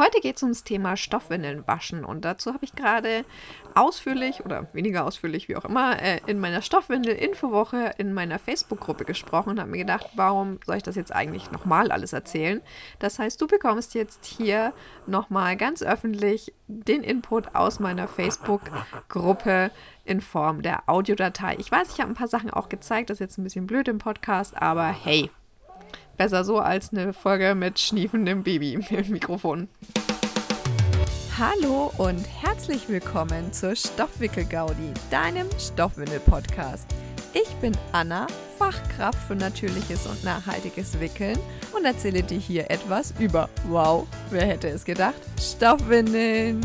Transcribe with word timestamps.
Heute 0.00 0.20
geht 0.22 0.36
es 0.38 0.42
ums 0.42 0.64
Thema 0.64 0.96
Stoffwindeln 0.96 1.66
waschen 1.66 2.06
und 2.06 2.24
dazu 2.24 2.54
habe 2.54 2.64
ich 2.64 2.74
gerade 2.74 3.22
ausführlich 3.74 4.42
oder 4.46 4.66
weniger 4.72 5.04
ausführlich, 5.04 5.46
wie 5.50 5.56
auch 5.56 5.66
immer, 5.66 6.00
äh, 6.00 6.20
in 6.26 6.40
meiner 6.40 6.62
Stoffwindel-Infowoche 6.62 7.96
in 7.98 8.14
meiner 8.14 8.38
Facebook-Gruppe 8.38 9.04
gesprochen 9.04 9.50
und 9.50 9.60
habe 9.60 9.70
mir 9.70 9.76
gedacht, 9.76 10.06
warum 10.14 10.58
soll 10.64 10.78
ich 10.78 10.82
das 10.82 10.96
jetzt 10.96 11.14
eigentlich 11.14 11.50
nochmal 11.50 11.92
alles 11.92 12.14
erzählen? 12.14 12.62
Das 12.98 13.18
heißt, 13.18 13.38
du 13.42 13.46
bekommst 13.46 13.92
jetzt 13.92 14.24
hier 14.24 14.72
nochmal 15.06 15.58
ganz 15.58 15.82
öffentlich 15.82 16.54
den 16.66 17.02
Input 17.02 17.54
aus 17.54 17.78
meiner 17.78 18.08
Facebook-Gruppe 18.08 19.70
in 20.06 20.22
Form 20.22 20.62
der 20.62 20.88
Audiodatei. 20.88 21.56
Ich 21.58 21.70
weiß, 21.70 21.90
ich 21.92 22.00
habe 22.00 22.10
ein 22.10 22.16
paar 22.16 22.26
Sachen 22.26 22.48
auch 22.48 22.70
gezeigt, 22.70 23.10
das 23.10 23.16
ist 23.16 23.20
jetzt 23.20 23.36
ein 23.36 23.44
bisschen 23.44 23.66
blöd 23.66 23.86
im 23.86 23.98
Podcast, 23.98 24.56
aber 24.56 24.86
hey, 24.86 25.30
Besser 26.20 26.44
so 26.44 26.58
als 26.58 26.92
eine 26.92 27.14
Folge 27.14 27.54
mit 27.54 27.78
schniefendem 27.78 28.42
Baby 28.42 28.74
im 28.74 28.84
Mikrofon. 29.08 29.68
Hallo 31.38 31.90
und 31.96 32.22
herzlich 32.42 32.90
willkommen 32.90 33.54
zur 33.54 33.74
Stoffwickel-Gaudi, 33.74 34.92
deinem 35.10 35.48
Stoffwindel-Podcast. 35.58 36.86
Ich 37.32 37.48
bin 37.62 37.72
Anna, 37.92 38.26
Fachkraft 38.58 39.18
für 39.28 39.34
natürliches 39.34 40.06
und 40.06 40.22
nachhaltiges 40.22 41.00
Wickeln 41.00 41.38
und 41.74 41.86
erzähle 41.86 42.22
dir 42.22 42.38
hier 42.38 42.70
etwas 42.70 43.14
über, 43.18 43.48
wow, 43.70 44.06
wer 44.28 44.44
hätte 44.44 44.68
es 44.68 44.84
gedacht, 44.84 45.22
Stoffwindeln. 45.40 46.60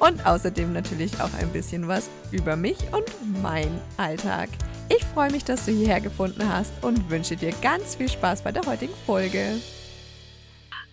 Und 0.00 0.26
außerdem 0.26 0.74
natürlich 0.74 1.18
auch 1.22 1.32
ein 1.40 1.48
bisschen 1.48 1.88
was 1.88 2.10
über 2.30 2.56
mich 2.56 2.76
und 2.92 3.40
mein 3.40 3.80
Alltag. 3.96 4.50
Ich 4.88 5.04
freue 5.04 5.32
mich, 5.32 5.44
dass 5.44 5.66
du 5.66 5.72
hierher 5.72 6.00
gefunden 6.00 6.48
hast 6.48 6.72
und 6.84 7.10
wünsche 7.10 7.36
dir 7.36 7.50
ganz 7.60 7.96
viel 7.96 8.08
Spaß 8.08 8.42
bei 8.42 8.52
der 8.52 8.64
heutigen 8.66 8.94
Folge. 9.04 9.60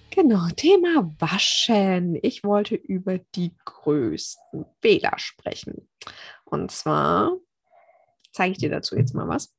Genau, 0.10 0.48
Thema 0.56 1.14
Waschen. 1.20 2.18
Ich 2.24 2.44
wollte 2.44 2.74
über 2.74 3.20
die 3.20 3.52
größten 3.66 4.66
Fehler 4.82 5.14
sprechen. 5.18 5.88
Und 6.44 6.72
zwar 6.72 7.38
zeige 8.32 8.54
ich 8.54 8.58
dir 8.58 8.72
dazu 8.72 8.96
jetzt 8.96 9.14
mal 9.14 9.28
was. 9.28 9.54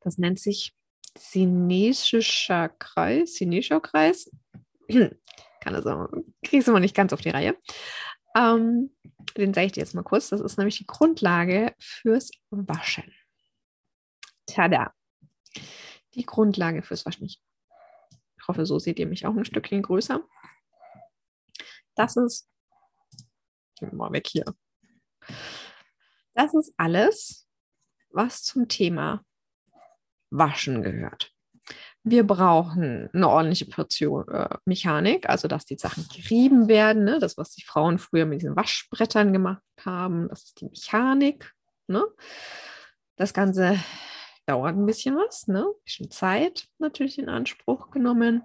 Das 0.00 0.16
nennt 0.16 0.38
sich 0.38 0.72
Sinesischer 1.18 2.68
Kreis. 2.68 3.34
Sinesischer 3.34 3.80
Kreis. 3.80 4.30
Kann 4.88 5.72
das 5.74 5.86
auch, 5.86 6.08
kriegst 6.44 6.68
du 6.68 6.72
mal 6.72 6.78
nicht 6.78 6.94
ganz 6.94 7.12
auf 7.12 7.20
die 7.20 7.30
Reihe. 7.30 7.56
Ähm, 8.36 8.94
den 9.36 9.54
zeige 9.54 9.66
ich 9.66 9.72
dir 9.72 9.80
jetzt 9.80 9.94
mal 9.94 10.02
kurz. 10.02 10.28
Das 10.28 10.40
ist 10.40 10.58
nämlich 10.58 10.78
die 10.78 10.86
Grundlage 10.86 11.74
fürs 11.78 12.30
Waschen. 12.50 13.12
Tada! 14.46 14.92
Die 16.14 16.24
Grundlage 16.24 16.82
fürs 16.82 17.06
Waschen. 17.06 17.26
Ich 17.26 17.40
hoffe, 18.46 18.66
so 18.66 18.78
seht 18.78 18.98
ihr 18.98 19.06
mich 19.06 19.26
auch 19.26 19.34
ein 19.34 19.44
Stückchen 19.44 19.82
größer. 19.82 20.20
Das 21.94 22.16
ist, 22.16 22.48
mal 23.80 24.12
weg 24.12 24.26
hier. 24.28 24.44
Das 26.34 26.54
ist 26.54 26.74
alles, 26.76 27.48
was 28.10 28.42
zum 28.42 28.68
Thema 28.68 29.24
Waschen 30.30 30.82
gehört. 30.82 31.35
Wir 32.08 32.24
brauchen 32.24 33.10
eine 33.12 33.28
ordentliche 33.28 33.66
Portion 33.66 34.28
äh, 34.28 34.58
Mechanik, 34.64 35.28
also 35.28 35.48
dass 35.48 35.64
die 35.64 35.76
Sachen 35.76 36.06
gerieben 36.06 36.68
werden. 36.68 37.02
Ne? 37.02 37.18
Das, 37.18 37.36
was 37.36 37.50
die 37.50 37.64
Frauen 37.64 37.98
früher 37.98 38.26
mit 38.26 38.42
diesen 38.42 38.54
Waschbrettern 38.54 39.32
gemacht 39.32 39.60
haben, 39.84 40.28
das 40.28 40.44
ist 40.44 40.60
die 40.60 40.66
Mechanik. 40.66 41.52
Ne? 41.88 42.04
Das 43.16 43.34
Ganze 43.34 43.80
dauert 44.46 44.76
ein 44.76 44.86
bisschen 44.86 45.16
was, 45.16 45.48
ne? 45.48 45.64
ein 45.66 45.82
bisschen 45.84 46.08
Zeit 46.12 46.68
natürlich 46.78 47.18
in 47.18 47.28
Anspruch 47.28 47.90
genommen. 47.90 48.44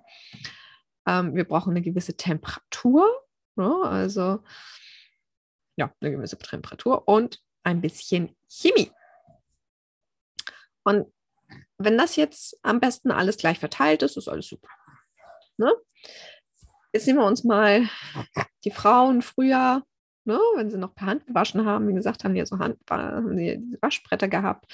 Ähm, 1.05 1.35
wir 1.35 1.43
brauchen 1.43 1.69
eine 1.69 1.83
gewisse 1.83 2.17
Temperatur, 2.17 3.05
ne? 3.57 3.75
also 3.83 4.39
ja, 5.75 5.93
eine 6.01 6.09
gewisse 6.09 6.39
Temperatur 6.39 7.07
und 7.07 7.39
ein 7.61 7.79
bisschen 7.79 8.35
Chemie. 8.49 8.91
Und 10.83 11.13
wenn 11.83 11.97
das 11.97 12.15
jetzt 12.15 12.57
am 12.63 12.79
besten 12.79 13.11
alles 13.11 13.37
gleich 13.37 13.59
verteilt 13.59 14.03
ist, 14.03 14.17
ist 14.17 14.27
alles 14.27 14.47
super. 14.47 14.69
Ne? 15.57 15.73
Jetzt 16.93 17.07
nehmen 17.07 17.19
wir 17.19 17.25
uns 17.25 17.43
mal 17.43 17.87
die 18.63 18.71
Frauen 18.71 19.21
früher, 19.21 19.83
ne, 20.25 20.39
wenn 20.55 20.69
sie 20.69 20.77
noch 20.77 20.93
per 20.93 21.07
Hand 21.07 21.25
gewaschen 21.25 21.65
haben, 21.65 21.87
wie 21.87 21.93
gesagt, 21.93 22.23
haben 22.23 22.33
die 22.33 22.45
so 22.45 22.59
Hand, 22.59 22.77
haben 22.89 23.37
die 23.37 23.77
Waschbretter 23.81 24.27
gehabt. 24.27 24.65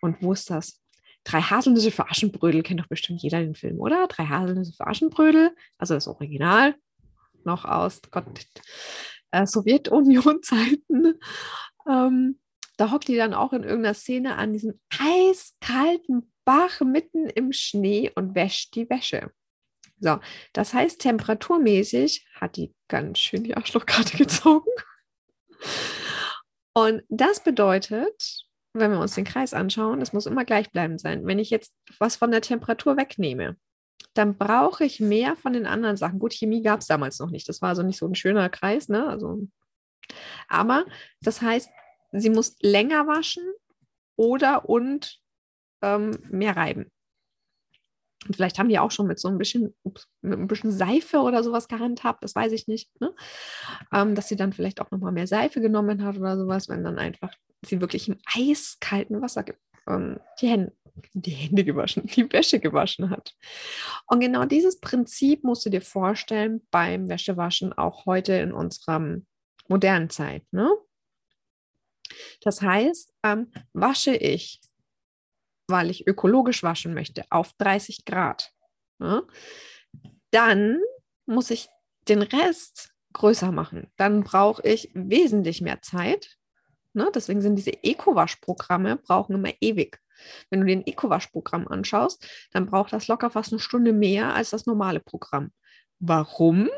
Und 0.00 0.22
wo 0.22 0.32
ist 0.32 0.50
das? 0.50 0.80
Drei 1.24 1.40
Haselnüsse 1.40 1.90
für 1.90 2.08
Aschenbrödel, 2.08 2.62
kennt 2.62 2.80
doch 2.80 2.86
bestimmt 2.86 3.22
jeder 3.22 3.40
den 3.40 3.54
Film, 3.54 3.80
oder? 3.80 4.06
Drei 4.08 4.26
Haselnüsse 4.26 4.74
für 4.76 4.86
Aschenbrödel, 4.86 5.54
also 5.78 5.94
das 5.94 6.06
Original, 6.06 6.74
noch 7.44 7.64
aus 7.64 8.02
Gott, 8.10 8.46
äh, 9.30 9.46
Sowjetunion-Zeiten. 9.46 11.18
Ähm, 11.88 12.38
da 12.76 12.90
hockt 12.90 13.08
die 13.08 13.16
dann 13.16 13.34
auch 13.34 13.52
in 13.52 13.62
irgendeiner 13.62 13.94
Szene 13.94 14.36
an 14.36 14.52
diesem 14.52 14.78
eiskalten 14.98 16.32
Bach 16.44 16.80
mitten 16.80 17.28
im 17.28 17.52
Schnee 17.52 18.10
und 18.14 18.34
wäscht 18.34 18.74
die 18.74 18.88
Wäsche. 18.90 19.30
So, 20.00 20.18
das 20.52 20.74
heißt, 20.74 21.00
temperaturmäßig 21.00 22.26
hat 22.34 22.56
die 22.56 22.74
ganz 22.88 23.18
schön 23.18 23.44
die 23.44 23.56
Arschlochkarte 23.56 24.16
gezogen. 24.18 24.70
Und 26.74 27.02
das 27.08 27.42
bedeutet, 27.42 28.44
wenn 28.74 28.90
wir 28.90 28.98
uns 28.98 29.14
den 29.14 29.24
Kreis 29.24 29.54
anschauen, 29.54 30.02
es 30.02 30.12
muss 30.12 30.26
immer 30.26 30.44
gleichbleibend 30.44 31.00
sein. 31.00 31.26
Wenn 31.26 31.38
ich 31.38 31.50
jetzt 31.50 31.72
was 31.98 32.16
von 32.16 32.32
der 32.32 32.40
Temperatur 32.40 32.96
wegnehme, 32.96 33.56
dann 34.14 34.36
brauche 34.36 34.84
ich 34.84 35.00
mehr 35.00 35.36
von 35.36 35.52
den 35.52 35.66
anderen 35.66 35.96
Sachen. 35.96 36.18
Gut, 36.18 36.34
Chemie 36.34 36.62
gab 36.62 36.80
es 36.80 36.86
damals 36.86 37.18
noch 37.18 37.30
nicht. 37.30 37.48
Das 37.48 37.62
war 37.62 37.70
also 37.70 37.82
nicht 37.82 37.98
so 37.98 38.06
ein 38.06 38.14
schöner 38.14 38.48
Kreis, 38.48 38.88
ne? 38.88 39.06
Also, 39.06 39.46
aber 40.48 40.84
das 41.20 41.40
heißt, 41.40 41.70
sie 42.12 42.30
muss 42.30 42.56
länger 42.60 43.06
waschen 43.06 43.44
oder 44.16 44.68
und 44.68 45.20
ähm, 45.84 46.18
mehr 46.30 46.56
reiben. 46.56 46.90
Und 48.26 48.36
vielleicht 48.36 48.58
haben 48.58 48.68
die 48.68 48.78
auch 48.78 48.90
schon 48.90 49.06
mit 49.06 49.18
so 49.18 49.28
ein 49.28 49.38
bisschen, 49.38 49.74
ups, 49.82 50.08
mit 50.22 50.38
ein 50.38 50.46
bisschen 50.46 50.72
Seife 50.72 51.18
oder 51.18 51.42
sowas 51.42 51.68
gehandhabt, 51.68 52.24
das 52.24 52.34
weiß 52.34 52.52
ich 52.52 52.66
nicht. 52.68 52.88
Ne? 53.00 53.14
Ähm, 53.92 54.14
dass 54.14 54.28
sie 54.28 54.36
dann 54.36 54.52
vielleicht 54.52 54.80
auch 54.80 54.90
nochmal 54.90 55.12
mehr 55.12 55.26
Seife 55.26 55.60
genommen 55.60 56.02
hat 56.02 56.16
oder 56.16 56.38
sowas, 56.38 56.68
wenn 56.68 56.84
dann 56.84 56.98
einfach 56.98 57.32
sie 57.66 57.80
wirklich 57.80 58.08
im 58.08 58.18
eiskalten 58.34 59.20
Wasser 59.20 59.44
ähm, 59.88 60.20
die, 60.40 60.48
Hände, 60.48 60.72
die 61.12 61.30
Hände 61.30 61.64
gewaschen, 61.64 62.06
die 62.06 62.32
Wäsche 62.32 62.60
gewaschen 62.60 63.10
hat. 63.10 63.34
Und 64.06 64.20
genau 64.20 64.44
dieses 64.44 64.80
Prinzip 64.80 65.44
musst 65.44 65.66
du 65.66 65.70
dir 65.70 65.82
vorstellen 65.82 66.66
beim 66.70 67.08
Wäschewaschen 67.08 67.72
auch 67.72 68.06
heute 68.06 68.34
in 68.34 68.52
unserer 68.52 69.18
modernen 69.68 70.10
Zeit. 70.10 70.44
Ne? 70.50 70.70
Das 72.42 72.62
heißt, 72.62 73.14
ähm, 73.22 73.50
wasche 73.72 74.14
ich 74.14 74.60
weil 75.66 75.90
ich 75.90 76.06
ökologisch 76.06 76.62
waschen 76.62 76.94
möchte, 76.94 77.24
auf 77.30 77.52
30 77.54 78.04
Grad, 78.04 78.52
ne, 78.98 79.22
dann 80.30 80.80
muss 81.26 81.50
ich 81.50 81.68
den 82.08 82.22
Rest 82.22 82.94
größer 83.12 83.52
machen. 83.52 83.90
Dann 83.96 84.24
brauche 84.24 84.66
ich 84.66 84.90
wesentlich 84.94 85.60
mehr 85.60 85.80
Zeit. 85.80 86.36
Ne? 86.92 87.10
Deswegen 87.14 87.40
sind 87.40 87.56
diese 87.56 87.82
Eco-Waschprogramme 87.82 88.96
brauchen 88.96 89.34
immer 89.34 89.52
ewig. 89.60 90.00
Wenn 90.50 90.60
du 90.60 90.66
den 90.66 90.86
Eco-Waschprogramm 90.86 91.66
anschaust, 91.66 92.26
dann 92.52 92.66
braucht 92.66 92.92
das 92.92 93.08
locker 93.08 93.30
fast 93.30 93.52
eine 93.52 93.60
Stunde 93.60 93.92
mehr 93.92 94.34
als 94.34 94.50
das 94.50 94.66
normale 94.66 95.00
Programm. 95.00 95.52
Warum? 95.98 96.68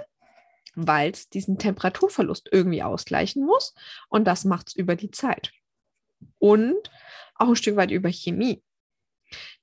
Weil 0.74 1.10
es 1.10 1.28
diesen 1.28 1.58
Temperaturverlust 1.58 2.48
irgendwie 2.52 2.82
ausgleichen 2.82 3.44
muss 3.44 3.74
und 4.08 4.24
das 4.26 4.44
macht 4.44 4.68
es 4.68 4.76
über 4.76 4.94
die 4.96 5.10
Zeit. 5.10 5.52
Und 6.38 6.90
auch 7.34 7.48
ein 7.48 7.56
Stück 7.56 7.76
weit 7.76 7.90
über 7.90 8.10
Chemie. 8.10 8.62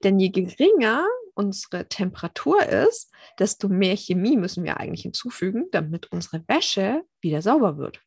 Denn 0.03 0.19
je 0.19 0.29
geringer 0.29 1.05
unsere 1.35 1.87
Temperatur 1.87 2.63
ist, 2.63 3.11
desto 3.39 3.67
mehr 3.67 3.95
Chemie 3.95 4.37
müssen 4.37 4.63
wir 4.63 4.77
eigentlich 4.77 5.01
hinzufügen, 5.01 5.65
damit 5.71 6.11
unsere 6.11 6.43
Wäsche 6.47 7.03
wieder 7.21 7.41
sauber 7.41 7.77
wird. 7.77 8.01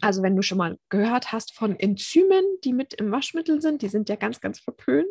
Also 0.00 0.22
wenn 0.22 0.36
du 0.36 0.42
schon 0.42 0.58
mal 0.58 0.78
gehört 0.88 1.32
hast 1.32 1.54
von 1.54 1.78
Enzymen, 1.78 2.44
die 2.64 2.72
mit 2.72 2.94
im 2.94 3.10
Waschmittel 3.12 3.62
sind, 3.62 3.82
die 3.82 3.88
sind 3.88 4.08
ja 4.08 4.16
ganz, 4.16 4.40
ganz 4.40 4.58
verpönt. 4.58 5.08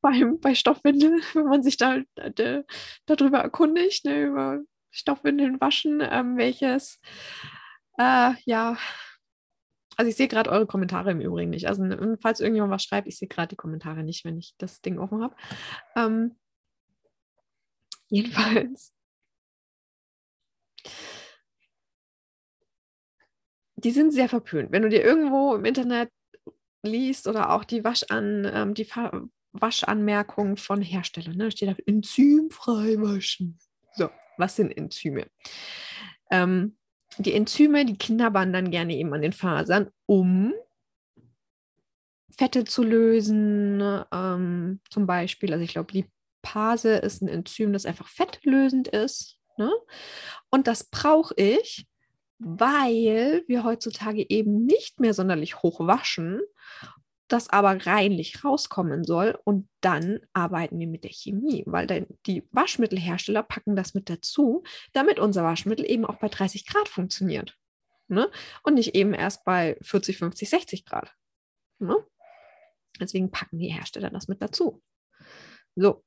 Beim, 0.00 0.40
bei 0.40 0.54
Stoffwindeln, 0.54 1.20
wenn 1.34 1.44
man 1.44 1.62
sich 1.62 1.76
da, 1.76 1.98
da 2.14 2.62
darüber 3.06 3.38
erkundigt, 3.38 4.04
ne, 4.04 4.24
über 4.24 4.60
Stoffwindeln 4.90 5.60
waschen, 5.60 6.00
ähm, 6.02 6.36
welches 6.36 7.00
äh, 7.98 8.32
ja 8.44 8.76
also 10.00 10.08
ich 10.08 10.16
sehe 10.16 10.28
gerade 10.28 10.48
eure 10.48 10.66
Kommentare 10.66 11.10
im 11.10 11.20
Übrigen 11.20 11.50
nicht. 11.50 11.68
Also 11.68 11.84
falls 12.22 12.40
irgendjemand 12.40 12.72
was 12.72 12.84
schreibt, 12.84 13.06
ich 13.06 13.18
sehe 13.18 13.28
gerade 13.28 13.48
die 13.48 13.56
Kommentare 13.56 14.02
nicht, 14.02 14.24
wenn 14.24 14.38
ich 14.38 14.54
das 14.56 14.80
Ding 14.80 14.98
offen 14.98 15.22
habe. 15.22 15.36
Ähm, 15.94 16.38
jedenfalls. 18.08 18.94
Die 23.76 23.90
sind 23.90 24.12
sehr 24.12 24.30
verpönt. 24.30 24.72
Wenn 24.72 24.80
du 24.80 24.88
dir 24.88 25.04
irgendwo 25.04 25.54
im 25.54 25.66
Internet 25.66 26.10
liest 26.82 27.28
oder 27.28 27.50
auch 27.50 27.64
die 27.64 27.84
Waschan, 27.84 28.50
ähm, 28.50 28.72
die 28.72 28.88
Waschanmerkungen 29.52 30.56
von 30.56 30.80
Herstellern. 30.80 31.36
Ne? 31.36 31.44
Da 31.44 31.50
steht 31.50 31.68
da 31.68 31.74
enzymfrei 31.84 32.96
waschen. 32.96 33.58
So, 33.96 34.08
was 34.38 34.56
sind 34.56 34.74
Enzyme? 34.74 35.26
Ähm, 36.30 36.78
die 37.18 37.34
Enzyme, 37.34 37.84
die 37.84 37.98
knabbern 37.98 38.52
dann 38.52 38.70
gerne 38.70 38.96
eben 38.96 39.12
an 39.12 39.22
den 39.22 39.32
Fasern, 39.32 39.90
um 40.06 40.52
Fette 42.36 42.64
zu 42.64 42.82
lösen, 42.82 43.82
ähm, 44.12 44.80
zum 44.88 45.06
Beispiel. 45.06 45.52
Also 45.52 45.64
ich 45.64 45.72
glaube, 45.72 45.92
Lipase 45.92 46.96
ist 46.96 47.22
ein 47.22 47.28
Enzym, 47.28 47.72
das 47.72 47.86
einfach 47.86 48.08
fettlösend 48.08 48.88
ist. 48.88 49.36
Ne? 49.58 49.70
Und 50.50 50.66
das 50.66 50.84
brauche 50.84 51.34
ich, 51.36 51.86
weil 52.38 53.44
wir 53.46 53.64
heutzutage 53.64 54.24
eben 54.30 54.64
nicht 54.64 55.00
mehr 55.00 55.12
sonderlich 55.12 55.62
hoch 55.62 55.80
waschen, 55.80 56.40
das 57.32 57.48
aber 57.48 57.86
reinlich 57.86 58.44
rauskommen 58.44 59.04
soll. 59.04 59.38
Und 59.44 59.68
dann 59.80 60.20
arbeiten 60.32 60.78
wir 60.78 60.86
mit 60.86 61.04
der 61.04 61.12
Chemie, 61.12 61.64
weil 61.66 61.86
dann 61.86 62.06
die 62.26 62.46
Waschmittelhersteller 62.52 63.42
packen 63.42 63.76
das 63.76 63.94
mit 63.94 64.10
dazu, 64.10 64.64
damit 64.92 65.18
unser 65.18 65.44
Waschmittel 65.44 65.88
eben 65.88 66.04
auch 66.04 66.16
bei 66.16 66.28
30 66.28 66.66
Grad 66.66 66.88
funktioniert. 66.88 67.56
Ne? 68.08 68.30
Und 68.62 68.74
nicht 68.74 68.94
eben 68.94 69.14
erst 69.14 69.44
bei 69.44 69.78
40, 69.82 70.18
50, 70.18 70.50
60 70.50 70.84
Grad. 70.84 71.14
Ne? 71.78 71.96
Deswegen 72.98 73.30
packen 73.30 73.58
die 73.58 73.68
Hersteller 73.68 74.10
das 74.10 74.28
mit 74.28 74.42
dazu. 74.42 74.82
So. 75.76 76.04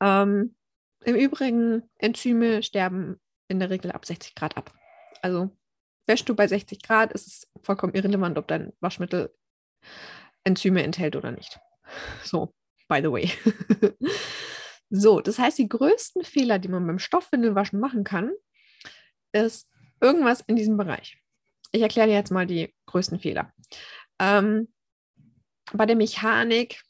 Ähm, 0.00 0.54
Im 1.04 1.16
Übrigen, 1.16 1.90
Enzyme 1.98 2.62
sterben 2.62 3.20
in 3.48 3.58
der 3.58 3.70
Regel 3.70 3.90
ab 3.90 4.06
60 4.06 4.34
Grad 4.34 4.56
ab. 4.56 4.72
Also 5.22 5.50
wäschst 6.06 6.28
du 6.28 6.34
bei 6.34 6.46
60 6.46 6.82
Grad, 6.82 7.12
ist 7.12 7.26
es 7.26 7.50
vollkommen 7.62 7.94
irrelevant, 7.94 8.38
ob 8.38 8.46
dein 8.48 8.72
Waschmittel 8.80 9.34
Enzyme 10.44 10.82
enthält 10.82 11.16
oder 11.16 11.32
nicht. 11.32 11.58
So, 12.24 12.54
by 12.88 13.00
the 13.02 13.10
way. 13.10 13.30
so, 14.90 15.20
das 15.20 15.38
heißt, 15.38 15.58
die 15.58 15.68
größten 15.68 16.24
Fehler, 16.24 16.58
die 16.58 16.68
man 16.68 16.86
beim 16.86 16.98
Stoffwindelwaschen 16.98 17.80
machen 17.80 18.04
kann, 18.04 18.32
ist 19.32 19.68
irgendwas 20.00 20.40
in 20.40 20.56
diesem 20.56 20.76
Bereich. 20.76 21.18
Ich 21.72 21.82
erkläre 21.82 22.08
dir 22.08 22.14
jetzt 22.14 22.32
mal 22.32 22.46
die 22.46 22.74
größten 22.86 23.20
Fehler. 23.20 23.52
Ähm, 24.18 24.72
bei 25.72 25.86
der 25.86 25.96
Mechanik, 25.96 26.82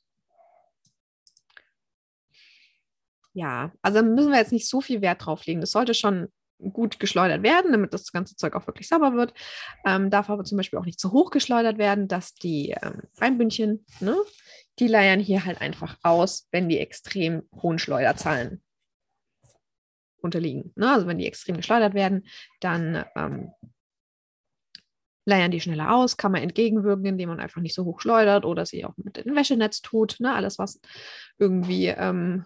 ja, 3.32 3.72
also 3.82 4.02
müssen 4.02 4.32
wir 4.32 4.38
jetzt 4.38 4.52
nicht 4.52 4.68
so 4.68 4.80
viel 4.80 5.02
Wert 5.02 5.24
drauf 5.24 5.44
legen. 5.46 5.60
Das 5.60 5.72
sollte 5.72 5.94
schon 5.94 6.32
gut 6.72 7.00
geschleudert 7.00 7.42
werden, 7.42 7.72
damit 7.72 7.94
das 7.94 8.12
ganze 8.12 8.36
Zeug 8.36 8.54
auch 8.54 8.66
wirklich 8.66 8.88
sauber 8.88 9.14
wird. 9.14 9.34
Ähm, 9.84 10.10
darf 10.10 10.30
aber 10.30 10.44
zum 10.44 10.56
Beispiel 10.56 10.78
auch 10.78 10.84
nicht 10.84 11.00
zu 11.00 11.12
hoch 11.12 11.30
geschleudert 11.30 11.78
werden, 11.78 12.08
dass 12.08 12.34
die 12.34 12.74
ähm, 12.82 13.02
Reinbündchen, 13.18 13.84
ne, 14.00 14.16
die 14.78 14.88
leiern 14.88 15.20
hier 15.20 15.44
halt 15.44 15.60
einfach 15.60 15.96
aus, 16.02 16.48
wenn 16.50 16.68
die 16.68 16.78
extrem 16.78 17.42
hohen 17.62 17.78
Schleuderzahlen 17.78 18.62
unterliegen. 20.22 20.72
Ne? 20.76 20.92
Also 20.92 21.06
wenn 21.06 21.18
die 21.18 21.26
extrem 21.26 21.56
geschleudert 21.56 21.94
werden, 21.94 22.26
dann 22.60 23.04
ähm, 23.16 23.52
leiern 25.26 25.50
die 25.50 25.60
schneller 25.60 25.94
aus, 25.94 26.16
kann 26.16 26.32
man 26.32 26.42
entgegenwirken, 26.42 27.06
indem 27.06 27.28
man 27.28 27.40
einfach 27.40 27.60
nicht 27.60 27.74
so 27.74 27.84
hoch 27.84 28.00
schleudert 28.00 28.44
oder 28.44 28.66
sie 28.66 28.84
auch 28.84 28.96
mit 28.96 29.16
dem 29.16 29.34
Wäschenetz 29.34 29.80
tut. 29.80 30.16
Ne? 30.20 30.34
Alles, 30.34 30.58
was 30.58 30.80
irgendwie 31.38 31.86
ähm, 31.86 32.44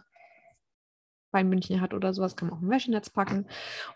Beinmündchen 1.34 1.80
hat 1.80 1.92
oder 1.94 2.14
sowas, 2.14 2.36
kann 2.36 2.48
man 2.48 2.56
auch 2.56 2.62
im 2.62 2.70
Wäschenetz 2.70 3.10
packen. 3.10 3.46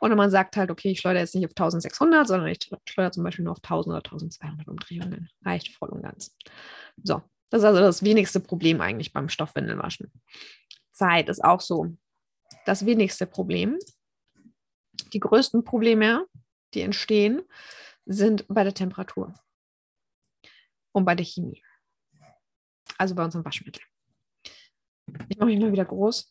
Oder 0.00 0.17
man 0.17 0.29
sagt 0.29 0.56
halt, 0.56 0.73
okay, 0.73 0.90
ich 0.90 0.99
schleudere 0.99 1.23
jetzt 1.23 1.37
nicht 1.37 1.46
auf 1.46 1.52
1600, 1.52 2.26
sondern 2.26 2.49
ich 2.49 2.58
schleudere 2.85 3.12
zum 3.12 3.23
Beispiel 3.23 3.44
nur 3.44 3.52
auf 3.52 3.62
1000 3.62 3.93
oder 3.93 4.05
1200 4.05 4.67
Umdrehungen. 4.67 5.31
Reicht 5.44 5.69
voll 5.69 5.90
und 5.90 6.02
ganz. 6.02 6.37
So, 7.02 7.23
das 7.49 7.61
ist 7.61 7.64
also 7.64 7.81
das 7.81 8.02
wenigste 8.02 8.40
Problem 8.40 8.81
eigentlich 8.81 9.12
beim 9.12 9.29
Stoffwindelwaschen. 9.29 10.11
Zeit 10.90 11.29
ist 11.29 11.44
auch 11.44 11.61
so 11.61 11.96
das 12.67 12.85
wenigste 12.85 13.26
Problem. 13.26 13.79
Die 15.12 15.20
größten 15.20 15.62
Probleme, 15.62 16.26
die 16.75 16.81
entstehen, 16.81 17.43
sind 18.05 18.46
bei 18.49 18.64
der 18.64 18.75
Temperatur 18.75 19.32
und 20.90 21.05
bei 21.05 21.14
der 21.14 21.25
Chemie. 21.25 21.62
Also 22.99 23.14
bei 23.14 23.25
unserem 23.25 23.44
Waschmittel. 23.44 23.82
Ich 25.29 25.38
mache 25.38 25.46
mich 25.46 25.61
mal 25.61 25.70
wieder 25.70 25.85
groß, 25.85 26.31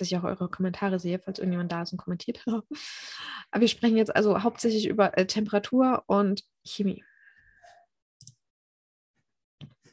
dass 0.00 0.08
ich 0.08 0.16
auch 0.16 0.24
eure 0.24 0.48
Kommentare 0.48 0.98
sehe, 0.98 1.18
falls 1.18 1.38
irgendjemand 1.38 1.70
da 1.70 1.82
ist 1.82 1.92
und 1.92 1.98
kommentiert. 1.98 2.42
Aber 2.46 3.60
wir 3.60 3.68
sprechen 3.68 3.96
jetzt 3.96 4.14
also 4.14 4.42
hauptsächlich 4.42 4.86
über 4.86 5.16
äh, 5.18 5.26
Temperatur 5.26 6.04
und 6.06 6.42
Chemie. 6.64 7.04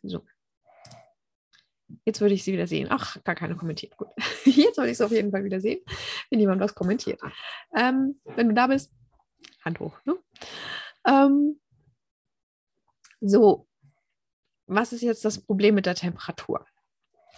So. 0.04 0.25
Jetzt 2.06 2.21
würde 2.21 2.36
ich 2.36 2.44
sie 2.44 2.54
wieder 2.54 2.68
sehen. 2.68 2.88
Ach, 2.89 3.21
gar 3.24 3.36
keine 3.36 3.56
kommentiert. 3.56 3.95
Gut. 3.98 4.07
Jetzt 4.45 4.77
würde 4.77 4.92
ich 4.92 4.98
sie 4.98 5.06
auf 5.06 5.12
jeden 5.12 5.31
Fall 5.31 5.44
wieder 5.44 5.59
sehen, 5.59 5.81
wenn 6.30 6.39
jemand 6.39 6.62
was 6.62 6.75
kommentiert. 6.75 7.19
Ähm, 7.75 8.19
wenn 8.24 8.50
du 8.50 8.53
da 8.53 8.68
bist, 8.68 8.94
Hand 9.63 9.80
hoch. 9.80 9.98
Ne? 10.06 10.18
Ähm, 11.06 11.60
so, 13.19 13.68
was 14.68 14.94
ist 14.94 15.01
jetzt 15.01 15.25
das 15.25 15.39
Problem 15.39 15.75
mit 15.75 15.86
der 15.86 15.95
Temperatur? 15.95 16.65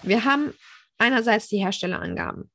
Wir 0.01 0.25
haben 0.25 0.54
einerseits 0.98 1.48
die 1.48 1.57
Herstellerangaben, 1.57 2.51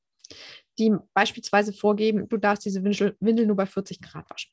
die 0.78 0.94
beispielsweise 1.12 1.72
vorgeben, 1.72 2.28
du 2.28 2.36
darfst 2.36 2.64
diese 2.64 2.82
Windel, 2.82 3.46
nur 3.46 3.56
bei 3.56 3.66
40 3.66 4.00
Grad 4.00 4.28
waschen. 4.30 4.52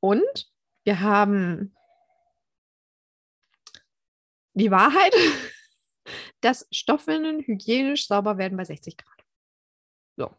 Und 0.00 0.50
wir 0.84 1.00
haben 1.00 1.74
die 4.54 4.70
Wahrheit, 4.70 5.14
dass 6.40 6.66
Stoffwindeln 6.70 7.40
hygienisch 7.40 8.06
sauber 8.06 8.38
werden 8.38 8.56
bei 8.56 8.64
60 8.64 8.96
Grad. 8.96 9.24
So. 10.16 10.34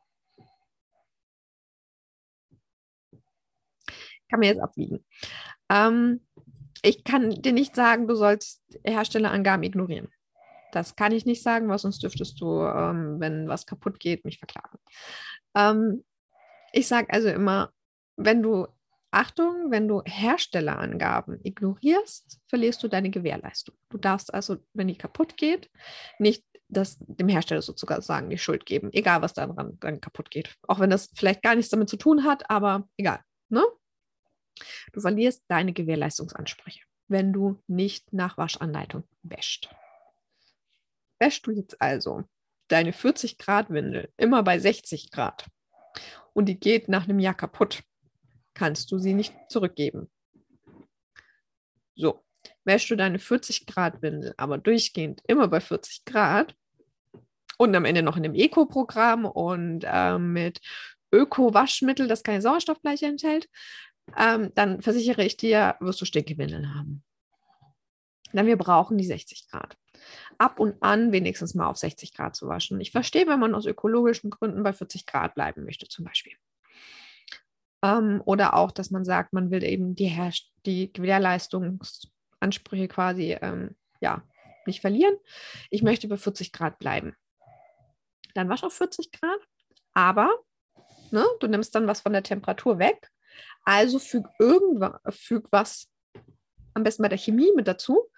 kann 4.31 4.39
man 4.39 4.49
jetzt 4.49 4.61
abwiegen. 4.61 5.05
Ähm, 5.69 6.21
ich 6.81 7.03
kann 7.03 7.29
dir 7.29 7.51
nicht 7.51 7.75
sagen, 7.75 8.07
du 8.07 8.15
sollst 8.15 8.63
Herstellerangaben 8.83 9.63
ignorieren. 9.63 10.07
Das 10.71 10.95
kann 10.95 11.11
ich 11.11 11.25
nicht 11.25 11.43
sagen, 11.43 11.67
weil 11.69 11.79
sonst 11.79 12.03
dürftest 12.03 12.39
du, 12.41 12.61
ähm, 12.61 13.19
wenn 13.19 13.47
was 13.47 13.65
kaputt 13.65 13.99
geht, 13.99 14.25
mich 14.25 14.39
verklagen. 14.39 14.79
Ähm, 15.55 16.03
ich 16.71 16.87
sage 16.87 17.11
also 17.11 17.27
immer, 17.29 17.71
wenn 18.15 18.41
du, 18.41 18.67
Achtung, 19.11 19.71
wenn 19.71 19.87
du 19.87 20.01
Herstellerangaben 20.05 21.39
ignorierst, 21.43 22.39
verlierst 22.45 22.81
du 22.81 22.87
deine 22.87 23.09
Gewährleistung. 23.09 23.75
Du 23.89 23.97
darfst 23.97 24.33
also, 24.33 24.57
wenn 24.73 24.87
die 24.87 24.97
kaputt 24.97 25.35
geht, 25.35 25.69
nicht 26.17 26.45
das 26.69 26.97
dem 27.01 27.27
Hersteller 27.27 27.61
sozusagen 27.61 28.29
die 28.29 28.37
Schuld 28.37 28.65
geben, 28.65 28.89
egal 28.93 29.21
was 29.21 29.33
daran 29.33 29.77
dann 29.81 29.99
kaputt 29.99 30.31
geht. 30.31 30.55
Auch 30.67 30.79
wenn 30.79 30.89
das 30.89 31.09
vielleicht 31.13 31.41
gar 31.43 31.55
nichts 31.55 31.69
damit 31.69 31.89
zu 31.89 31.97
tun 31.97 32.23
hat, 32.23 32.49
aber 32.49 32.87
egal. 32.97 33.19
Ne? 33.49 33.63
Du 34.93 35.01
verlierst 35.01 35.43
deine 35.49 35.73
Gewährleistungsansprüche, 35.73 36.81
wenn 37.07 37.33
du 37.33 37.61
nicht 37.67 38.13
nach 38.13 38.37
Waschanleitung 38.37 39.03
wäscht. 39.23 39.69
Wäschst 41.21 41.45
du 41.45 41.51
jetzt 41.51 41.79
also 41.79 42.23
deine 42.67 42.93
40 42.93 43.37
Grad 43.37 43.69
Windel 43.69 44.11
immer 44.17 44.41
bei 44.41 44.57
60 44.57 45.11
Grad 45.11 45.45
und 46.33 46.47
die 46.47 46.59
geht 46.59 46.89
nach 46.89 47.03
einem 47.03 47.19
Jahr 47.19 47.35
kaputt, 47.35 47.83
kannst 48.55 48.91
du 48.91 48.97
sie 48.97 49.13
nicht 49.13 49.35
zurückgeben. 49.47 50.09
So, 51.93 52.23
wäschst 52.63 52.89
du 52.89 52.95
deine 52.95 53.19
40 53.19 53.67
Grad 53.67 54.01
Windel 54.01 54.33
aber 54.37 54.57
durchgehend 54.57 55.21
immer 55.27 55.47
bei 55.47 55.61
40 55.61 56.05
Grad 56.05 56.55
und 57.59 57.75
am 57.75 57.85
Ende 57.85 58.01
noch 58.01 58.17
in 58.17 58.25
einem 58.25 58.33
Eco-Programm 58.33 59.25
und 59.25 59.83
äh, 59.85 60.17
mit 60.17 60.59
Öko-Waschmittel, 61.11 62.07
das 62.07 62.23
keine 62.23 62.41
Sauerstoffbleiche 62.41 63.05
enthält, 63.05 63.47
ähm, 64.17 64.51
dann 64.55 64.81
versichere 64.81 65.23
ich 65.23 65.37
dir, 65.37 65.75
wirst 65.81 66.01
du 66.01 66.05
Stinkewindeln 66.05 66.73
haben. 66.73 67.03
Denn 68.33 68.47
wir 68.47 68.57
brauchen 68.57 68.97
die 68.97 69.05
60 69.05 69.47
Grad. 69.47 69.77
Ab 70.41 70.59
und 70.59 70.81
an 70.81 71.11
wenigstens 71.11 71.53
mal 71.53 71.67
auf 71.67 71.77
60 71.77 72.13
Grad 72.13 72.35
zu 72.35 72.47
waschen. 72.47 72.81
Ich 72.81 72.91
verstehe, 72.91 73.27
wenn 73.27 73.39
man 73.39 73.53
aus 73.53 73.65
ökologischen 73.65 74.31
Gründen 74.31 74.63
bei 74.63 74.73
40 74.73 75.05
Grad 75.05 75.35
bleiben 75.35 75.65
möchte, 75.65 75.87
zum 75.87 76.05
Beispiel. 76.05 76.33
Ähm, 77.83 78.21
oder 78.25 78.55
auch, 78.55 78.71
dass 78.71 78.89
man 78.89 79.05
sagt, 79.05 79.33
man 79.33 79.51
will 79.51 79.63
eben 79.63 79.95
die, 79.95 80.07
Her 80.07 80.31
die 80.65 80.91
Gewährleistungsansprüche 80.91 82.87
quasi 82.87 83.37
ähm, 83.41 83.75
ja, 83.99 84.23
nicht 84.65 84.81
verlieren. 84.81 85.15
Ich 85.69 85.83
möchte 85.83 86.07
bei 86.07 86.17
40 86.17 86.51
Grad 86.51 86.79
bleiben. 86.79 87.15
Dann 88.33 88.49
wasch 88.49 88.63
auf 88.63 88.73
40 88.73 89.11
Grad, 89.11 89.39
aber 89.93 90.29
ne, 91.11 91.25
du 91.39 91.47
nimmst 91.47 91.75
dann 91.75 91.87
was 91.87 92.01
von 92.01 92.13
der 92.13 92.23
Temperatur 92.23 92.79
weg 92.79 93.11
also 93.63 93.99
füg 93.99 94.27
irgendwas, 94.39 94.99
füg 95.09 95.47
was 95.51 95.89
am 96.73 96.83
besten 96.83 97.03
bei 97.03 97.09
der 97.09 97.17
Chemie 97.17 97.51
mit 97.55 97.67
dazu, 97.67 98.09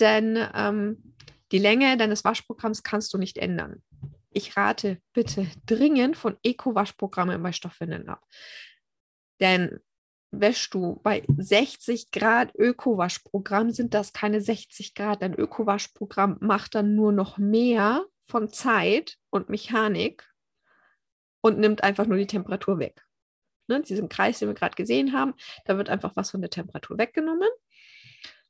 denn 0.00 0.38
ähm, 0.54 1.14
die 1.52 1.58
Länge 1.58 1.96
deines 1.96 2.24
Waschprogramms 2.24 2.82
kannst 2.82 3.12
du 3.14 3.18
nicht 3.18 3.38
ändern. 3.38 3.82
Ich 4.30 4.56
rate 4.56 5.00
bitte 5.14 5.46
dringend 5.66 6.16
von 6.16 6.36
Eco-Waschprogrammen 6.42 7.42
bei 7.42 7.52
Stoffwindeln 7.52 8.08
ab. 8.08 8.24
Denn 9.40 9.80
wäschst 10.30 10.74
du 10.74 11.00
bei 11.02 11.24
60 11.36 12.10
Grad 12.10 12.54
Ökowaschprogramm, 12.54 13.70
sind 13.70 13.94
das 13.94 14.12
keine 14.12 14.40
60 14.40 14.94
Grad. 14.94 15.22
Dein 15.22 15.34
Ökowaschprogramm 15.34 16.36
macht 16.40 16.74
dann 16.74 16.94
nur 16.94 17.12
noch 17.12 17.38
mehr 17.38 18.04
von 18.26 18.50
Zeit 18.50 19.16
und 19.30 19.48
Mechanik 19.48 20.28
und 21.40 21.58
nimmt 21.58 21.82
einfach 21.82 22.06
nur 22.06 22.18
die 22.18 22.26
Temperatur 22.26 22.78
weg. 22.78 23.04
Ne, 23.68 23.82
diesen 23.82 24.08
Kreis, 24.08 24.38
den 24.38 24.48
wir 24.48 24.54
gerade 24.54 24.76
gesehen 24.76 25.12
haben, 25.12 25.34
da 25.66 25.76
wird 25.76 25.90
einfach 25.90 26.16
was 26.16 26.30
von 26.30 26.40
der 26.40 26.50
Temperatur 26.50 26.98
weggenommen 26.98 27.48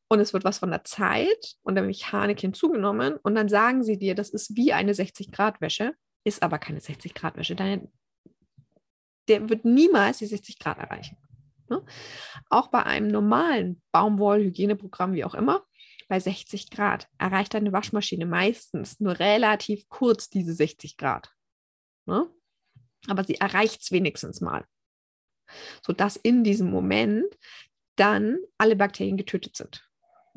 und 0.08 0.20
es 0.20 0.32
wird 0.32 0.44
was 0.44 0.58
von 0.58 0.70
der 0.70 0.84
Zeit 0.84 1.56
und 1.62 1.74
der 1.74 1.84
Mechanik 1.84 2.40
hinzugenommen 2.40 3.16
und 3.16 3.34
dann 3.34 3.48
sagen 3.48 3.82
sie 3.84 3.98
dir, 3.98 4.14
das 4.14 4.30
ist 4.30 4.56
wie 4.56 4.72
eine 4.72 4.92
60-Grad-Wäsche, 4.92 5.94
ist 6.24 6.42
aber 6.42 6.58
keine 6.58 6.80
60-Grad-Wäsche. 6.80 7.54
Der 7.54 9.48
wird 9.48 9.64
niemals 9.64 10.18
die 10.18 10.26
60 10.26 10.58
Grad 10.58 10.78
erreichen. 10.78 11.18
Ne? 11.68 11.84
Auch 12.48 12.68
bei 12.68 12.82
einem 12.84 13.08
normalen 13.08 13.82
Baumwollhygieneprogramm, 13.92 15.12
wie 15.12 15.24
auch 15.24 15.34
immer, 15.34 15.64
bei 16.08 16.18
60 16.18 16.70
Grad 16.70 17.06
erreicht 17.18 17.54
eine 17.54 17.72
Waschmaschine 17.72 18.24
meistens 18.24 18.98
nur 19.00 19.18
relativ 19.18 19.88
kurz 19.90 20.30
diese 20.30 20.54
60 20.54 20.96
Grad. 20.96 21.34
Ne? 22.06 22.26
Aber 23.08 23.24
sie 23.24 23.36
erreicht 23.36 23.82
es 23.82 23.92
wenigstens 23.92 24.40
mal. 24.40 24.64
Sodass 25.82 26.16
in 26.16 26.44
diesem 26.44 26.70
Moment 26.70 27.26
dann 27.96 28.38
alle 28.56 28.76
Bakterien 28.76 29.16
getötet 29.16 29.56
sind. 29.56 29.87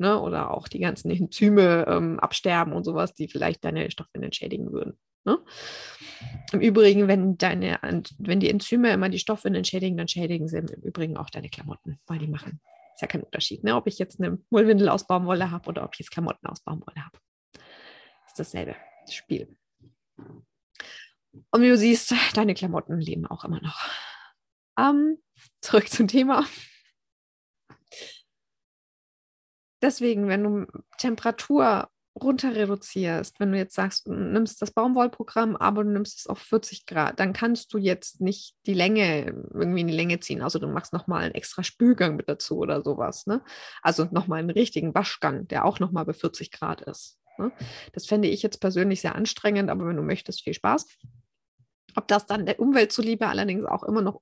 Ne? 0.02 0.20
Oder 0.20 0.50
auch 0.50 0.66
die 0.66 0.80
ganzen 0.80 1.12
Enzyme 1.12 1.86
ähm, 1.86 2.18
absterben 2.18 2.72
und 2.72 2.82
sowas, 2.82 3.14
die 3.14 3.28
vielleicht 3.28 3.64
deine 3.64 3.88
Stoffwindeln 3.88 4.32
schädigen 4.32 4.72
würden. 4.72 4.98
Ne? 5.24 5.38
Im 6.50 6.60
Übrigen, 6.60 7.06
wenn, 7.06 7.38
deine, 7.38 7.78
wenn 8.18 8.40
die 8.40 8.50
Enzyme 8.50 8.92
immer 8.92 9.08
die 9.08 9.20
Stoffwindeln 9.20 9.64
schädigen, 9.64 9.96
dann 9.96 10.08
schädigen 10.08 10.48
sie 10.48 10.58
im 10.58 10.66
Übrigen 10.66 11.16
auch 11.16 11.30
deine 11.30 11.48
Klamotten, 11.48 12.00
weil 12.06 12.18
die 12.18 12.26
machen. 12.26 12.60
Ist 12.94 13.02
ja 13.02 13.06
kein 13.06 13.22
Unterschied, 13.22 13.62
ne? 13.62 13.76
ob 13.76 13.86
ich 13.86 14.00
jetzt 14.00 14.20
eine 14.20 14.38
Mullwindel 14.50 14.88
aus 14.88 15.06
Baumwolle 15.06 15.52
habe 15.52 15.68
oder 15.68 15.84
ob 15.84 15.94
ich 15.94 16.00
jetzt 16.00 16.10
Klamotten 16.10 16.48
aus 16.48 16.62
Baumwolle 16.62 17.04
habe. 17.04 17.18
Ist 18.26 18.40
dasselbe 18.40 18.74
Spiel. 19.08 19.56
Und 20.16 21.62
wie 21.62 21.68
du 21.68 21.76
siehst, 21.76 22.12
deine 22.34 22.54
Klamotten 22.54 23.00
leben 23.00 23.28
auch 23.28 23.44
immer 23.44 23.60
noch. 23.60 23.88
Ähm, 24.76 25.18
zurück 25.60 25.88
zum 25.88 26.08
Thema. 26.08 26.44
Deswegen, 29.82 30.28
wenn 30.28 30.44
du 30.44 30.66
Temperatur 30.98 31.88
runter 32.20 32.54
reduzierst, 32.54 33.40
wenn 33.40 33.52
du 33.52 33.58
jetzt 33.58 33.74
sagst, 33.74 34.06
du 34.06 34.12
nimmst 34.12 34.60
das 34.60 34.70
Baumwollprogramm, 34.70 35.56
aber 35.56 35.82
du 35.82 35.90
nimmst 35.90 36.20
es 36.20 36.26
auf 36.26 36.38
40 36.38 36.84
Grad, 36.86 37.18
dann 37.18 37.32
kannst 37.32 37.72
du 37.72 37.78
jetzt 37.78 38.20
nicht 38.20 38.54
die 38.66 38.74
Länge 38.74 39.26
irgendwie 39.54 39.80
in 39.80 39.86
die 39.86 39.96
Länge 39.96 40.20
ziehen. 40.20 40.42
Also 40.42 40.58
du 40.58 40.68
machst 40.68 40.92
nochmal 40.92 41.24
einen 41.24 41.34
extra 41.34 41.62
Spülgang 41.62 42.16
mit 42.16 42.28
dazu 42.28 42.58
oder 42.58 42.82
sowas. 42.82 43.26
Ne? 43.26 43.42
Also 43.80 44.08
nochmal 44.10 44.40
einen 44.40 44.50
richtigen 44.50 44.94
Waschgang, 44.94 45.48
der 45.48 45.64
auch 45.64 45.80
nochmal 45.80 46.04
bei 46.04 46.12
40 46.12 46.50
Grad 46.50 46.82
ist. 46.82 47.18
Ne? 47.38 47.50
Das 47.92 48.06
fände 48.06 48.28
ich 48.28 48.42
jetzt 48.42 48.60
persönlich 48.60 49.00
sehr 49.00 49.14
anstrengend, 49.14 49.70
aber 49.70 49.86
wenn 49.86 49.96
du 49.96 50.02
möchtest, 50.02 50.42
viel 50.42 50.54
Spaß. 50.54 50.86
Ob 51.96 52.08
das 52.08 52.26
dann 52.26 52.46
der 52.46 52.60
Umwelt 52.60 52.92
zuliebe 52.92 53.26
allerdings 53.26 53.64
auch 53.64 53.82
immer 53.84 54.02
noch 54.02 54.20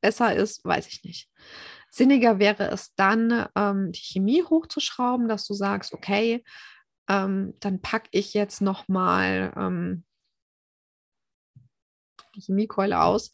besser 0.00 0.34
ist, 0.34 0.64
weiß 0.64 0.88
ich 0.88 1.04
nicht. 1.04 1.28
Sinniger 1.90 2.38
wäre 2.38 2.70
es 2.70 2.94
dann, 2.94 3.46
ähm, 3.56 3.92
die 3.92 4.00
Chemie 4.00 4.42
hochzuschrauben, 4.42 5.28
dass 5.28 5.46
du 5.46 5.54
sagst, 5.54 5.92
okay, 5.92 6.44
ähm, 7.08 7.54
dann 7.60 7.82
packe 7.82 8.08
ich 8.12 8.32
jetzt 8.32 8.60
nochmal 8.60 9.52
ähm, 9.56 10.04
die 12.36 12.42
Chemiekeule 12.42 13.02
aus 13.02 13.32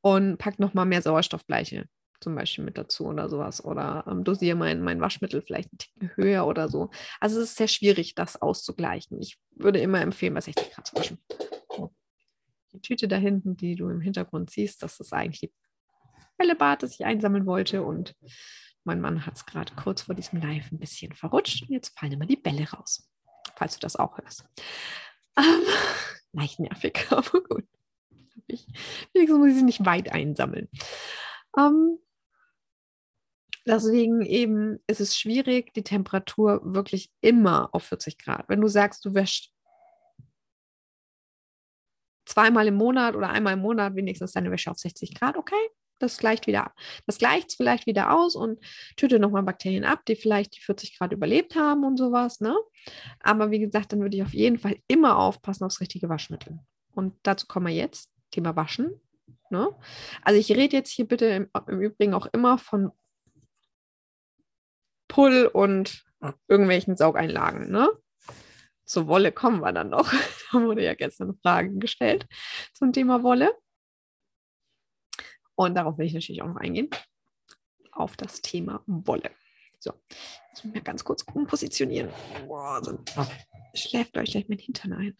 und 0.00 0.38
packe 0.38 0.60
nochmal 0.62 0.86
mehr 0.86 1.02
Sauerstoffbleiche 1.02 1.86
zum 2.20 2.34
Beispiel 2.34 2.64
mit 2.64 2.78
dazu 2.78 3.04
oder 3.04 3.28
sowas. 3.28 3.62
Oder 3.62 4.04
ähm, 4.08 4.24
dosiere 4.24 4.56
mein, 4.56 4.80
mein 4.82 5.00
Waschmittel 5.00 5.42
vielleicht 5.42 5.72
ein 5.72 5.78
Ticken 5.78 6.10
höher 6.16 6.46
oder 6.46 6.68
so. 6.68 6.90
Also 7.20 7.38
es 7.38 7.50
ist 7.50 7.56
sehr 7.56 7.68
schwierig, 7.68 8.14
das 8.14 8.40
auszugleichen. 8.40 9.20
Ich 9.20 9.38
würde 9.50 9.78
immer 9.78 10.00
empfehlen, 10.00 10.32
bei 10.32 10.40
60 10.40 10.72
Grad 10.72 10.86
zu 10.86 10.96
waschen. 10.96 11.18
Die 12.72 12.80
Tüte 12.80 13.06
da 13.06 13.16
hinten, 13.16 13.56
die 13.56 13.76
du 13.76 13.88
im 13.88 14.00
Hintergrund 14.00 14.50
siehst, 14.50 14.82
das 14.82 14.98
ist 14.98 15.12
eigentlich 15.12 15.40
die 15.40 15.52
Bällebad, 16.36 16.82
das 16.82 16.94
ich 16.94 17.04
einsammeln 17.04 17.46
wollte. 17.46 17.82
Und 17.82 18.14
mein 18.84 19.00
Mann 19.00 19.26
hat 19.26 19.36
es 19.36 19.46
gerade 19.46 19.74
kurz 19.74 20.02
vor 20.02 20.14
diesem 20.14 20.40
Live 20.40 20.70
ein 20.70 20.78
bisschen 20.78 21.12
verrutscht 21.12 21.62
und 21.62 21.70
jetzt 21.70 21.98
fallen 21.98 22.12
immer 22.12 22.26
die 22.26 22.36
Bälle 22.36 22.68
raus, 22.70 23.10
falls 23.56 23.74
du 23.74 23.80
das 23.80 23.96
auch 23.96 24.18
hörst. 24.18 24.44
Ähm, 25.36 25.44
leicht 26.32 26.60
nervig, 26.60 27.06
aber 27.10 27.42
gut. 27.42 27.66
Ich, 28.46 28.66
wenigstens 29.12 29.38
muss 29.38 29.48
ich 29.48 29.56
sie 29.56 29.62
nicht 29.62 29.86
weit 29.86 30.12
einsammeln. 30.12 30.68
Ähm, 31.56 31.98
deswegen 33.66 34.22
eben 34.22 34.80
ist 34.86 35.00
es 35.00 35.16
schwierig, 35.16 35.72
die 35.72 35.82
Temperatur 35.82 36.60
wirklich 36.62 37.10
immer 37.20 37.70
auf 37.72 37.84
40 37.84 38.18
Grad. 38.18 38.48
Wenn 38.48 38.60
du 38.60 38.68
sagst, 38.68 39.04
du 39.04 39.14
wäschst 39.14 39.50
zweimal 42.26 42.66
im 42.66 42.74
Monat 42.74 43.14
oder 43.14 43.30
einmal 43.30 43.54
im 43.54 43.60
Monat 43.60 43.94
wenigstens 43.96 44.32
deine 44.32 44.50
Wäsche 44.50 44.70
auf 44.70 44.78
60 44.78 45.14
Grad, 45.14 45.36
okay, 45.36 45.70
das 45.98 46.18
gleicht 46.18 46.46
wieder 46.46 46.72
Das 47.06 47.18
gleicht 47.18 47.50
es 47.50 47.54
vielleicht 47.56 47.86
wieder 47.86 48.12
aus 48.12 48.34
und 48.34 48.60
tötet 48.96 49.20
nochmal 49.20 49.42
Bakterien 49.42 49.84
ab, 49.84 50.04
die 50.06 50.16
vielleicht 50.16 50.56
die 50.56 50.60
40 50.60 50.98
Grad 50.98 51.12
überlebt 51.12 51.54
haben 51.56 51.84
und 51.84 51.96
sowas. 51.96 52.40
Ne? 52.40 52.56
Aber 53.20 53.50
wie 53.50 53.60
gesagt, 53.60 53.92
dann 53.92 54.00
würde 54.00 54.16
ich 54.16 54.22
auf 54.22 54.34
jeden 54.34 54.58
Fall 54.58 54.76
immer 54.88 55.18
aufpassen 55.18 55.64
aufs 55.64 55.80
richtige 55.80 56.08
Waschmittel. 56.08 56.58
Und 56.92 57.14
dazu 57.22 57.46
kommen 57.46 57.66
wir 57.66 57.74
jetzt. 57.74 58.10
Thema 58.30 58.56
Waschen. 58.56 59.00
Ne? 59.50 59.68
Also 60.22 60.40
ich 60.40 60.50
rede 60.50 60.76
jetzt 60.76 60.90
hier 60.90 61.06
bitte 61.06 61.26
im, 61.26 61.48
im 61.68 61.80
Übrigen 61.80 62.14
auch 62.14 62.26
immer 62.32 62.58
von 62.58 62.90
Pull 65.06 65.46
und 65.46 66.04
irgendwelchen 66.48 66.96
Saugeinlagen. 66.96 67.70
Ne? 67.70 67.88
Zur 68.84 69.06
Wolle 69.06 69.32
kommen 69.32 69.60
wir 69.60 69.72
dann 69.72 69.90
noch. 69.90 70.12
da 70.52 70.60
wurde 70.60 70.82
ja 70.82 70.94
gestern 70.94 71.38
Fragen 71.42 71.78
gestellt 71.78 72.26
zum 72.72 72.92
Thema 72.92 73.22
Wolle. 73.22 73.54
Und 75.56 75.74
darauf 75.74 75.98
will 75.98 76.06
ich 76.06 76.14
natürlich 76.14 76.42
auch 76.42 76.48
noch 76.48 76.56
eingehen, 76.56 76.90
auf 77.92 78.16
das 78.16 78.40
Thema 78.40 78.82
Wolle. 78.86 79.30
So, 79.78 79.92
jetzt 80.50 80.64
muss 80.64 80.64
ich 80.64 80.72
mir 80.72 80.80
ganz 80.82 81.04
kurz 81.04 81.22
umpositionieren. 81.32 82.10
Boah, 82.46 82.82
sonst 82.82 83.14
schläft 83.74 84.16
euch 84.16 84.32
gleich 84.32 84.48
mein 84.48 84.58
Hintern 84.58 84.92
ein. 84.94 85.18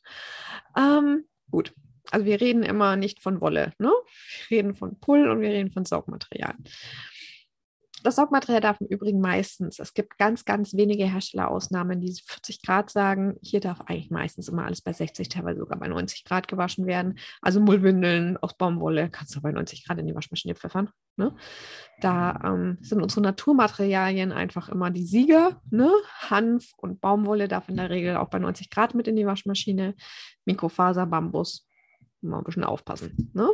Ähm, 0.76 1.24
gut, 1.50 1.74
also 2.10 2.26
wir 2.26 2.40
reden 2.40 2.62
immer 2.62 2.96
nicht 2.96 3.22
von 3.22 3.40
Wolle, 3.40 3.74
ne? 3.78 3.92
Wir 4.48 4.58
reden 4.58 4.74
von 4.74 4.98
Pull 5.00 5.28
und 5.28 5.40
wir 5.40 5.50
reden 5.50 5.70
von 5.70 5.84
Saugmaterial. 5.84 6.54
Das 8.04 8.16
Saugmaterial 8.16 8.60
darf 8.60 8.82
im 8.82 8.86
Übrigen 8.86 9.18
meistens, 9.18 9.78
es 9.78 9.94
gibt 9.94 10.18
ganz, 10.18 10.44
ganz 10.44 10.74
wenige 10.74 11.06
Herstellerausnahmen, 11.06 12.02
die 12.02 12.12
40 12.12 12.60
Grad 12.60 12.90
sagen. 12.90 13.38
Hier 13.40 13.60
darf 13.60 13.80
eigentlich 13.80 14.10
meistens 14.10 14.46
immer 14.46 14.66
alles 14.66 14.82
bei 14.82 14.92
60, 14.92 15.30
teilweise 15.30 15.60
sogar 15.60 15.78
bei 15.78 15.88
90 15.88 16.22
Grad 16.24 16.46
gewaschen 16.46 16.86
werden. 16.86 17.18
Also 17.40 17.60
Mullwindeln 17.60 18.36
aus 18.36 18.58
Baumwolle 18.58 19.08
kannst 19.08 19.34
du 19.34 19.40
bei 19.40 19.52
90 19.52 19.86
Grad 19.86 19.98
in 20.00 20.06
die 20.06 20.14
Waschmaschine 20.14 20.54
pfeffern. 20.54 20.90
Ne? 21.16 21.34
Da 22.02 22.38
ähm, 22.44 22.76
sind 22.82 23.00
unsere 23.00 23.22
Naturmaterialien 23.22 24.32
einfach 24.32 24.68
immer 24.68 24.90
die 24.90 25.06
Sieger. 25.06 25.62
Ne? 25.70 25.90
Hanf 26.28 26.74
und 26.76 27.00
Baumwolle 27.00 27.48
darf 27.48 27.70
in 27.70 27.76
der 27.76 27.88
Regel 27.88 28.18
auch 28.18 28.28
bei 28.28 28.38
90 28.38 28.68
Grad 28.68 28.94
mit 28.94 29.08
in 29.08 29.16
die 29.16 29.24
Waschmaschine. 29.24 29.94
Mikrofaser, 30.44 31.06
Bambus, 31.06 31.66
mal 32.20 32.36
ein 32.36 32.44
bisschen 32.44 32.64
aufpassen. 32.64 33.30
Ne? 33.32 33.48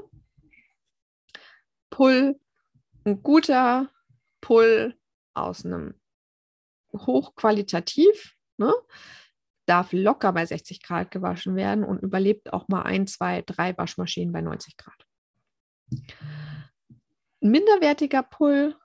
Pull, 1.88 2.34
ein 3.04 3.22
guter 3.22 3.88
Pull 4.40 4.98
aus 5.34 5.64
einem 5.64 5.94
hochqualitativ, 6.92 8.36
ne, 8.56 8.72
darf 9.66 9.92
locker 9.92 10.32
bei 10.32 10.44
60 10.44 10.82
Grad 10.82 11.10
gewaschen 11.10 11.54
werden 11.56 11.84
und 11.84 12.02
überlebt 12.02 12.52
auch 12.52 12.68
mal 12.68 12.82
ein, 12.82 13.06
zwei, 13.06 13.42
drei 13.42 13.76
Waschmaschinen 13.78 14.32
bei 14.32 14.40
90 14.40 14.76
Grad. 14.76 15.06
Ein 17.42 17.50
minderwertiger 17.50 18.22
Pull 18.22 18.76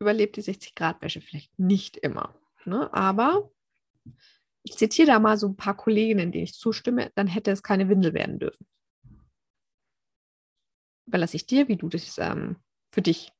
überlebt 0.00 0.36
die 0.36 0.42
60 0.42 0.74
Grad 0.74 1.02
Wäsche 1.02 1.20
vielleicht 1.20 1.58
nicht 1.58 1.96
immer. 1.98 2.34
Ne? 2.64 2.92
Aber 2.92 3.50
ich 4.62 4.76
zitiere 4.76 5.08
da 5.08 5.18
mal 5.18 5.36
so 5.36 5.48
ein 5.48 5.56
paar 5.56 5.76
Kolleginnen, 5.76 6.32
denen 6.32 6.44
ich 6.44 6.54
zustimme, 6.54 7.12
dann 7.14 7.26
hätte 7.26 7.50
es 7.50 7.62
keine 7.62 7.88
Windel 7.88 8.14
werden 8.14 8.38
dürfen. 8.38 8.66
Überlasse 11.06 11.36
ich 11.36 11.46
dir, 11.46 11.68
wie 11.68 11.76
du 11.76 11.88
das 11.88 12.18
ähm, 12.18 12.56
für 12.90 13.02
dich 13.02 13.32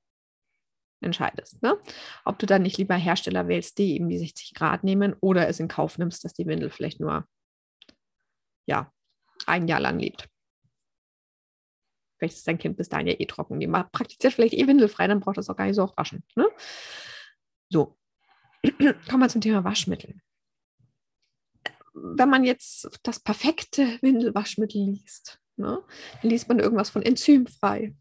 entscheidest. 1.01 1.63
Ne? 1.63 1.77
Ob 2.25 2.39
du 2.39 2.47
dann 2.47 2.63
nicht 2.63 2.79
lieber 2.79 2.95
Hersteller 2.95 3.49
wählst, 3.49 3.79
die 3.79 3.95
eben 3.95 4.09
die 4.09 4.19
60 4.19 4.55
Grad 4.55 4.85
nehmen 4.85 5.15
oder 5.21 5.49
es 5.49 5.61
in 5.61 5.69
Kauf 5.69 5.99
nimmst, 5.99 6.25
dass 6.25 6.35
die 6.35 6.47
Windel 6.47 6.71
vielleicht 6.71 7.01
nur 7.01 7.27
ja, 8.67 8.93
ein 9.47 9.69
Jahr 9.69 9.81
lang 9.81 9.99
lebt. 9.99 10.29
Vielleicht 12.19 12.37
ist 12.37 12.49
dein 12.49 12.59
Kind 12.59 12.77
bis 12.77 12.89
dahin 12.89 13.07
ja 13.07 13.15
eh 13.19 13.27
trocken. 13.27 13.61
Die 13.61 13.67
praktiziert 13.67 14.33
vielleicht 14.33 14.55
eh 14.55 14.67
windelfrei, 14.67 15.07
dann 15.07 15.21
braucht 15.21 15.37
das 15.37 15.51
auch 15.51 15.57
gar 15.57 15.67
nicht 15.67 15.77
so 15.77 15.83
oft 15.83 15.97
waschen. 15.97 16.25
Ne? 16.35 16.49
So, 17.69 17.99
kommen 19.09 19.23
wir 19.23 19.29
zum 19.29 19.41
Thema 19.41 19.65
Waschmittel. 19.65 20.15
Wenn 21.93 22.29
man 22.29 22.45
jetzt 22.45 23.01
das 23.03 23.21
perfekte 23.21 23.99
Windelwaschmittel 24.03 24.83
liest, 24.83 25.41
ne, 25.57 25.83
dann 26.21 26.31
liest 26.31 26.49
man 26.49 26.59
irgendwas 26.59 26.91
von 26.91 27.03
enzymfrei, 27.03 27.97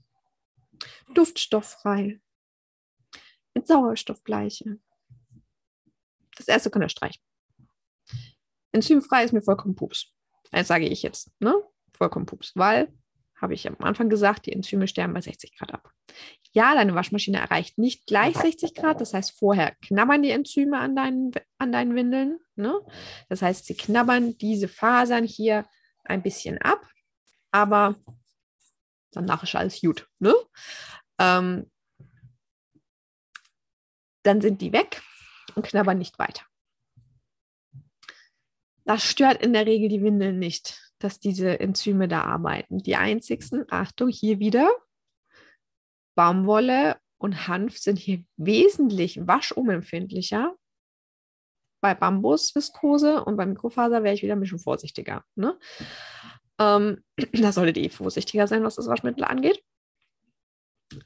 duftstofffrei, 1.14 2.20
Mit 3.56 3.68
Sauerstoffbleiche. 3.68 4.80
Das 6.36 6.48
erste 6.48 6.70
könnt 6.70 6.86
ihr 6.86 6.90
streichen. 6.90 7.22
Enzymfrei 8.72 9.24
ist 9.24 9.32
mir 9.32 9.42
vollkommen 9.42 9.76
pups. 9.76 10.12
Das 10.52 10.68
sage 10.68 10.88
ich 10.88 11.02
jetzt, 11.02 11.32
ne? 11.40 11.56
Vollkommen 11.94 12.26
pups, 12.26 12.52
weil, 12.56 12.94
habe 13.40 13.54
ich 13.54 13.68
am 13.68 13.78
Anfang 13.80 14.10
gesagt, 14.10 14.46
die 14.46 14.52
Enzyme 14.52 14.88
sterben 14.88 15.14
bei 15.14 15.22
60 15.22 15.58
Grad 15.58 15.74
ab. 15.74 15.92
Ja, 16.52 16.74
deine 16.76 16.96
Waschmaschine 16.96 17.40
erreicht 17.40 17.78
nicht 17.78 18.06
gleich 18.06 18.36
60 18.38 18.76
Grad. 18.76 19.00
Das 19.02 19.14
heißt, 19.14 19.38
vorher 19.38 19.76
knabbern 19.82 20.24
die 20.24 20.32
Enzyme 20.32 20.78
an 20.78 20.96
deinen, 20.96 21.32
an 21.58 21.72
deinen 21.72 21.96
Windeln. 21.96 22.40
Ne? 22.56 22.80
Das 23.30 23.42
heißt, 23.42 23.66
sie 23.66 23.76
knabbern 23.76 24.38
diese 24.38 24.68
Fasern 24.68 25.26
hier 25.26 25.66
ein 26.04 26.22
bisschen 26.22 26.58
ab, 26.60 26.86
aber 27.52 27.96
danach 29.12 29.44
ist 29.44 29.56
alles 29.56 29.82
gut. 29.82 30.08
Ne? 30.20 30.34
Ähm, 31.20 31.72
dann 34.26 34.42
sind 34.42 34.62
die 34.62 34.74
weg 34.74 35.02
und 35.56 35.66
knabbern 35.66 35.98
nicht 35.98 36.18
weiter. 36.20 36.44
Das 38.86 39.04
stört 39.04 39.42
in 39.42 39.54
der 39.54 39.66
Regel 39.66 39.90
die 39.90 40.04
Windeln 40.04 40.38
nicht, 40.38 40.92
dass 41.00 41.20
diese 41.20 41.60
Enzyme 41.60 42.08
da 42.08 42.24
arbeiten. 42.24 42.80
Die 42.80 42.96
einzigsten, 42.96 43.66
Achtung, 43.70 44.10
hier 44.10 44.40
wieder, 44.40 44.70
Baumwolle 46.16 46.98
und 47.18 47.48
Hanf 47.48 47.78
sind 47.78 47.98
hier 47.98 48.24
wesentlich 48.38 49.26
waschumempfindlicher. 49.26 50.56
Bei 51.82 51.94
Bambusviskose 51.94 53.24
und 53.24 53.38
bei 53.38 53.46
Mikrofaser 53.46 54.04
wäre 54.04 54.16
ich 54.16 54.24
wieder 54.24 54.36
ein 54.36 54.40
bisschen 54.40 54.60
vorsichtiger. 54.60 55.24
Ne? 55.36 55.58
Ähm, 56.60 57.04
da 57.34 57.52
solltet 57.52 57.78
ihr 57.78 57.92
vorsichtiger 57.92 58.48
sein, 58.48 58.64
was 58.64 58.76
das 58.76 58.88
Waschmittel 58.88 59.24
angeht. 59.24 59.64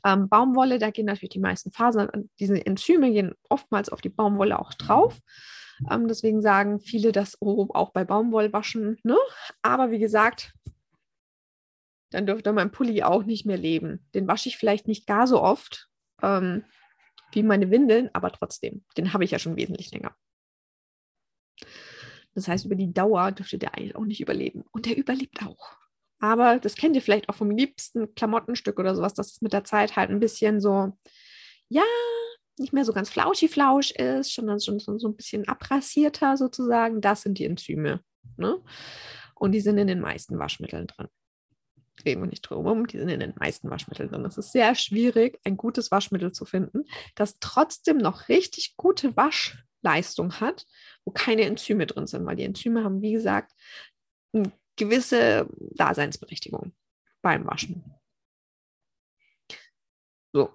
Ähm, 0.06 0.30
Baumwolle, 0.30 0.80
da 0.80 0.92
gehen 0.92 1.06
natürlich 1.06 1.32
die 1.32 1.40
meisten 1.40 1.72
Fasern, 1.72 2.30
diese 2.40 2.66
Enzyme 2.66 3.12
gehen 3.12 3.34
oftmals 3.50 3.90
auf 3.90 4.02
die 4.02 4.10
Baumwolle 4.10 4.60
auch 4.60 4.74
drauf. 4.74 5.20
Ähm, 5.90 6.08
deswegen 6.08 6.42
sagen 6.42 6.80
viele 6.80 7.12
das 7.12 7.38
oh, 7.40 7.68
auch 7.74 7.92
bei 7.92 8.04
Baumwollwaschen. 8.04 9.00
Ne? 9.04 9.18
Aber 9.62 9.92
wie 9.92 10.00
gesagt, 10.00 10.54
dann 12.12 12.26
dürfte 12.26 12.52
mein 12.54 12.72
Pulli 12.72 13.04
auch 13.04 13.24
nicht 13.24 13.46
mehr 13.46 13.58
leben. 13.58 14.06
Den 14.14 14.28
wasche 14.28 14.50
ich 14.50 14.58
vielleicht 14.58 14.88
nicht 14.88 15.08
gar 15.08 15.28
so 15.28 15.42
oft 15.42 15.90
ähm, 16.22 16.64
wie 17.32 17.44
meine 17.44 17.70
Windeln, 17.70 18.10
aber 18.14 18.32
trotzdem, 18.32 18.84
den 18.98 19.14
habe 19.14 19.24
ich 19.24 19.32
ja 19.32 19.40
schon 19.40 19.56
wesentlich 19.56 19.92
länger. 19.92 20.16
Das 22.34 22.48
heißt, 22.48 22.66
über 22.66 22.76
die 22.76 22.94
Dauer 22.94 23.32
dürfte 23.32 23.58
der 23.58 23.76
eigentlich 23.76 23.96
auch 23.96 24.06
nicht 24.06 24.22
überleben. 24.22 24.64
Und 24.72 24.86
der 24.86 24.98
überlebt 24.98 25.44
auch. 25.46 25.78
Aber 26.20 26.60
das 26.60 26.76
kennt 26.76 26.96
ihr 26.96 27.02
vielleicht 27.02 27.30
auch 27.30 27.36
vom 27.36 27.52
liebsten 27.52 28.14
Klamottenstück 28.14 28.78
oder 28.80 28.96
sowas, 28.96 29.14
dass 29.14 29.32
es 29.32 29.42
mit 29.42 29.54
der 29.54 29.64
Zeit 29.64 29.96
halt 29.96 30.10
ein 30.10 30.20
bisschen 30.20 30.60
so, 30.60 30.92
ja, 31.70 31.84
nicht 32.58 32.74
mehr 32.74 32.86
so 32.86 32.94
ganz 32.94 33.10
flauschi-flausch 33.10 33.92
ist, 33.92 34.34
sondern 34.34 34.60
schon 34.60 34.80
so, 34.80 35.08
ein 35.08 35.16
bisschen 35.16 35.48
abrasierter 35.48 36.38
sozusagen. 36.38 37.02
Das 37.02 37.22
sind 37.22 37.40
die 37.40 37.46
Enzyme. 37.46 38.02
Ne? 38.38 38.62
Und 39.36 39.54
die 39.54 39.62
sind 39.62 39.78
in 39.78 39.88
den 39.88 40.02
meisten 40.02 40.38
Waschmitteln 40.38 40.88
drin. 40.88 41.08
Reden 42.06 42.22
wir 42.22 42.30
nicht 42.30 42.42
drum 42.42 42.88
die 42.88 42.98
sind 42.98 43.10
in 43.10 43.20
den 43.20 43.34
meisten 43.38 43.70
Waschmitteln 43.70 44.10
drin. 44.10 44.26
Es 44.26 44.38
ist 44.38 44.52
sehr 44.52 44.76
schwierig, 44.76 45.40
ein 45.44 45.58
gutes 45.58 45.92
Waschmittel 45.92 46.32
zu 46.32 46.46
finden, 46.46 46.86
das 47.16 47.40
trotzdem 47.40 47.98
noch 47.98 48.30
richtig 48.30 48.76
gute 48.78 49.16
Waschleistung 49.18 50.40
hat, 50.40 50.66
wo 51.04 51.12
keine 51.12 51.44
Enzyme 51.44 51.88
drin 51.88 52.08
sind, 52.08 52.26
weil 52.26 52.38
die 52.38 52.44
Enzyme 52.44 52.84
haben, 52.84 53.02
wie 53.02 53.14
gesagt, 53.14 53.54
eine 54.34 54.52
gewisse 54.80 55.48
Daseinsberechtigung 55.76 56.74
beim 57.22 57.46
Waschen. 57.46 57.84
So. 60.34 60.54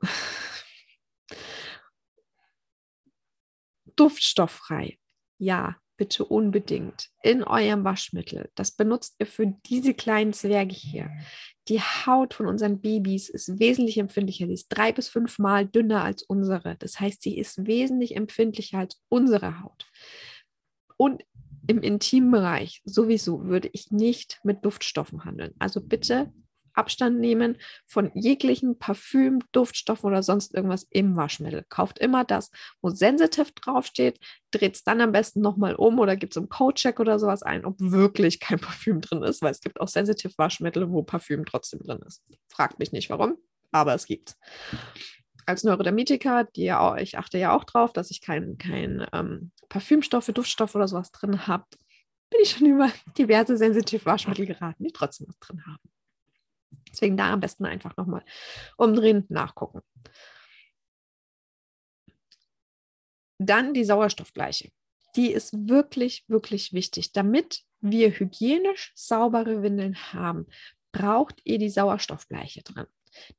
Duftstofffrei. 3.97 4.99
Ja, 5.39 5.77
bitte 5.97 6.25
unbedingt 6.25 7.11
in 7.23 7.45
eurem 7.45 7.85
Waschmittel. 7.85 8.51
Das 8.55 8.73
benutzt 8.73 9.17
ihr 9.19 9.27
für 9.27 9.47
diese 9.67 9.95
kleinen 9.95 10.33
Zwerge 10.33 10.75
hier. 10.75 11.11
Die 11.69 11.81
Haut 11.81 12.35
von 12.35 12.47
unseren 12.47 12.81
Babys 12.81 13.29
ist 13.29 13.59
wesentlich 13.59 13.99
empfindlicher. 13.99 14.47
Sie 14.47 14.53
ist 14.53 14.69
drei 14.69 14.93
bis 14.93 15.09
fünfmal 15.09 15.67
dünner 15.67 16.03
als 16.05 16.23
unsere. 16.23 16.77
Das 16.77 17.01
heißt, 17.01 17.23
sie 17.23 17.39
ist 17.39 17.67
wesentlich 17.67 18.17
empfindlicher 18.17 18.79
als 18.79 19.01
unsere 19.09 19.61
Haut. 19.63 19.87
Und 20.97 21.25
im 21.67 21.81
Intimbereich 21.81 22.83
sowieso 22.85 23.45
würde 23.45 23.71
ich 23.73 23.91
nicht 23.91 24.41
mit 24.45 24.65
Duftstoffen 24.65 25.25
handeln. 25.25 25.55
Also 25.59 25.81
bitte 25.81 26.33
Abstand 26.75 27.21
nehmen 27.21 27.57
von 27.87 28.11
jeglichen 28.15 28.79
Parfüm, 28.79 29.41
Duftstoffen 29.53 30.07
oder 30.07 30.23
sonst 30.23 30.55
irgendwas 30.55 30.87
im 30.91 31.17
Waschmittel. 31.17 31.65
Kauft 31.69 31.99
immer 31.99 32.25
das, 32.25 32.51
wo 32.83 32.91
sensitiv 32.91 33.53
draufsteht, 33.53 34.19
dreht 34.51 34.75
es 34.75 34.85
dann 34.85 35.01
am 35.01 35.13
besten 35.13 35.41
nochmal 35.41 35.75
um 35.75 35.99
oder 35.99 36.17
gibt 36.17 36.33
es 36.33 36.37
im 36.37 36.49
Codecheck 36.49 37.01
oder 37.01 37.19
sowas 37.19 37.43
ein, 37.43 37.65
ob 37.65 37.77
wirklich 37.79 38.41
kein 38.41 38.59
Parfüm 38.59 39.01
drin 39.01 39.23
ist, 39.23 39.41
weil 39.41 39.53
es 39.53 39.61
gibt 39.61 39.81
auch 39.81 39.89
sensitiv 39.89 40.37
Waschmittel, 40.37 40.91
wo 40.91 41.03
Parfüm 41.03 41.45
trotzdem 41.45 41.81
drin 41.81 42.01
ist. 42.07 42.23
Fragt 42.49 42.79
mich 42.79 42.93
nicht 42.93 43.09
warum, 43.09 43.37
aber 43.71 43.95
es 43.95 44.07
gibt 44.07 44.37
als 45.47 45.63
Neurodermitiker, 45.63 46.45
die 46.57 46.65
ja 46.65 46.81
auch, 46.81 46.97
ich 46.97 47.19
achte 47.19 47.39
ja 47.39 47.55
auch 47.55 47.65
drauf, 47.65 47.93
dass 47.93 48.11
ich 48.11 48.21
kein, 48.21 48.57
kein 48.59 49.07
ähm, 49.13 49.51
Parfümstoffe, 49.69 50.27
Duftstoffe 50.27 50.75
oder 50.75 50.89
sowas 50.89 51.13
drin 51.13 51.47
habe, 51.47 51.65
bin 52.31 52.41
ich 52.43 52.51
schon 52.51 52.67
über 52.67 52.91
diverse 53.19 53.57
sensitive 53.57 54.05
Waschmittel 54.07 54.47
geraten, 54.47 54.85
die 54.85 54.93
trotzdem 54.93 55.29
was 55.29 55.39
drin 55.39 55.65
haben. 55.67 55.91
Deswegen 56.91 57.17
da 57.17 57.33
am 57.33 57.41
besten 57.41 57.67
einfach 57.67 57.97
nochmal 57.97 58.25
umdrehen, 58.77 59.25
nachgucken. 59.29 59.81
Dann 63.39 63.75
die 63.75 63.85
Sauerstoffbleiche. 63.85 64.71
Die 65.17 65.33
ist 65.33 65.69
wirklich, 65.69 66.25
wirklich 66.29 66.73
wichtig. 66.73 67.13
Damit 67.13 67.65
wir 67.81 68.11
hygienisch 68.11 68.93
saubere 68.95 69.63
Windeln 69.63 69.97
haben, 70.13 70.47
braucht 70.93 71.41
ihr 71.45 71.59
die 71.59 71.71
Sauerstoffbleiche 71.71 72.63
drin. 72.63 72.87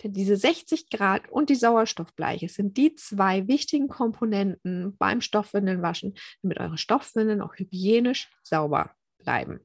Denn 0.04 0.14
diese 0.14 0.38
60 0.38 0.90
Grad 0.90 1.30
und 1.30 1.50
die 1.50 1.56
Sauerstoffbleiche 1.56 2.50
sind 2.50 2.78
die 2.78 2.96
zwei 2.96 3.48
wichtigen 3.48 3.88
Komponenten 3.88 4.96
beim 4.98 5.22
Stoffwindelnwaschen, 5.22 6.16
damit 6.42 6.60
eure 6.60 6.78
Stoffwindeln 6.78 7.42
auch 7.42 7.56
hygienisch 7.56 8.30
sauber 8.44 8.96
bleiben. 9.18 9.60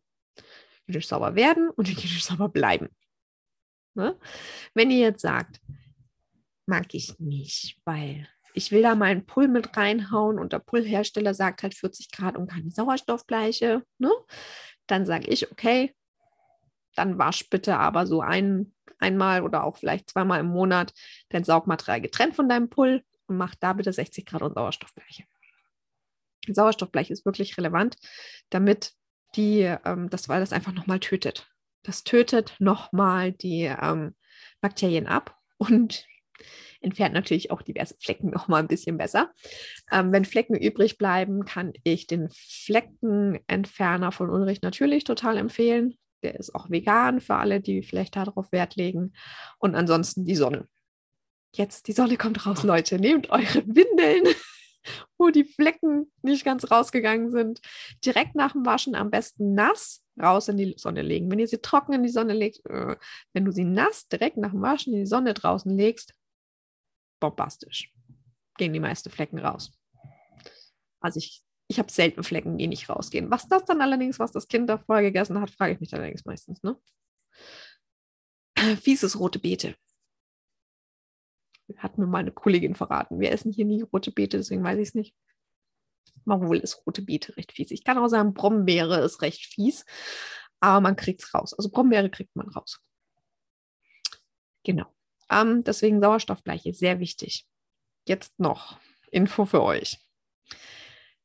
Hygienisch 0.86 1.08
sauber 1.08 1.34
werden 1.34 1.70
und 1.70 1.88
hygienisch 1.88 2.24
sauber 2.24 2.48
bleiben. 2.48 2.88
Ne? 3.94 4.18
Wenn 4.74 4.90
ihr 4.90 4.98
jetzt 4.98 5.22
sagt, 5.22 5.60
mag 6.66 6.94
ich 6.94 7.18
nicht, 7.18 7.78
weil 7.84 8.28
ich 8.54 8.72
will 8.72 8.82
da 8.82 8.94
mal 8.94 9.06
einen 9.06 9.26
Pull 9.26 9.48
mit 9.48 9.76
reinhauen 9.76 10.38
und 10.38 10.52
der 10.52 10.58
Pullhersteller 10.58 11.34
sagt 11.34 11.62
halt 11.62 11.74
40 11.74 12.10
Grad 12.10 12.36
und 12.36 12.50
keine 12.50 12.70
Sauerstoffbleiche, 12.70 13.84
ne? 13.98 14.10
dann 14.86 15.06
sage 15.06 15.28
ich, 15.28 15.50
okay, 15.50 15.94
dann 16.94 17.18
wasch 17.18 17.48
bitte 17.50 17.78
aber 17.78 18.06
so 18.06 18.20
ein, 18.20 18.72
einmal 18.98 19.42
oder 19.42 19.64
auch 19.64 19.76
vielleicht 19.76 20.10
zweimal 20.10 20.40
im 20.40 20.46
Monat 20.46 20.92
dein 21.30 21.44
Saugmaterial 21.44 22.00
getrennt 22.00 22.36
von 22.36 22.48
deinem 22.48 22.68
Pull 22.68 23.02
und 23.26 23.36
mach 23.36 23.54
da 23.54 23.72
bitte 23.72 23.92
60 23.92 24.26
Grad 24.26 24.42
und 24.42 24.54
Sauerstoffbleiche. 24.54 25.24
Sauerstoffbleiche 26.48 27.12
ist 27.12 27.24
wirklich 27.24 27.56
relevant, 27.56 27.96
damit 28.50 28.92
die, 29.36 29.60
ähm, 29.84 30.10
das, 30.10 30.28
weil 30.28 30.40
das 30.40 30.52
einfach 30.52 30.72
nochmal 30.72 31.00
tötet. 31.00 31.48
Das 31.82 32.04
tötet 32.04 32.56
nochmal 32.58 33.32
die 33.32 33.64
ähm, 33.64 34.14
Bakterien 34.60 35.06
ab 35.06 35.38
und 35.58 36.06
entfernt 36.80 37.14
natürlich 37.14 37.50
auch 37.50 37.62
diverse 37.62 37.94
Flecken 38.00 38.30
noch 38.30 38.48
mal 38.48 38.58
ein 38.58 38.68
bisschen 38.68 38.96
besser. 38.96 39.32
Ähm, 39.92 40.12
wenn 40.12 40.24
Flecken 40.24 40.56
übrig 40.56 40.98
bleiben, 40.98 41.44
kann 41.44 41.72
ich 41.84 42.06
den 42.06 42.28
Fleckenentferner 42.30 44.12
von 44.12 44.30
Ulrich 44.30 44.62
natürlich 44.62 45.04
total 45.04 45.36
empfehlen. 45.36 45.96
Der 46.22 46.38
ist 46.38 46.54
auch 46.54 46.70
vegan 46.70 47.20
für 47.20 47.36
alle, 47.36 47.60
die 47.60 47.82
vielleicht 47.82 48.16
darauf 48.16 48.52
Wert 48.52 48.76
legen. 48.76 49.12
Und 49.58 49.74
ansonsten 49.74 50.24
die 50.24 50.36
Sonne. 50.36 50.68
Jetzt, 51.54 51.88
die 51.88 51.92
Sonne 51.92 52.16
kommt 52.16 52.46
raus, 52.46 52.62
Leute. 52.62 52.98
Nehmt 52.98 53.30
eure 53.30 53.66
Windeln, 53.66 54.34
wo 55.18 55.30
die 55.30 55.44
Flecken 55.44 56.10
nicht 56.22 56.44
ganz 56.44 56.70
rausgegangen 56.70 57.32
sind. 57.32 57.60
Direkt 58.04 58.34
nach 58.34 58.52
dem 58.52 58.64
Waschen 58.64 58.94
am 58.94 59.10
besten 59.10 59.54
nass 59.54 60.04
raus 60.20 60.48
in 60.48 60.56
die 60.56 60.74
Sonne 60.76 61.02
legen. 61.02 61.30
Wenn 61.30 61.38
ihr 61.38 61.48
sie 61.48 61.58
trocken 61.58 61.92
in 61.92 62.02
die 62.02 62.08
Sonne 62.08 62.34
legt, 62.34 62.64
äh, 62.66 62.96
wenn 63.32 63.44
du 63.44 63.52
sie 63.52 63.64
nass 63.64 64.06
direkt 64.08 64.36
nach 64.36 64.52
dem 64.52 64.62
Waschen 64.62 64.92
in 64.92 65.00
die 65.00 65.06
Sonne 65.06 65.34
draußen 65.34 65.74
legst, 65.74 66.14
bombastisch. 67.20 67.92
Gehen 68.56 68.72
die 68.72 68.80
meisten 68.80 69.10
Flecken 69.10 69.38
raus. 69.38 69.72
Also 71.00 71.18
ich, 71.18 71.42
ich 71.70 71.78
habe 71.78 71.90
selten 71.92 72.24
Flecken, 72.24 72.58
die 72.58 72.66
nicht 72.66 72.88
rausgehen. 72.88 73.30
Was 73.30 73.46
das 73.46 73.64
dann 73.64 73.80
allerdings, 73.80 74.18
was 74.18 74.32
das 74.32 74.48
Kind 74.48 74.68
davor 74.68 75.02
gegessen 75.02 75.40
hat, 75.40 75.52
frage 75.52 75.74
ich 75.74 75.80
mich 75.80 75.94
allerdings 75.94 76.24
meistens. 76.24 76.60
Ne? 76.64 76.76
Fieses 78.82 79.20
rote 79.20 79.38
Beete. 79.38 79.76
Hat 81.76 81.96
mir 81.96 82.08
meine 82.08 82.32
Kollegin 82.32 82.74
verraten. 82.74 83.20
Wir 83.20 83.30
essen 83.30 83.52
hier 83.52 83.66
nie 83.66 83.82
rote 83.82 84.10
Beete, 84.10 84.36
deswegen 84.36 84.64
weiß 84.64 84.80
ich 84.80 84.88
es 84.88 84.94
nicht. 84.96 85.14
Marol 86.24 86.58
ist 86.58 86.84
rote 86.84 87.02
Beete 87.02 87.36
recht 87.36 87.52
fies. 87.52 87.70
Ich 87.70 87.84
kann 87.84 87.98
auch 87.98 88.08
sagen, 88.08 88.34
Brombeere 88.34 89.04
ist 89.04 89.22
recht 89.22 89.46
fies, 89.46 89.84
aber 90.58 90.80
man 90.80 90.96
kriegt 90.96 91.22
es 91.22 91.32
raus. 91.32 91.54
Also 91.54 91.70
Brombeere 91.70 92.10
kriegt 92.10 92.34
man 92.34 92.48
raus. 92.48 92.80
Genau. 94.64 94.92
Ähm, 95.30 95.62
deswegen 95.62 96.00
Sauerstoffbleiche, 96.00 96.74
sehr 96.74 96.98
wichtig. 96.98 97.46
jetzt 98.08 98.40
noch 98.40 98.80
Info 99.12 99.44
für 99.46 99.62
euch. 99.62 100.00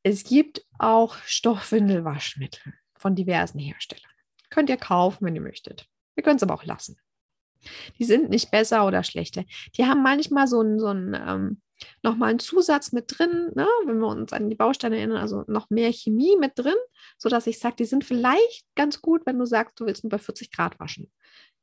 Es 0.08 0.24
gibt 0.24 0.64
auch 0.78 1.18
Stoffwindelwaschmittel 1.26 2.76
von 2.94 3.16
diversen 3.16 3.58
Herstellern. 3.58 4.12
Könnt 4.52 4.70
ihr 4.70 4.78
kaufen, 4.78 5.26
wenn 5.26 5.36
ihr 5.36 5.42
möchtet. 5.42 5.88
Ihr 6.16 6.22
könnt 6.22 6.38
es 6.38 6.44
aber 6.44 6.54
auch 6.54 6.64
lassen. 6.64 7.00
Die 7.98 8.04
sind 8.06 8.30
nicht 8.30 8.52
besser 8.52 8.86
oder 8.86 9.04
schlechter. 9.04 9.46
Die 9.76 9.86
haben 9.86 10.04
manchmal 10.04 10.46
so 10.46 10.60
einen, 10.60 10.80
so 10.80 10.86
einen 10.86 11.16
ähm, 11.16 11.62
nochmal 12.04 12.30
einen 12.30 12.38
Zusatz 12.38 12.92
mit 12.92 13.18
drin, 13.18 13.52
ne, 13.56 13.68
wenn 13.88 13.98
wir 13.98 14.08
uns 14.08 14.32
an 14.32 14.48
die 14.48 14.56
Bausteine 14.56 14.96
erinnern, 14.96 15.18
also 15.18 15.44
noch 15.48 15.72
mehr 15.72 15.92
Chemie 15.92 16.38
mit 16.40 16.52
drin, 16.54 16.78
sodass 17.18 17.48
ich 17.48 17.58
sage, 17.58 17.78
die 17.78 17.86
sind 17.86 18.06
vielleicht 18.06 18.64
ganz 18.76 19.02
gut, 19.02 19.26
wenn 19.26 19.40
du 19.40 19.46
sagst, 19.46 19.80
du 19.80 19.88
willst 19.88 20.04
nur 20.04 20.12
bei 20.12 20.20
40 20.20 20.52
Grad 20.52 20.80
waschen. 20.80 21.12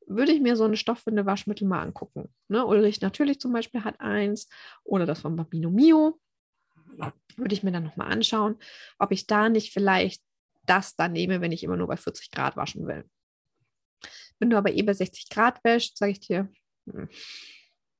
Würde 0.05 0.33
ich 0.33 0.41
mir 0.41 0.57
so 0.57 0.65
eine 0.65 0.75
Stoffwinde-Waschmittel 0.75 1.65
mal 1.65 1.81
angucken. 1.81 2.27
Ne? 2.49 2.65
Ulrich 2.65 2.99
natürlich 2.99 3.39
zum 3.39 3.53
Beispiel 3.53 3.85
hat 3.85 4.01
eins 4.01 4.49
oder 4.83 5.05
das 5.05 5.21
von 5.21 5.37
Babino 5.37 5.71
Mio. 5.71 6.19
Würde 7.35 7.53
ich 7.53 7.63
mir 7.63 7.71
dann 7.71 7.83
nochmal 7.83 8.11
anschauen, 8.11 8.57
ob 8.99 9.11
ich 9.11 9.27
da 9.27 9.49
nicht 9.49 9.73
vielleicht 9.73 10.23
das 10.65 10.95
dann 10.95 11.13
nehme, 11.13 11.41
wenn 11.41 11.51
ich 11.51 11.63
immer 11.63 11.77
nur 11.77 11.87
bei 11.87 11.97
40 11.97 12.31
Grad 12.31 12.55
waschen 12.55 12.87
will. 12.87 13.09
Wenn 14.39 14.49
du 14.49 14.57
aber 14.57 14.73
eh 14.73 14.81
bei 14.81 14.93
60 14.93 15.29
Grad 15.29 15.63
wäschst, 15.63 15.97
sage 15.97 16.11
ich 16.11 16.19
dir, 16.19 16.51
hm, 16.89 17.09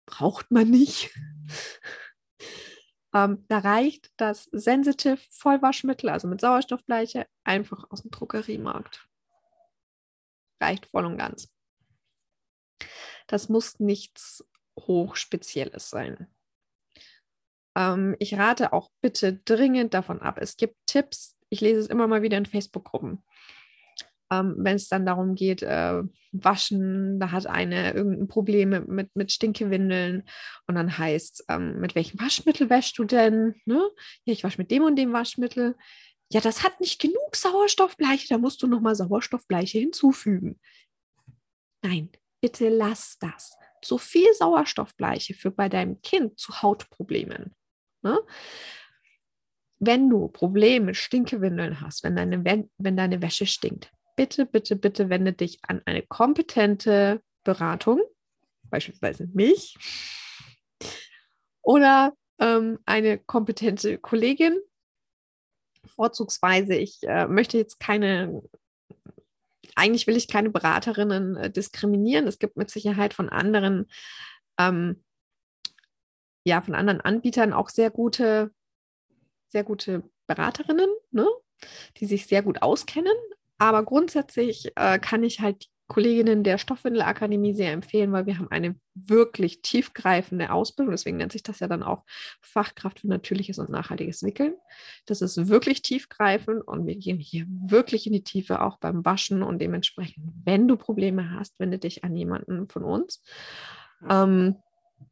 braucht 0.05 0.51
man 0.51 0.69
nicht. 0.69 1.11
ähm, 3.13 3.45
da 3.47 3.59
reicht 3.59 4.11
das 4.17 4.49
Sensitive 4.51 5.17
Vollwaschmittel, 5.31 6.09
also 6.09 6.27
mit 6.27 6.41
Sauerstoffbleiche, 6.41 7.27
einfach 7.43 7.89
aus 7.89 8.01
dem 8.01 8.11
Drogeriemarkt. 8.11 9.07
Reicht 10.61 10.85
voll 10.87 11.05
und 11.05 11.17
ganz. 11.17 11.49
Das 13.27 13.49
muss 13.49 13.79
nichts 13.79 14.45
Hochspezielles 14.79 15.89
sein. 15.89 16.27
Ähm, 17.75 18.15
ich 18.19 18.37
rate 18.37 18.73
auch 18.73 18.89
bitte 19.01 19.33
dringend 19.45 19.93
davon 19.93 20.21
ab. 20.21 20.37
Es 20.39 20.57
gibt 20.57 20.75
Tipps, 20.85 21.37
ich 21.49 21.61
lese 21.61 21.79
es 21.79 21.87
immer 21.87 22.07
mal 22.07 22.21
wieder 22.21 22.37
in 22.37 22.45
Facebook-Gruppen 22.45 23.23
ähm, 24.33 24.55
wenn 24.57 24.75
es 24.75 24.87
dann 24.87 25.05
darum 25.05 25.35
geht, 25.35 25.61
äh, 25.63 26.01
waschen, 26.31 27.19
da 27.19 27.31
hat 27.31 27.45
eine 27.45 27.93
irgendein 27.93 28.27
Problem 28.27 28.69
mit, 28.87 29.15
mit, 29.15 29.31
Stinkewindeln 29.31 30.23
und 30.67 30.75
dann 30.75 30.97
heißt 30.97 31.45
ähm, 31.49 31.79
mit 31.79 31.95
welchem 31.95 32.19
Waschmittel 32.19 32.69
wäschst 32.69 32.97
du 32.97 33.03
denn? 33.03 33.55
Ne? 33.65 33.81
Ja, 34.25 34.33
ich 34.33 34.43
wasche 34.43 34.57
mit 34.57 34.71
dem 34.71 34.83
und 34.83 34.95
dem 34.95 35.13
Waschmittel. 35.13 35.75
Ja, 36.31 36.41
das 36.41 36.63
hat 36.63 36.79
nicht 36.79 36.99
genug 36.99 37.35
Sauerstoffbleiche, 37.35 38.27
da 38.29 38.37
musst 38.37 38.61
du 38.63 38.67
nochmal 38.67 38.95
Sauerstoffbleiche 38.95 39.77
hinzufügen. 39.77 40.59
Nein, 41.83 42.09
bitte 42.41 42.69
lass 42.69 43.17
das. 43.19 43.55
So 43.83 43.97
viel 43.97 44.33
Sauerstoffbleiche 44.33 45.33
führt 45.33 45.57
bei 45.57 45.69
deinem 45.69 46.01
Kind 46.01 46.39
zu 46.39 46.61
Hautproblemen. 46.61 47.53
Ne? 48.03 48.19
Wenn 49.79 50.09
du 50.09 50.27
Probleme 50.27 50.87
mit 50.87 50.97
Stinkewindeln 50.97 51.81
hast, 51.81 52.03
wenn 52.03 52.15
deine, 52.15 52.43
wenn 52.77 52.97
deine 52.97 53.21
Wäsche 53.21 53.45
stinkt, 53.45 53.91
bitte, 54.15 54.45
bitte, 54.45 54.75
bitte 54.75 55.09
wende 55.09 55.33
dich 55.33 55.59
an 55.63 55.81
eine 55.85 56.03
kompetente 56.03 57.21
Beratung, 57.43 58.01
beispielsweise 58.69 59.27
mich, 59.33 59.75
oder 61.61 62.13
ähm, 62.39 62.79
eine 62.85 63.17
kompetente 63.17 63.97
Kollegin. 63.97 64.59
Vorzugsweise, 65.85 66.75
ich 66.75 66.99
äh, 67.03 67.27
möchte 67.27 67.57
jetzt 67.57 67.79
keine, 67.79 68.41
eigentlich 69.75 70.07
will 70.07 70.15
ich 70.15 70.27
keine 70.27 70.49
Beraterinnen 70.49 71.35
äh, 71.35 71.51
diskriminieren. 71.51 72.27
Es 72.27 72.39
gibt 72.39 72.57
mit 72.57 72.69
Sicherheit 72.69 73.13
von 73.13 73.29
anderen, 73.29 73.87
ähm, 74.57 75.02
ja, 76.43 76.61
von 76.61 76.75
anderen 76.75 77.01
Anbietern 77.01 77.53
auch 77.53 77.69
sehr 77.69 77.89
gute, 77.89 78.51
sehr 79.49 79.63
gute 79.63 80.03
Beraterinnen, 80.27 80.89
ne? 81.11 81.27
die 81.97 82.05
sich 82.05 82.27
sehr 82.27 82.41
gut 82.41 82.61
auskennen. 82.61 83.13
Aber 83.57 83.83
grundsätzlich 83.83 84.71
äh, 84.75 84.99
kann 84.99 85.23
ich 85.23 85.39
halt 85.39 85.63
die 85.63 85.69
Kolleginnen 85.87 86.43
der 86.43 86.57
Stoffwindelakademie 86.57 87.53
sehr 87.53 87.71
empfehlen, 87.71 88.11
weil 88.11 88.25
wir 88.25 88.39
haben 88.39 88.49
eine 88.49 88.75
wirklich 88.95 89.61
tiefgreifende 89.61 90.51
Ausbildung. 90.51 90.91
Deswegen 90.91 91.17
nennt 91.17 91.31
sich 91.31 91.43
das 91.43 91.59
ja 91.59 91.67
dann 91.67 91.83
auch 91.83 92.03
Fachkraft 92.41 93.01
für 93.01 93.07
natürliches 93.07 93.59
und 93.59 93.69
nachhaltiges 93.69 94.23
Wickeln. 94.23 94.55
Das 95.05 95.21
ist 95.21 95.49
wirklich 95.49 95.81
tiefgreifend 95.81 96.65
und 96.65 96.87
wir 96.87 96.95
gehen 96.95 97.19
hier 97.19 97.45
wirklich 97.47 98.07
in 98.07 98.13
die 98.13 98.23
Tiefe, 98.23 98.61
auch 98.61 98.79
beim 98.79 99.05
Waschen. 99.05 99.43
Und 99.43 99.59
dementsprechend, 99.59 100.25
wenn 100.45 100.67
du 100.67 100.77
Probleme 100.77 101.31
hast, 101.31 101.59
wende 101.59 101.77
dich 101.77 102.03
an 102.03 102.15
jemanden 102.15 102.67
von 102.69 102.83
uns. 102.83 103.21
Ähm, 104.09 104.55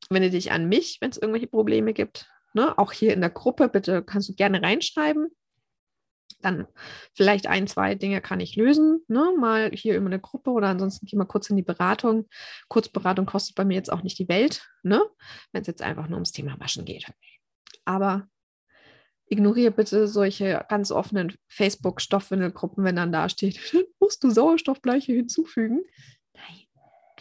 wende 0.10 0.30
dich 0.30 0.52
an 0.52 0.68
mich, 0.68 0.98
wenn 1.02 1.12
es 1.12 1.18
irgendwelche 1.18 1.48
Probleme 1.48 1.94
gibt. 1.94 2.30
Ne? 2.54 2.78
Auch 2.78 2.92
hier 2.92 3.14
in 3.14 3.22
der 3.22 3.30
Gruppe, 3.30 3.70
bitte 3.70 4.04
kannst 4.04 4.30
du 4.30 4.34
gerne 4.34 4.62
reinschreiben 4.62 5.30
dann 6.42 6.68
vielleicht 7.14 7.48
ein, 7.48 7.68
zwei 7.68 7.96
Dinge 7.96 8.22
kann 8.22 8.40
ich 8.40 8.56
lösen, 8.56 9.04
ne? 9.08 9.34
mal 9.40 9.72
hier 9.74 9.96
über 9.96 10.08
eine 10.08 10.20
Gruppe 10.20 10.52
oder 10.52 10.68
ansonsten 10.68 11.06
geh 11.06 11.16
mal 11.16 11.26
kurz 11.26 11.50
in 11.50 11.56
die 11.56 11.64
Beratung. 11.64 12.28
Kurzberatung 12.68 13.26
kostet 13.26 13.56
bei 13.56 13.66
mir 13.66 13.76
jetzt 13.76 13.92
auch 13.92 14.04
nicht 14.04 14.20
die 14.20 14.28
Welt, 14.28 14.68
ne? 14.84 15.04
wenn 15.52 15.62
es 15.62 15.68
jetzt 15.68 15.82
einfach 15.82 16.08
nur 16.08 16.18
ums 16.18 16.32
Thema 16.32 16.60
Waschen 16.60 16.86
geht. 16.86 17.12
Aber 17.86 18.28
ignoriere 19.28 19.72
bitte 19.72 20.08
solche 20.08 20.66
ganz 20.68 20.92
offenen 20.92 21.36
Facebook-Stoffwindelgruppen, 21.48 22.84
wenn 22.84 22.96
dann 22.96 23.12
da 23.12 23.30
steht, 23.30 23.60
musst 24.00 24.24
du 24.24 24.30
Sauerstoffbleiche 24.30 25.14
hinzufügen. 25.14 25.82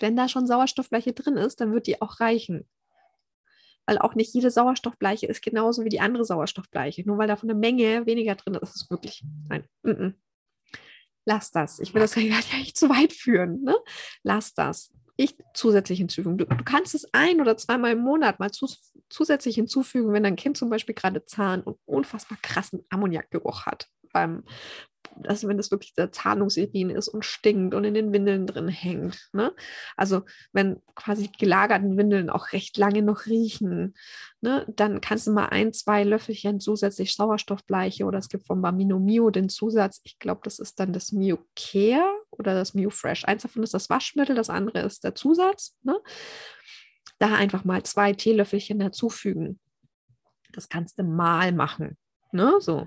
Wenn 0.01 0.17
da 0.17 0.29
schon 0.29 0.47
Sauerstoffbleiche 0.47 1.13
drin 1.13 1.37
ist, 1.37 1.61
dann 1.61 1.73
wird 1.73 1.87
die 1.87 2.01
auch 2.03 2.21
reichen 2.21 2.69
weil 3.91 3.99
auch 3.99 4.15
nicht 4.15 4.33
jede 4.35 4.53
Sauerstoffbleiche 4.53 5.27
ist 5.27 5.43
genauso 5.43 5.85
wie 5.85 5.89
die 5.89 5.99
andere 5.99 6.25
Sauerstoffbleiche. 6.25 7.03
Nur 7.05 7.19
weil 7.19 7.27
da 7.27 7.35
von 7.35 7.49
der 7.49 7.57
Menge 7.57 8.07
weniger 8.07 8.37
drin 8.37 8.55
ist, 8.55 8.77
ist 8.77 8.83
es 8.83 8.91
wirklich, 8.91 9.25
nein, 9.49 9.65
mm 9.83 9.91
-mm. 9.91 10.15
lass 11.25 11.51
das. 11.51 11.81
Ich 11.81 11.93
will 11.93 12.01
das 12.01 12.15
ja 12.15 12.23
nicht 12.23 12.79
zu 12.79 12.89
weit 12.89 13.13
führen. 13.13 13.65
Ne? 13.65 13.75
Lass 14.23 14.55
das. 14.55 14.93
Ich 15.17 15.37
zusätzlich 15.55 15.99
hinzufügen. 15.99 16.39
Du, 16.39 16.45
du, 16.45 16.65
kannst 16.65 16.95
es 16.95 17.13
ein 17.13 17.41
oder 17.41 17.57
zweimal 17.57 17.93
im 17.93 17.99
Monat 17.99 18.39
mal 18.39 18.53
zu, 18.53 18.69
zusätzlich 19.09 19.57
hinzufügen, 19.57 20.13
wenn 20.13 20.23
dein 20.23 20.37
Kind 20.37 20.57
zum 20.57 20.71
Beispiel 20.71 20.95
gerade 20.95 21.25
Zahn 21.27 21.61
und 21.61 21.77
unfassbar 21.85 22.39
krassen 22.43 22.87
Ammoniakgeruch 22.91 23.67
hat 23.67 23.89
beim, 24.13 24.45
also 25.27 25.49
wenn 25.49 25.57
das 25.57 25.71
wirklich 25.71 25.95
der 25.95 26.13
Zahnungsurin 26.13 26.91
ist 26.91 27.09
und 27.09 27.25
stinkt 27.25 27.75
und 27.75 27.85
in 27.85 27.95
den 27.95 28.13
Windeln 28.13 28.47
drin 28.47 28.69
hängt. 28.69 29.29
Ne? 29.33 29.53
Also 29.97 30.23
wenn 30.53 30.81
quasi 30.95 31.29
die 31.29 31.39
gelagerten 31.39 31.97
Windeln 31.97 32.31
auch 32.31 32.53
recht 32.53 32.77
lange 32.77 33.03
noch 33.03 33.27
riechen, 33.27 33.95
ne? 34.41 34.67
dann 34.69 35.01
kannst 35.01 35.27
du 35.27 35.33
mal 35.33 35.47
ein, 35.47 35.73
zwei 35.73 36.05
Löffelchen 36.05 36.61
zusätzlich 36.61 37.15
Sauerstoffbleiche 37.15 38.05
oder 38.05 38.19
es 38.19 38.29
gibt 38.29 38.47
vom 38.47 38.63
Bamino 38.63 38.99
Mio 38.99 39.31
den 39.31 39.49
Zusatz, 39.49 40.01
ich 40.05 40.19
glaube, 40.19 40.41
das 40.45 40.59
ist 40.59 40.81
dann 40.81 40.93
das 40.93 41.13
Mio 41.13 41.39
Care 41.57 42.13
oder 42.31 42.55
das 42.55 42.75
Mio 42.75 42.91
Fresh. 42.91 43.25
Eins 43.25 43.43
davon 43.43 43.63
ist 43.63 43.75
das 43.75 43.91
Waschmittel, 43.91 44.35
das 44.35 44.51
andere 44.51 44.81
ist 44.81 45.05
der 45.05 45.15
Zusatz. 45.15 45.77
Ne? 45.83 45.99
Da 47.19 47.35
einfach 47.35 47.65
mal 47.65 47.83
zwei 47.83 48.13
Teelöffelchen 48.13 48.79
dazufügen. 48.79 49.61
Das 50.53 50.69
kannst 50.69 50.99
du 50.99 51.05
mal 51.05 51.53
machen. 51.53 51.97
Ne? 52.33 52.55
So 52.61 52.87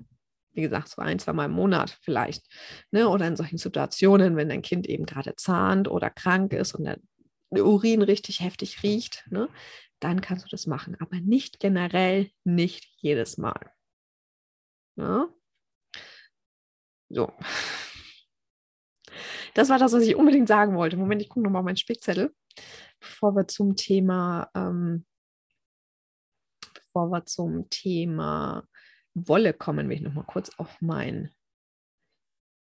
wie 0.54 0.62
gesagt, 0.62 0.90
so 0.90 1.02
ein, 1.02 1.20
zwei 1.20 1.34
Mal 1.34 1.46
im 1.46 1.52
Monat 1.52 1.98
vielleicht. 2.02 2.46
Ne? 2.92 3.10
Oder 3.10 3.28
in 3.28 3.36
solchen 3.36 3.58
Situationen, 3.58 4.36
wenn 4.36 4.50
dein 4.50 4.62
Kind 4.62 4.88
eben 4.88 5.06
gerade 5.06 5.36
zahnt 5.36 5.88
oder 5.88 6.10
krank 6.10 6.54
ist 6.54 6.74
und 6.74 6.86
der 6.86 7.00
Urin 7.52 8.02
richtig 8.02 8.40
heftig 8.40 8.84
riecht, 8.84 9.26
ne? 9.30 9.50
dann 10.00 10.22
kannst 10.22 10.46
du 10.46 10.50
das 10.50 10.68
machen. 10.68 10.98
Aber 11.00 11.20
nicht 11.20 11.60
generell, 11.60 12.30
nicht 12.44 12.88
jedes 12.98 13.38
Mal. 13.38 13.72
Ne? 14.96 15.28
So. 17.10 17.32
Das 19.54 19.70
war 19.70 19.78
das, 19.78 19.94
was 19.94 20.04
ich 20.04 20.16
unbedingt 20.16 20.48
sagen 20.48 20.76
wollte. 20.76 20.98
Moment, 20.98 21.22
ich 21.22 21.30
gucke 21.30 21.42
nochmal 21.42 21.60
auf 21.60 21.66
meinen 21.66 21.78
Spickzettel, 21.78 22.34
bevor 23.00 23.36
wir 23.36 23.48
zum 23.48 23.76
Thema, 23.76 24.50
ähm, 24.56 25.06
bevor 26.74 27.12
wir 27.12 27.26
zum 27.26 27.70
Thema 27.70 28.68
Wolle 29.14 29.54
kommen, 29.54 29.90
will 29.90 29.98
ich 29.98 30.02
noch 30.02 30.14
mal 30.14 30.24
kurz 30.24 30.52
auf 30.58 30.82
mein 30.82 31.32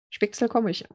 Spicksel 0.10 0.48
kommen. 0.48 0.68
Ich, 0.68 0.86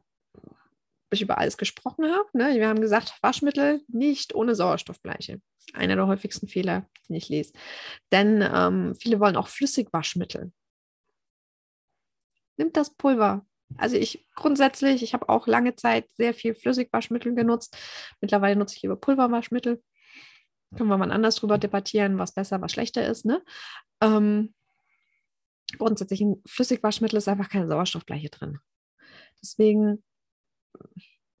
ich 1.11 1.21
über 1.21 1.37
alles 1.37 1.57
gesprochen 1.57 2.05
habe. 2.05 2.29
Ne? 2.33 2.55
Wir 2.55 2.67
haben 2.67 2.81
gesagt, 2.81 3.17
Waschmittel 3.21 3.81
nicht 3.87 4.35
ohne 4.35 4.55
Sauerstoffbleiche. 4.55 5.41
Einer 5.73 5.95
der 5.95 6.07
häufigsten 6.07 6.47
Fehler, 6.47 6.89
den 7.07 7.15
ich 7.15 7.29
lese. 7.29 7.53
Denn 8.11 8.41
ähm, 8.41 8.95
viele 8.95 9.19
wollen 9.19 9.35
auch 9.35 9.47
Flüssigwaschmittel. 9.47 10.51
Nimmt 12.57 12.75
das 12.75 12.95
Pulver. 12.95 13.45
Also 13.77 13.97
ich 13.97 14.25
grundsätzlich, 14.35 15.03
ich 15.03 15.13
habe 15.13 15.29
auch 15.29 15.47
lange 15.47 15.75
Zeit 15.75 16.09
sehr 16.17 16.33
viel 16.33 16.55
Flüssigwaschmittel 16.55 17.35
genutzt. 17.35 17.77
Mittlerweile 18.19 18.55
nutze 18.55 18.75
ich 18.75 18.81
lieber 18.81 18.95
Pulverwaschmittel. 18.95 19.81
Können 20.75 20.89
wir 20.89 20.97
mal 20.97 21.11
anders 21.11 21.35
drüber 21.35 21.57
debattieren, 21.57 22.17
was 22.17 22.33
besser, 22.33 22.61
was 22.61 22.71
schlechter 22.71 23.05
ist. 23.07 23.25
Ne? 23.25 23.43
Ähm, 24.01 24.53
grundsätzlich 25.77 26.21
in 26.21 26.41
Flüssigwaschmittel 26.45 27.17
ist 27.17 27.27
einfach 27.27 27.49
keine 27.49 27.67
Sauerstoffbleiche 27.67 28.29
drin. 28.29 28.59
Deswegen 29.41 30.03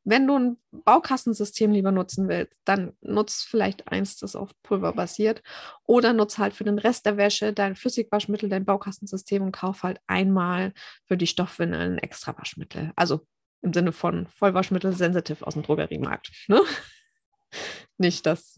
wenn 0.09 0.25
du 0.25 0.39
ein 0.39 0.57
Baukastensystem 0.71 1.71
lieber 1.71 1.91
nutzen 1.91 2.27
willst, 2.29 2.53
dann 2.65 2.93
nutz 3.01 3.43
vielleicht 3.43 3.87
eins, 3.89 4.17
das 4.17 4.35
auf 4.35 4.49
Pulver 4.63 4.93
basiert. 4.93 5.43
Oder 5.85 6.13
nutz 6.13 6.39
halt 6.39 6.55
für 6.55 6.63
den 6.63 6.79
Rest 6.79 7.05
der 7.05 7.17
Wäsche 7.17 7.53
dein 7.53 7.75
Flüssigwaschmittel, 7.75 8.49
dein 8.49 8.65
Baukastensystem 8.65 9.43
und 9.43 9.51
kauf 9.51 9.83
halt 9.83 9.99
einmal 10.07 10.73
für 11.05 11.15
die 11.15 11.27
Stoffwindeln 11.27 11.93
ein 11.93 11.97
extra 11.99 12.35
Waschmittel. 12.35 12.91
Also 12.95 13.27
im 13.61 13.71
Sinne 13.71 13.91
von 13.91 14.25
Vollwaschmittel 14.27 14.93
sensitiv 14.93 15.43
aus 15.43 15.53
dem 15.53 15.63
Drogeriemarkt. 15.63 16.31
Ne? 16.47 16.61
Nicht 17.97 18.25
das 18.25 18.57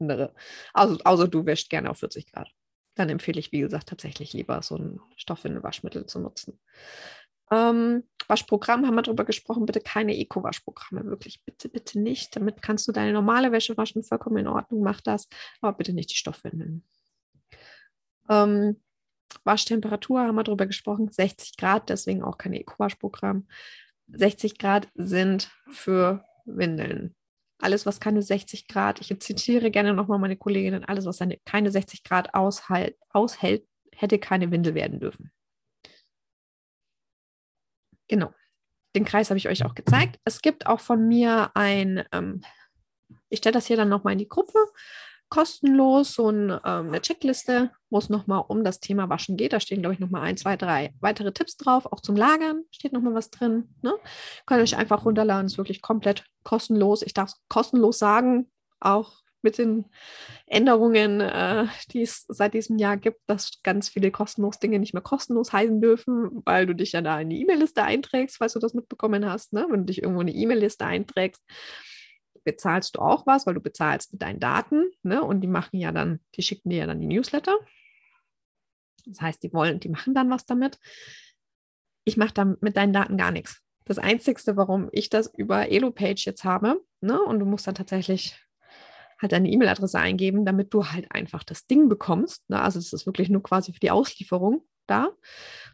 andere. 0.00 0.34
Also, 0.74 0.98
außer 1.04 1.28
du 1.28 1.46
wäschst 1.46 1.70
gerne 1.70 1.88
auf 1.88 2.00
40 2.00 2.30
Grad. 2.30 2.50
Dann 2.94 3.08
empfehle 3.08 3.40
ich, 3.40 3.52
wie 3.52 3.60
gesagt, 3.60 3.88
tatsächlich 3.88 4.32
lieber 4.32 4.60
so 4.62 4.76
ein 4.76 5.00
Stoffwindelwaschmittel 5.16 6.06
zu 6.06 6.20
nutzen. 6.20 6.58
Ähm, 7.50 8.04
Waschprogramm 8.28 8.86
haben 8.86 8.94
wir 8.94 9.02
darüber 9.02 9.24
gesprochen, 9.24 9.66
bitte 9.66 9.80
keine 9.80 10.16
Eco-Waschprogramme, 10.16 11.04
wirklich, 11.04 11.42
bitte, 11.44 11.68
bitte 11.68 12.00
nicht. 12.00 12.34
Damit 12.34 12.62
kannst 12.62 12.88
du 12.88 12.92
deine 12.92 13.12
normale 13.12 13.52
Wäsche 13.52 13.76
waschen, 13.76 14.02
vollkommen 14.02 14.38
in 14.38 14.46
Ordnung, 14.46 14.82
mach 14.82 15.00
das, 15.00 15.28
aber 15.60 15.76
bitte 15.76 15.92
nicht 15.92 16.10
die 16.10 16.16
Stoffwindeln. 16.16 16.84
Ähm, 18.28 18.80
Waschtemperatur 19.44 20.20
haben 20.20 20.36
wir 20.36 20.44
darüber 20.44 20.66
gesprochen, 20.66 21.10
60 21.10 21.56
Grad, 21.56 21.88
deswegen 21.88 22.22
auch 22.22 22.38
kein 22.38 22.54
Eco-Waschprogramm. 22.54 23.46
60 24.08 24.58
Grad 24.58 24.88
sind 24.94 25.50
für 25.70 26.24
Windeln. 26.44 27.14
Alles, 27.62 27.86
was 27.86 28.00
keine 28.00 28.22
60 28.22 28.66
Grad, 28.66 29.00
ich 29.00 29.20
zitiere 29.20 29.70
gerne 29.70 29.94
nochmal 29.94 30.18
meine 30.18 30.36
Kolleginnen, 30.36 30.84
alles, 30.84 31.06
was 31.06 31.22
eine, 31.22 31.38
keine 31.44 31.70
60 31.70 32.02
Grad 32.02 32.34
aushält, 32.34 32.96
aushält, 33.10 33.64
hätte 33.94 34.18
keine 34.18 34.50
Windel 34.50 34.74
werden 34.74 34.98
dürfen. 34.98 35.30
Genau. 38.08 38.34
Den 38.96 39.04
Kreis 39.04 39.30
habe 39.30 39.38
ich 39.38 39.48
euch 39.48 39.64
auch 39.64 39.76
gezeigt. 39.76 40.18
Es 40.24 40.42
gibt 40.42 40.66
auch 40.66 40.80
von 40.80 41.06
mir 41.06 41.52
ein, 41.54 42.04
ähm, 42.10 42.42
ich 43.28 43.38
stelle 43.38 43.54
das 43.54 43.66
hier 43.66 43.76
dann 43.76 43.88
nochmal 43.88 44.14
in 44.14 44.18
die 44.18 44.28
Gruppe, 44.28 44.58
kostenlos 45.32 46.12
so 46.12 46.28
ein, 46.28 46.50
ähm, 46.50 46.88
eine 46.88 47.00
Checkliste, 47.00 47.70
wo 47.88 47.96
es 47.96 48.10
nochmal 48.10 48.44
um 48.48 48.64
das 48.64 48.80
Thema 48.80 49.08
Waschen 49.08 49.38
geht. 49.38 49.54
Da 49.54 49.60
stehen, 49.60 49.80
glaube 49.80 49.94
ich, 49.94 49.98
nochmal 49.98 50.20
ein, 50.20 50.36
zwei, 50.36 50.58
drei 50.58 50.92
weitere 51.00 51.32
Tipps 51.32 51.56
drauf. 51.56 51.86
Auch 51.86 52.00
zum 52.00 52.16
Lagern 52.16 52.64
steht 52.70 52.92
nochmal 52.92 53.14
was 53.14 53.30
drin. 53.30 53.74
Ne? 53.80 53.94
Könnt 54.44 54.60
ihr 54.60 54.64
euch 54.64 54.76
einfach 54.76 55.06
runterladen, 55.06 55.46
ist 55.46 55.56
wirklich 55.56 55.80
komplett 55.80 56.26
kostenlos. 56.44 57.00
Ich 57.00 57.14
darf 57.14 57.30
es 57.30 57.40
kostenlos 57.48 57.98
sagen, 57.98 58.50
auch 58.78 59.22
mit 59.40 59.56
den 59.56 59.86
Änderungen, 60.44 61.22
äh, 61.22 61.66
die 61.92 62.02
es 62.02 62.26
seit 62.28 62.52
diesem 62.52 62.76
Jahr 62.76 62.98
gibt, 62.98 63.22
dass 63.26 63.62
ganz 63.62 63.88
viele 63.88 64.10
kostenlos 64.10 64.58
Dinge 64.58 64.78
nicht 64.80 64.92
mehr 64.92 65.02
kostenlos 65.02 65.50
heißen 65.50 65.80
dürfen, 65.80 66.42
weil 66.44 66.66
du 66.66 66.74
dich 66.74 66.92
ja 66.92 67.00
da 67.00 67.18
in 67.18 67.30
die 67.30 67.40
E-Mail-Liste 67.40 67.82
einträgst, 67.82 68.36
falls 68.36 68.52
du 68.52 68.58
das 68.58 68.74
mitbekommen 68.74 69.24
hast. 69.24 69.54
Ne? 69.54 69.66
Wenn 69.70 69.80
du 69.80 69.86
dich 69.86 70.02
irgendwo 70.02 70.20
in 70.20 70.26
die 70.26 70.36
E-Mail-Liste 70.36 70.84
einträgst, 70.84 71.42
bezahlst 72.44 72.96
du 72.96 73.00
auch 73.00 73.26
was, 73.26 73.46
weil 73.46 73.54
du 73.54 73.60
bezahlst 73.60 74.12
mit 74.12 74.22
deinen 74.22 74.40
Daten. 74.40 74.90
Ne? 75.02 75.22
Und 75.22 75.40
die 75.40 75.48
machen 75.48 75.78
ja 75.78 75.92
dann, 75.92 76.20
die 76.34 76.42
schicken 76.42 76.70
dir 76.70 76.78
ja 76.78 76.86
dann 76.86 77.00
die 77.00 77.06
Newsletter. 77.06 77.56
Das 79.06 79.20
heißt, 79.20 79.42
die 79.42 79.52
wollen, 79.52 79.80
die 79.80 79.88
machen 79.88 80.14
dann 80.14 80.30
was 80.30 80.46
damit. 80.46 80.78
Ich 82.04 82.16
mache 82.16 82.34
da 82.34 82.44
mit 82.44 82.76
deinen 82.76 82.92
Daten 82.92 83.16
gar 83.16 83.30
nichts. 83.30 83.60
Das 83.84 83.98
Einzige, 83.98 84.56
warum 84.56 84.88
ich 84.92 85.10
das 85.10 85.32
über 85.36 85.70
Elo-Page 85.70 86.24
jetzt 86.24 86.44
habe, 86.44 86.80
ne, 87.00 87.20
und 87.20 87.40
du 87.40 87.46
musst 87.46 87.66
dann 87.66 87.74
tatsächlich 87.74 88.38
halt 89.20 89.32
deine 89.32 89.48
E-Mail-Adresse 89.48 89.98
eingeben, 89.98 90.44
damit 90.44 90.74
du 90.74 90.86
halt 90.86 91.10
einfach 91.10 91.44
das 91.44 91.66
Ding 91.66 91.88
bekommst. 91.88 92.48
Ne? 92.48 92.60
Also 92.60 92.78
es 92.78 92.92
ist 92.92 93.06
wirklich 93.06 93.28
nur 93.28 93.42
quasi 93.42 93.72
für 93.72 93.80
die 93.80 93.90
Auslieferung 93.90 94.64
da. 94.86 95.06
Und 95.06 95.16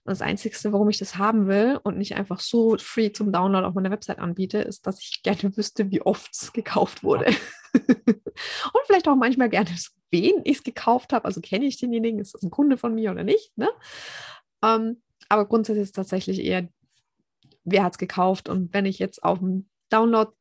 das 0.04 0.22
Einzige, 0.22 0.56
warum 0.72 0.88
ich 0.88 0.98
das 0.98 1.16
haben 1.16 1.48
will 1.48 1.78
und 1.82 1.98
nicht 1.98 2.16
einfach 2.16 2.40
so 2.40 2.76
free 2.78 3.12
zum 3.12 3.32
Download 3.32 3.66
auf 3.66 3.74
meiner 3.74 3.90
Website 3.90 4.18
anbiete, 4.18 4.58
ist, 4.58 4.86
dass 4.86 5.00
ich 5.00 5.22
gerne 5.22 5.56
wüsste, 5.56 5.90
wie 5.90 6.02
oft 6.02 6.32
es 6.32 6.52
gekauft 6.52 7.02
wurde. 7.02 7.26
und 7.74 8.82
vielleicht 8.86 9.08
auch 9.08 9.16
manchmal 9.16 9.50
gerne, 9.50 9.70
wen 10.10 10.40
ich 10.44 10.58
es 10.58 10.62
gekauft 10.62 11.12
habe. 11.12 11.24
Also 11.24 11.40
kenne 11.40 11.66
ich 11.66 11.78
denjenigen, 11.78 12.20
ist 12.20 12.34
das 12.34 12.42
ein 12.42 12.50
Kunde 12.50 12.78
von 12.78 12.94
mir 12.94 13.10
oder 13.10 13.24
nicht. 13.24 13.56
Ne? 13.56 13.68
Ähm, 14.62 15.02
aber 15.28 15.46
grundsätzlich 15.46 15.82
ist 15.82 15.88
es 15.90 15.92
tatsächlich 15.92 16.42
eher, 16.42 16.68
wer 17.64 17.84
hat 17.84 17.92
es 17.92 17.98
gekauft. 17.98 18.48
Und 18.48 18.72
wenn 18.72 18.86
ich 18.86 18.98
jetzt 18.98 19.22
auf 19.22 19.38
dem 19.38 19.68
Download 19.90 20.32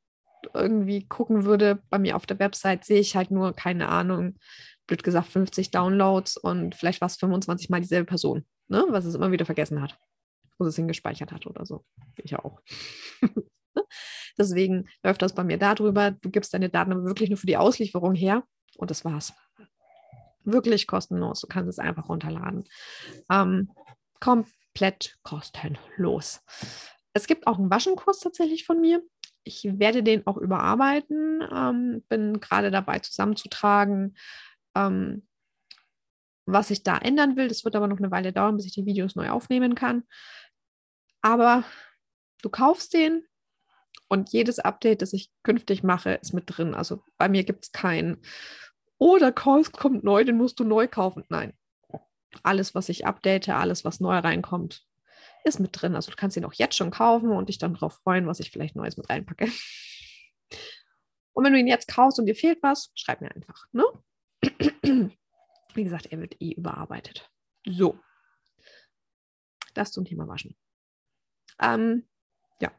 irgendwie 0.54 1.06
gucken 1.08 1.46
würde, 1.46 1.82
bei 1.90 2.00
mir 2.00 2.16
auf 2.16 2.26
der 2.26 2.40
Website 2.40 2.86
sehe 2.86 3.00
ich 3.00 3.16
halt 3.16 3.32
nur, 3.32 3.54
keine 3.54 3.90
Ahnung, 3.90 4.38
blöd 4.86 5.04
gesagt, 5.04 5.28
50 5.28 5.72
Downloads 5.72 6.38
und 6.38 6.76
vielleicht 6.76 7.02
war 7.02 7.08
es 7.08 7.18
25 7.18 7.70
Mal 7.70 7.82
dieselbe 7.82 8.06
Person, 8.06 8.46
ne? 8.68 8.86
was 8.90 9.06
es 9.06 9.16
immer 9.16 9.32
wieder 9.32 9.46
vergessen 9.46 9.82
hat, 9.82 10.00
wo 10.58 10.66
es 10.66 10.76
hingespeichert 10.76 11.32
hat 11.32 11.46
oder 11.46 11.66
so. 11.66 11.86
Ich 12.18 12.36
auch. 12.36 12.62
Deswegen 14.38 14.88
läuft 15.04 15.22
das 15.22 15.34
bei 15.34 15.44
mir 15.44 15.58
darüber. 15.58 16.12
Du 16.12 16.30
gibst 16.30 16.54
deine 16.54 16.70
Daten 16.70 16.92
aber 16.92 17.06
wirklich 17.06 17.30
nur 17.30 17.38
für 17.38 17.48
die 17.48 17.58
Auslieferung 17.58 18.16
her 18.16 18.44
und 18.78 18.92
das 18.92 19.04
war's. 19.04 19.34
Wirklich 20.44 20.88
kostenlos. 20.88 21.42
Du 21.42 21.48
kannst 21.48 21.70
es 21.70 21.80
einfach 21.80 22.10
runterladen. 22.10 22.66
Ähm, 23.30 23.72
komplett 24.20 25.18
kostenlos. 25.24 26.42
Es 27.14 27.28
gibt 27.28 27.48
auch 27.48 27.58
einen 27.58 27.72
Waschenkurs 27.72 28.20
tatsächlich 28.20 28.66
von 28.66 28.80
mir 28.80 29.02
ich 29.48 29.68
werde 29.80 30.04
den 30.04 30.28
auch 30.28 30.38
überarbeiten, 30.38 31.42
ähm, 31.52 32.04
bin 32.10 32.40
gerade 32.40 32.70
dabei 32.70 33.00
zusammenzutragen, 33.00 34.16
ähm, 34.76 35.26
was 36.48 36.72
ich 36.72 36.82
da 36.82 36.98
ändern 36.98 37.36
will. 37.36 37.50
Das 37.50 37.64
wird 37.64 37.76
aber 37.76 37.88
noch 37.88 37.98
eine 37.98 38.10
Weile 38.10 38.34
dauern, 38.34 38.56
bis 38.56 38.66
ich 38.66 38.74
die 38.74 38.86
Videos 38.86 39.16
neu 39.16 39.30
aufnehmen 39.30 39.76
kann. 39.76 40.04
Aber 41.22 41.64
du 42.42 42.50
kaufst 42.50 42.94
den 42.94 43.26
und 44.08 44.32
jedes 44.32 44.60
Update, 44.60 45.02
das 45.02 45.14
ich 45.14 45.30
künftig 45.44 45.84
mache, 45.84 46.14
ist 46.14 46.34
mit 46.34 46.46
drin. 46.48 46.74
Also 46.74 47.04
bei 47.18 47.28
mir 47.28 47.44
gibt 47.44 47.66
es 47.66 47.72
kein, 47.72 48.22
oh, 48.98 49.18
der 49.18 49.34
kommt 49.34 50.04
neu, 50.04 50.24
den 50.24 50.38
musst 50.38 50.60
du 50.60 50.64
neu 50.64 50.88
kaufen. 50.88 51.26
Nein. 51.30 51.54
Alles, 52.44 52.76
was 52.76 52.90
ich 52.90 53.06
update, 53.06 53.50
alles, 53.50 53.84
was 53.84 54.00
neu 54.00 54.18
reinkommt, 54.18 54.86
ist 55.44 55.60
mit 55.60 55.72
drin. 55.74 55.96
Also 55.96 56.12
du 56.12 56.18
kannst 56.18 56.38
ihn 56.38 56.46
auch 56.46 56.54
jetzt 56.54 56.76
schon 56.76 56.92
kaufen 56.92 57.32
und 57.32 57.50
dich 57.50 57.58
dann 57.58 57.74
darauf 57.74 58.00
freuen, 58.04 58.28
was 58.28 58.40
ich 58.40 58.52
vielleicht 58.52 58.76
Neues 58.76 58.96
mit 58.96 59.10
reinpacke. 59.10 59.50
Und 61.34 61.44
wenn 61.44 61.54
du 61.54 61.60
ihn 61.60 61.68
jetzt 61.68 61.88
kaufst 61.88 62.20
und 62.20 62.26
dir 62.26 62.36
fehlt 62.36 62.64
was, 62.64 62.92
schreib 62.96 63.22
mir 63.22 63.32
einfach. 63.32 63.66
Ne? 63.72 63.84
Wie 65.78 65.84
gesagt, 65.84 66.08
er 66.08 66.20
wird 66.20 66.42
eh 66.42 66.54
überarbeitet. 66.54 67.30
So. 67.64 68.00
Das 69.76 69.92
zum 69.92 70.06
Thema 70.06 70.28
Waschen. 70.28 70.58
Ähm, 71.62 72.10
ja, 72.60 72.72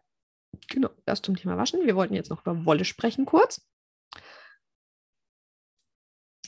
genau, 0.69 0.91
das 1.05 1.23
zum 1.23 1.37
Thema 1.37 1.57
Waschen. 1.57 1.87
Wir 1.87 1.95
wollten 1.95 2.15
jetzt 2.15 2.29
noch 2.29 2.41
über 2.41 2.65
Wolle 2.67 2.85
sprechen 2.85 3.25
kurz. 3.25 3.65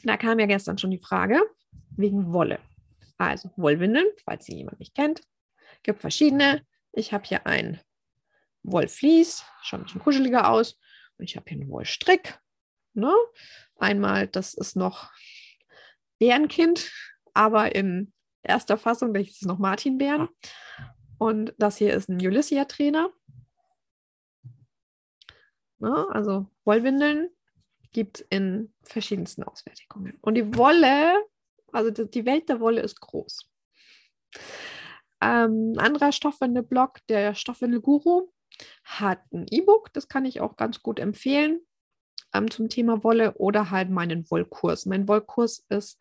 Da 0.03 0.17
kam 0.17 0.41
ja 0.41 0.47
gestern 0.47 0.77
schon 0.77 0.91
die 0.91 0.99
Frage 0.99 1.41
wegen 1.91 2.33
Wolle. 2.33 2.59
Also 3.17 3.53
Wollwindeln, 3.55 4.09
falls 4.25 4.47
sie 4.47 4.57
jemand 4.57 4.81
nicht 4.81 4.97
kennt, 4.97 5.23
gibt 5.85 6.01
verschiedene. 6.01 6.67
Ich 6.91 7.13
habe 7.13 7.29
hier 7.29 7.47
ein 7.47 7.81
Wollflies, 8.65 9.45
schaut 9.63 9.81
ein 9.81 9.85
bisschen 9.85 10.01
kuscheliger 10.01 10.51
aus. 10.51 10.81
Und 11.17 11.27
ich 11.27 11.37
habe 11.37 11.49
hier 11.49 11.61
einen 11.61 11.71
Wollstrick. 11.71 12.41
Ne? 12.95 13.15
Einmal, 13.77 14.27
das 14.27 14.55
ist 14.55 14.75
noch 14.75 15.13
Bärenkind, 16.21 16.93
aber 17.35 17.75
in 17.75 18.13
erster 18.43 18.79
Fassung, 18.79 19.13
da 19.13 19.21
ist 19.21 19.43
es 19.43 19.49
noch 19.49 19.59
Martin 19.59 19.99
Bären. 19.99 20.29
Und 21.19 21.55
das 21.59 21.77
hier 21.77 21.93
ist 21.95 22.09
ein 22.09 22.25
Ulyssia-Trainer. 22.25 23.11
Ne? 25.79 26.07
Also 26.11 26.47
Wollwindeln 26.65 27.31
gibt 27.93 28.21
es 28.21 28.27
in 28.31 28.73
verschiedensten 28.83 29.43
Ausfertigungen. 29.43 30.19
Und 30.21 30.35
die 30.35 30.57
Wolle, 30.57 31.15
also 31.73 31.91
die 31.91 32.25
Welt 32.27 32.49
der 32.49 32.61
Wolle 32.61 32.83
ist 32.83 33.01
groß. 33.01 33.51
Ähm, 35.23 35.75
anderer 35.77 36.13
Stoffwindelblog, 36.13 36.99
der 37.09 37.35
Stoffwindelguru, 37.35 38.31
hat 38.85 39.21
ein 39.33 39.47
E-Book, 39.51 39.93
das 39.93 40.09
kann 40.09 40.25
ich 40.25 40.41
auch 40.41 40.57
ganz 40.57 40.83
gut 40.83 40.99
empfehlen 40.99 41.61
ähm, 42.35 42.51
zum 42.51 42.69
Thema 42.69 43.05
Wolle 43.05 43.35
oder 43.35 43.71
halt 43.71 43.90
meinen 43.90 44.31
Wollkurs. 44.31 44.87
Mein 44.87 45.09
Wollkurs 45.09 45.64
ist, 45.69 45.99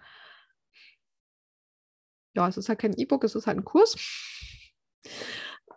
ja, 2.36 2.48
es 2.48 2.58
ist 2.58 2.70
halt 2.70 2.80
kein 2.80 2.94
E-Book, 2.98 3.24
es 3.24 3.36
ist 3.36 3.48
halt 3.48 3.58
ein 3.58 3.66
Kurs. 3.66 3.96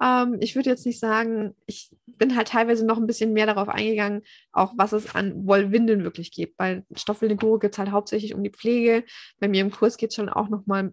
Ähm, 0.01 0.39
ich 0.41 0.57
würde 0.57 0.71
jetzt 0.71 0.87
nicht 0.87 0.99
sagen, 0.99 1.55
ich 1.67 1.95
bin 2.07 2.37
halt 2.37 2.49
teilweise 2.49 2.85
noch 2.85 2.99
ein 2.99 3.07
bisschen 3.07 3.33
mehr 3.33 3.47
darauf 3.47 3.69
eingegangen, 3.69 4.23
auch 4.53 4.73
was 4.77 4.93
es 4.93 5.15
an 5.15 5.47
Wollwindeln 5.47 6.05
wirklich 6.05 6.33
gibt. 6.33 6.57
Bei 6.57 6.85
Stoffwindelguru 6.95 7.59
geht 7.59 7.73
es 7.73 7.79
halt 7.79 7.91
hauptsächlich 7.91 8.35
um 8.35 8.43
die 8.43 8.51
Pflege. 8.51 9.05
Bei 9.39 9.49
mir 9.49 9.61
im 9.61 9.71
Kurs 9.71 9.97
geht 9.97 10.11
es 10.11 10.17
schon 10.17 10.29
auch 10.29 10.49
noch 10.49 10.67
mal 10.67 10.93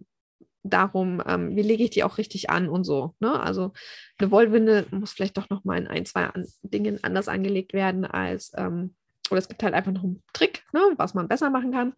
darum, 0.62 1.22
ähm, 1.26 1.56
wie 1.56 1.62
lege 1.62 1.84
ich 1.84 1.90
die 1.90 2.04
auch 2.04 2.18
richtig 2.18 2.50
an 2.50 2.68
und 2.68 2.84
so. 2.84 3.14
Ne? 3.20 3.40
Also 3.40 3.72
eine 4.18 4.30
Wollwindel 4.30 4.86
muss 4.90 5.12
vielleicht 5.12 5.38
doch 5.38 5.48
noch 5.48 5.64
mal 5.64 5.78
in 5.78 5.86
ein, 5.86 6.04
zwei 6.04 6.26
an 6.26 6.46
Dingen 6.62 7.02
anders 7.02 7.28
angelegt 7.28 7.72
werden 7.72 8.04
als, 8.04 8.52
ähm, 8.56 8.94
oder 9.30 9.38
es 9.38 9.48
gibt 9.48 9.62
halt 9.62 9.74
einfach 9.74 9.92
noch 9.92 10.04
einen 10.04 10.22
Trick, 10.32 10.64
ne, 10.72 10.80
was 10.96 11.14
man 11.14 11.28
besser 11.28 11.50
machen 11.50 11.72
kann. 11.72 11.94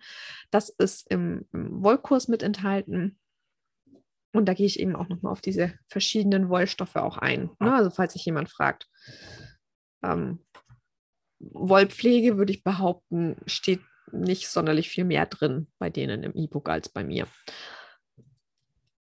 Das 0.51 0.68
ist 0.68 1.11
im, 1.11 1.47
im 1.53 1.83
Wollkurs 1.83 2.29
mit 2.29 2.42
enthalten. 2.42 3.18
Und 4.35 4.47
da 4.47 4.55
gehe 4.55 4.66
ich 4.66 4.81
eben 4.81 4.97
auch 4.97 5.09
noch 5.09 5.23
mal 5.23 5.31
auf 5.31 5.42
diese 5.42 5.75
verschiedenen 5.88 6.49
Wollstoffe 6.49 6.97
auch 6.97 7.18
ein. 7.18 7.51
Ne? 7.61 7.75
Also 7.75 7.90
falls 7.90 8.14
sich 8.14 8.25
jemand 8.25 8.49
fragt, 8.51 8.88
ähm, 10.03 10.45
Wollpflege, 11.38 12.38
würde 12.38 12.53
ich 12.53 12.62
behaupten, 12.62 13.37
steht 13.47 13.81
nicht 14.11 14.49
sonderlich 14.49 14.88
viel 14.88 15.05
mehr 15.05 15.27
drin 15.27 15.68
bei 15.79 15.90
denen 15.90 16.23
im 16.23 16.35
E-Book 16.35 16.68
als 16.68 16.88
bei 16.88 17.05
mir. 17.05 17.27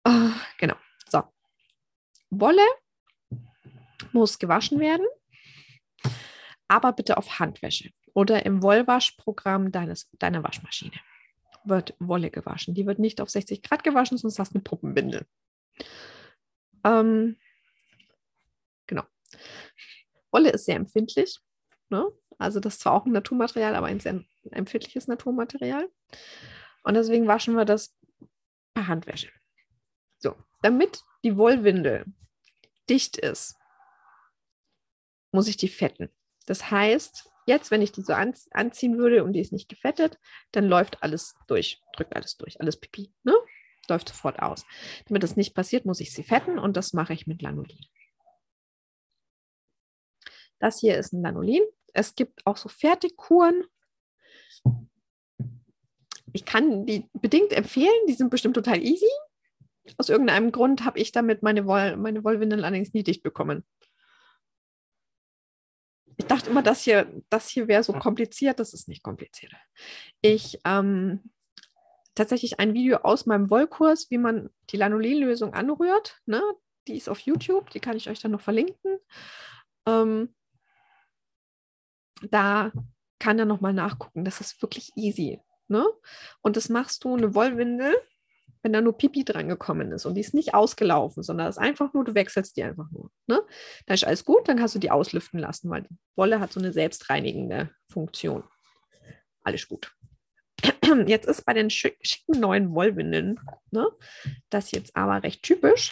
Uh, 0.07 0.31
genau. 0.57 0.75
So. 1.09 1.23
Wolle 2.29 2.61
muss 4.11 4.39
gewaschen 4.39 4.79
werden, 4.79 5.05
aber 6.67 6.93
bitte 6.93 7.17
auf 7.17 7.39
Handwäsche 7.39 7.91
oder 8.15 8.45
im 8.45 8.63
Wollwaschprogramm 8.63 9.71
deines, 9.71 10.09
deiner 10.17 10.41
Waschmaschine 10.41 10.93
wird 11.65 11.95
Wolle 11.99 12.31
gewaschen. 12.31 12.73
Die 12.73 12.85
wird 12.85 12.97
nicht 12.97 13.19
auf 13.21 13.29
60 13.29 13.61
Grad 13.61 13.83
gewaschen, 13.83 14.17
sonst 14.17 14.39
hast 14.39 14.53
du 14.53 14.55
eine 14.55 14.63
Puppenwindel. 14.63 15.27
Ähm, 16.83 17.37
genau. 18.87 19.03
Wolle 20.31 20.51
ist 20.51 20.65
sehr 20.65 20.77
empfindlich. 20.77 21.39
Ne? 21.89 22.07
Also 22.37 22.59
das 22.59 22.75
ist 22.75 22.81
zwar 22.81 22.93
auch 22.93 23.05
ein 23.05 23.11
Naturmaterial, 23.11 23.75
aber 23.75 23.87
ein 23.87 23.99
sehr 23.99 24.23
empfindliches 24.51 25.07
Naturmaterial. 25.07 25.89
Und 26.83 26.93
deswegen 26.93 27.27
waschen 27.27 27.55
wir 27.55 27.65
das 27.65 27.97
per 28.73 28.87
Handwäsche. 28.87 29.31
So, 30.19 30.35
damit 30.61 31.03
die 31.23 31.37
Wollwindel 31.37 32.05
dicht 32.89 33.17
ist, 33.17 33.55
muss 35.31 35.47
ich 35.47 35.57
die 35.57 35.67
fetten. 35.67 36.09
Das 36.45 36.71
heißt, 36.71 37.29
jetzt, 37.45 37.71
wenn 37.71 37.81
ich 37.81 37.91
die 37.91 38.01
so 38.01 38.13
an, 38.13 38.33
anziehen 38.51 38.97
würde 38.97 39.23
und 39.23 39.33
die 39.33 39.39
ist 39.39 39.53
nicht 39.53 39.69
gefettet, 39.69 40.19
dann 40.51 40.65
läuft 40.65 41.01
alles 41.03 41.35
durch, 41.47 41.81
drückt 41.95 42.15
alles 42.15 42.37
durch, 42.37 42.59
alles 42.59 42.77
pipi, 42.77 43.11
ne? 43.23 43.33
Läuft 43.87 44.09
sofort 44.09 44.39
aus. 44.39 44.65
Damit 45.07 45.21
das 45.21 45.35
nicht 45.35 45.53
passiert, 45.53 45.85
muss 45.85 45.99
ich 45.99 46.11
sie 46.11 46.23
fetten 46.23 46.57
und 46.57 46.75
das 46.75 46.93
mache 46.93 47.13
ich 47.13 47.27
mit 47.27 47.41
Lanolin. 47.43 47.85
Das 50.59 50.79
hier 50.79 50.97
ist 50.97 51.13
ein 51.13 51.21
Lanolin. 51.21 51.61
Es 51.93 52.15
gibt 52.15 52.45
auch 52.47 52.57
so 52.57 52.67
Fertigkuren. 52.67 53.63
Ich 56.33 56.45
kann 56.45 56.85
die 56.85 57.07
bedingt 57.13 57.53
empfehlen, 57.53 57.93
die 58.07 58.13
sind 58.13 58.29
bestimmt 58.29 58.55
total 58.55 58.81
easy. 58.81 59.05
Aus 59.97 60.09
irgendeinem 60.09 60.51
Grund 60.51 60.83
habe 60.83 60.99
ich 60.99 61.11
damit 61.11 61.43
meine, 61.43 61.67
Woll, 61.67 61.95
meine 61.97 62.23
Wollwindeln 62.23 62.63
allerdings 62.63 62.93
nie 62.93 63.03
dicht 63.03 63.21
bekommen. 63.21 63.63
Ich 66.17 66.25
dachte 66.25 66.49
immer, 66.49 66.63
das 66.63 66.83
hier, 66.83 67.11
das 67.29 67.49
hier 67.49 67.67
wäre 67.67 67.83
so 67.83 67.93
kompliziert. 67.93 68.59
Das 68.59 68.73
ist 68.73 68.87
nicht 68.87 69.03
kompliziert. 69.03 69.53
Ich 70.21 70.59
ähm, 70.65 71.31
tatsächlich 72.15 72.59
ein 72.59 72.73
Video 72.73 72.97
aus 72.97 73.25
meinem 73.25 73.49
Wollkurs, 73.49 74.09
wie 74.09 74.17
man 74.17 74.49
die 74.69 74.77
Lanolin-Lösung 74.77 75.53
anrührt. 75.53 76.21
Ne? 76.25 76.41
Die 76.87 76.95
ist 76.95 77.09
auf 77.09 77.19
YouTube, 77.19 77.69
die 77.71 77.79
kann 77.79 77.97
ich 77.97 78.09
euch 78.09 78.19
dann 78.19 78.31
noch 78.31 78.41
verlinken. 78.41 78.97
Ähm, 79.85 80.33
da 82.29 82.71
kann 83.19 83.39
er 83.39 83.45
nochmal 83.45 83.73
nachgucken. 83.73 84.23
Das 84.23 84.39
ist 84.39 84.61
wirklich 84.61 84.91
easy. 84.95 85.41
Ne? 85.67 85.85
Und 86.41 86.57
das 86.57 86.69
machst 86.69 87.03
du 87.03 87.15
eine 87.15 87.35
Wollwindel 87.35 87.95
wenn 88.65 88.73
da 88.73 88.81
nur 88.81 88.97
Pipi 88.97 89.23
dran 89.23 89.47
gekommen 89.47 89.91
ist 89.91 90.07
und 90.07 90.15
die 90.15 90.21
ist 90.21 90.33
nicht 90.33 90.55
ausgelaufen, 90.55 91.21
sondern 91.21 91.47
ist 91.47 91.59
einfach 91.59 91.93
nur, 91.93 92.03
du 92.03 92.15
wechselst 92.15 92.57
die 92.57 92.63
einfach 92.63 92.89
nur. 92.89 93.11
Ne? 93.27 93.39
Dann 93.85 93.93
ist 93.93 94.03
alles 94.03 94.25
gut, 94.25 94.49
dann 94.49 94.57
kannst 94.57 94.73
du 94.73 94.79
die 94.79 94.89
auslüften 94.89 95.39
lassen, 95.39 95.69
weil 95.69 95.83
die 95.83 95.95
Wolle 96.15 96.39
hat 96.39 96.51
so 96.51 96.59
eine 96.59 96.73
selbstreinigende 96.73 97.69
Funktion. 97.87 98.43
Alles 99.43 99.67
gut. 99.67 99.93
Jetzt 101.05 101.27
ist 101.27 101.45
bei 101.45 101.53
den 101.53 101.69
schicken 101.69 102.39
neuen 102.39 102.73
Wollwindeln 102.73 103.39
ne, 103.69 103.87
das 104.49 104.71
jetzt 104.71 104.95
aber 104.95 105.21
recht 105.21 105.43
typisch, 105.43 105.91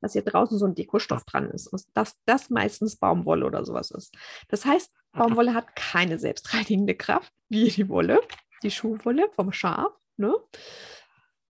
dass 0.00 0.14
hier 0.14 0.22
draußen 0.22 0.58
so 0.58 0.66
ein 0.66 0.74
Dekostoff 0.74 1.22
dran 1.26 1.48
ist 1.50 1.68
und 1.68 1.84
dass 1.94 2.16
das 2.24 2.50
meistens 2.50 2.96
Baumwolle 2.96 3.46
oder 3.46 3.64
sowas 3.64 3.92
ist. 3.92 4.16
Das 4.48 4.64
heißt, 4.64 4.92
Baumwolle 5.12 5.54
hat 5.54 5.76
keine 5.76 6.18
selbstreinigende 6.18 6.96
Kraft 6.96 7.32
wie 7.48 7.70
die 7.70 7.88
Wolle, 7.88 8.20
die 8.64 8.72
Schuhwolle 8.72 9.30
vom 9.36 9.52
Schaf 9.52 9.92
ne? 10.18 10.34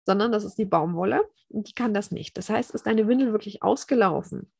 sondern 0.05 0.31
das 0.31 0.43
ist 0.43 0.57
die 0.57 0.65
Baumwolle 0.65 1.29
und 1.49 1.67
die 1.67 1.73
kann 1.73 1.93
das 1.93 2.09
nicht. 2.09 2.35
Das 2.37 2.49
heißt, 2.49 2.71
ist 2.71 2.87
deine 2.87 3.07
Windel 3.07 3.31
wirklich 3.31 3.61
ausgelaufen, 3.61 4.51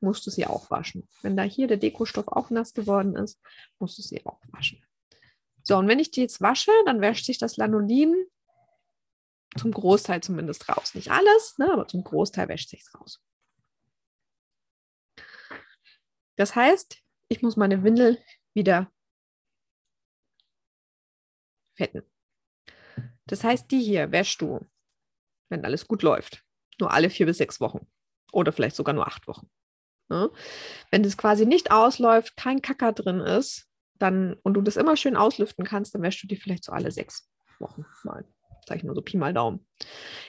musst 0.00 0.26
du 0.26 0.30
sie 0.30 0.46
auch 0.46 0.70
waschen. 0.70 1.08
Wenn 1.22 1.34
da 1.34 1.44
hier 1.44 1.66
der 1.66 1.78
Dekostoff 1.78 2.28
auch 2.28 2.50
nass 2.50 2.74
geworden 2.74 3.16
ist, 3.16 3.40
musst 3.78 3.96
du 3.96 4.02
sie 4.02 4.24
auch 4.26 4.38
waschen. 4.48 4.84
So, 5.62 5.78
und 5.78 5.88
wenn 5.88 5.98
ich 5.98 6.10
die 6.10 6.20
jetzt 6.20 6.42
wasche, 6.42 6.72
dann 6.84 7.00
wäscht 7.00 7.24
sich 7.24 7.38
das 7.38 7.56
Lanolin 7.56 8.26
zum 9.56 9.72
Großteil 9.72 10.22
zumindest 10.22 10.68
raus. 10.68 10.94
Nicht 10.94 11.10
alles, 11.10 11.56
ne, 11.56 11.72
aber 11.72 11.88
zum 11.88 12.04
Großteil 12.04 12.48
wäscht 12.48 12.68
sich 12.68 12.80
es 12.80 12.94
raus. 12.94 13.22
Das 16.36 16.54
heißt, 16.54 16.98
ich 17.28 17.40
muss 17.40 17.56
meine 17.56 17.82
Windel 17.82 18.22
wieder 18.52 18.92
fetten. 21.76 22.11
Das 23.32 23.44
heißt, 23.44 23.70
die 23.70 23.80
hier 23.80 24.12
wäschst 24.12 24.42
du, 24.42 24.60
wenn 25.48 25.64
alles 25.64 25.88
gut 25.88 26.02
läuft, 26.02 26.44
nur 26.78 26.92
alle 26.92 27.08
vier 27.08 27.24
bis 27.24 27.38
sechs 27.38 27.62
Wochen 27.62 27.86
oder 28.30 28.52
vielleicht 28.52 28.76
sogar 28.76 28.94
nur 28.94 29.06
acht 29.06 29.26
Wochen. 29.26 29.48
Ne? 30.10 30.30
Wenn 30.90 31.02
das 31.02 31.16
quasi 31.16 31.46
nicht 31.46 31.70
ausläuft, 31.70 32.36
kein 32.36 32.60
Kacker 32.60 32.92
drin 32.92 33.20
ist, 33.20 33.70
dann 33.98 34.34
und 34.42 34.52
du 34.52 34.60
das 34.60 34.76
immer 34.76 34.98
schön 34.98 35.16
auslüften 35.16 35.64
kannst, 35.64 35.94
dann 35.94 36.02
wäschst 36.02 36.22
du 36.22 36.26
die 36.26 36.36
vielleicht 36.36 36.62
so 36.62 36.72
alle 36.72 36.90
sechs 36.90 37.26
Wochen 37.58 37.86
mal. 38.04 38.26
Sag 38.68 38.76
ich 38.76 38.84
nur 38.84 38.94
so 38.94 39.00
Pi 39.00 39.16
mal 39.16 39.32
Daumen. 39.32 39.66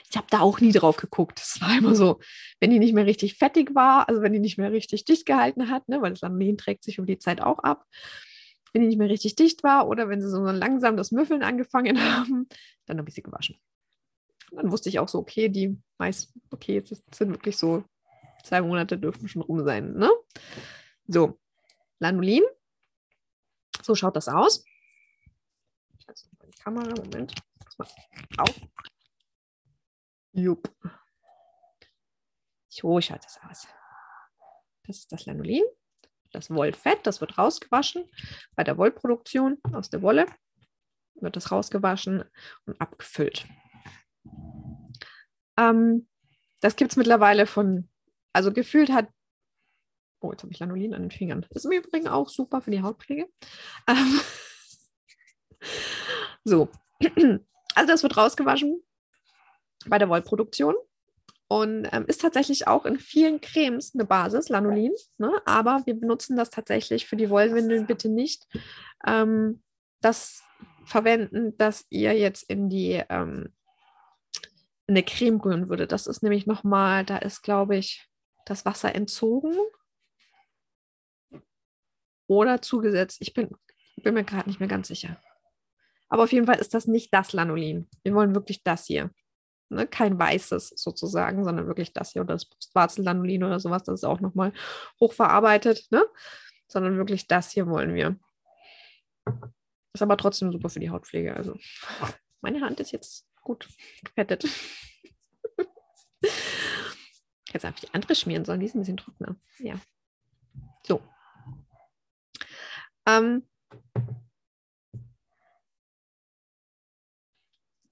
Ich 0.08 0.16
habe 0.16 0.28
da 0.30 0.40
auch 0.40 0.60
nie 0.60 0.72
drauf 0.72 0.96
geguckt. 0.96 1.38
Es 1.40 1.60
war 1.60 1.76
immer 1.76 1.94
so, 1.94 2.20
wenn 2.58 2.70
die 2.70 2.78
nicht 2.78 2.94
mehr 2.94 3.04
richtig 3.04 3.36
fettig 3.36 3.74
war, 3.74 4.08
also 4.08 4.22
wenn 4.22 4.32
die 4.32 4.40
nicht 4.40 4.56
mehr 4.56 4.72
richtig 4.72 5.04
dicht 5.04 5.26
gehalten 5.26 5.68
hat, 5.68 5.90
ne, 5.90 6.00
weil 6.00 6.12
das 6.12 6.22
Lamin 6.22 6.56
trägt 6.56 6.84
sich 6.84 6.96
über 6.96 7.06
die 7.06 7.18
Zeit 7.18 7.42
auch 7.42 7.58
ab, 7.58 7.84
wenn 8.74 8.82
die 8.82 8.88
nicht 8.88 8.98
mehr 8.98 9.08
richtig 9.08 9.36
dicht 9.36 9.62
war 9.62 9.88
oder 9.88 10.08
wenn 10.08 10.20
sie 10.20 10.28
so 10.28 10.42
langsam 10.42 10.96
das 10.96 11.12
Müffeln 11.12 11.42
angefangen 11.42 11.98
haben, 12.16 12.48
dann 12.86 12.98
habe 12.98 13.08
ich 13.08 13.14
sie 13.14 13.22
gewaschen. 13.22 13.56
Dann 14.50 14.70
wusste 14.70 14.88
ich 14.88 14.98
auch 14.98 15.08
so, 15.08 15.18
okay, 15.18 15.48
die 15.48 15.80
Mais, 15.96 16.32
okay, 16.50 16.74
jetzt 16.74 17.02
sind 17.14 17.30
wirklich 17.30 17.56
so 17.56 17.84
zwei 18.42 18.60
Monate 18.60 18.98
dürften 18.98 19.28
schon 19.28 19.42
rum 19.42 19.64
sein. 19.64 19.94
Ne? 19.94 20.10
So, 21.06 21.40
Lanolin. 22.00 22.42
So 23.82 23.94
schaut 23.94 24.16
das 24.16 24.28
aus. 24.28 24.64
Mal 26.38 26.46
die 26.46 26.58
Kamera, 26.58 26.94
Moment. 27.02 27.34
Auf. 28.38 28.60
Jupp. 30.32 30.72
So 32.68 33.00
schaut 33.00 33.24
das 33.24 33.38
aus. 33.48 33.68
Das 34.86 34.98
ist 34.98 35.12
das 35.12 35.26
Lanolin 35.26 35.64
das 36.34 36.50
Wollfett, 36.50 37.06
das 37.06 37.20
wird 37.20 37.38
rausgewaschen 37.38 38.04
bei 38.56 38.64
der 38.64 38.76
Wollproduktion 38.76 39.58
aus 39.72 39.90
der 39.90 40.02
Wolle, 40.02 40.26
wird 41.14 41.36
das 41.36 41.50
rausgewaschen 41.50 42.24
und 42.66 42.80
abgefüllt. 42.80 43.46
Ähm, 45.56 46.08
das 46.60 46.76
gibt 46.76 46.90
es 46.90 46.96
mittlerweile 46.96 47.46
von, 47.46 47.88
also 48.32 48.52
gefühlt 48.52 48.90
hat, 48.90 49.08
oh, 50.20 50.32
jetzt 50.32 50.42
habe 50.42 50.52
ich 50.52 50.58
Lanolin 50.58 50.94
an 50.94 51.02
den 51.02 51.10
Fingern. 51.10 51.42
Das 51.42 51.64
ist 51.64 51.64
im 51.66 51.72
Übrigen 51.72 52.08
auch 52.08 52.28
super 52.28 52.60
für 52.60 52.70
die 52.70 52.82
Hautpflege. 52.82 53.28
Ähm, 53.86 54.20
so, 56.44 56.68
also 57.74 57.86
das 57.86 58.02
wird 58.02 58.16
rausgewaschen 58.16 58.82
bei 59.86 59.98
der 59.98 60.08
Wollproduktion 60.08 60.74
und 61.54 61.86
ähm, 61.92 62.04
ist 62.08 62.20
tatsächlich 62.20 62.66
auch 62.66 62.84
in 62.84 62.98
vielen 62.98 63.40
Cremes 63.40 63.94
eine 63.94 64.04
Basis, 64.04 64.48
Lanolin. 64.48 64.90
Ne? 65.18 65.30
Aber 65.44 65.82
wir 65.86 65.94
benutzen 65.94 66.36
das 66.36 66.50
tatsächlich 66.50 67.06
für 67.06 67.14
die 67.14 67.30
Wollwindeln 67.30 67.86
bitte 67.86 68.08
nicht. 68.08 68.48
Ähm, 69.06 69.62
das 70.00 70.42
verwenden, 70.84 71.56
dass 71.56 71.86
ihr 71.90 72.12
jetzt 72.14 72.42
in 72.50 72.68
die 72.68 73.00
ähm, 73.08 73.52
in 74.88 74.94
eine 74.96 75.04
Creme 75.04 75.40
rühren 75.40 75.68
würde. 75.68 75.86
Das 75.86 76.08
ist 76.08 76.24
nämlich 76.24 76.44
nochmal, 76.44 77.04
da 77.04 77.18
ist, 77.18 77.42
glaube 77.42 77.76
ich, 77.76 78.04
das 78.46 78.64
Wasser 78.64 78.92
entzogen 78.92 79.54
oder 82.26 82.62
zugesetzt. 82.62 83.18
Ich 83.20 83.32
bin, 83.32 83.50
bin 84.02 84.14
mir 84.14 84.24
gerade 84.24 84.48
nicht 84.48 84.58
mehr 84.58 84.68
ganz 84.68 84.88
sicher. 84.88 85.20
Aber 86.08 86.24
auf 86.24 86.32
jeden 86.32 86.46
Fall 86.46 86.58
ist 86.58 86.74
das 86.74 86.88
nicht 86.88 87.14
das 87.14 87.32
Lanolin. 87.32 87.86
Wir 88.02 88.12
wollen 88.12 88.34
wirklich 88.34 88.64
das 88.64 88.86
hier. 88.86 89.12
Ne? 89.74 89.86
Kein 89.86 90.18
weißes 90.18 90.74
sozusagen, 90.76 91.44
sondern 91.44 91.66
wirklich 91.66 91.92
das 91.92 92.12
hier 92.12 92.22
oder 92.22 92.34
das 92.34 92.46
Brustwarzellanolin 92.46 93.44
oder 93.44 93.60
sowas, 93.60 93.82
das 93.84 94.00
ist 94.00 94.04
auch 94.04 94.20
nochmal 94.20 94.52
hochverarbeitet, 95.00 95.86
ne? 95.90 96.04
sondern 96.68 96.96
wirklich 96.96 97.26
das 97.26 97.50
hier 97.50 97.66
wollen 97.66 97.94
wir. 97.94 98.18
Ist 99.92 100.02
aber 100.02 100.16
trotzdem 100.16 100.50
super 100.52 100.68
für 100.68 100.80
die 100.80 100.90
Hautpflege. 100.90 101.36
Also 101.36 101.56
meine 102.40 102.60
Hand 102.60 102.80
ist 102.80 102.92
jetzt 102.92 103.26
gut 103.40 103.68
gefettet. 104.02 104.44
Jetzt 107.52 107.64
ich 107.64 107.74
die 107.82 107.94
andere 107.94 108.16
schmieren 108.16 108.44
sollen, 108.44 108.58
die 108.58 108.66
ist 108.66 108.74
ein 108.74 108.80
bisschen 108.80 108.96
trockener. 108.96 109.36
Ja. 109.60 109.78
So. 110.82 111.00
Ähm, 113.06 113.46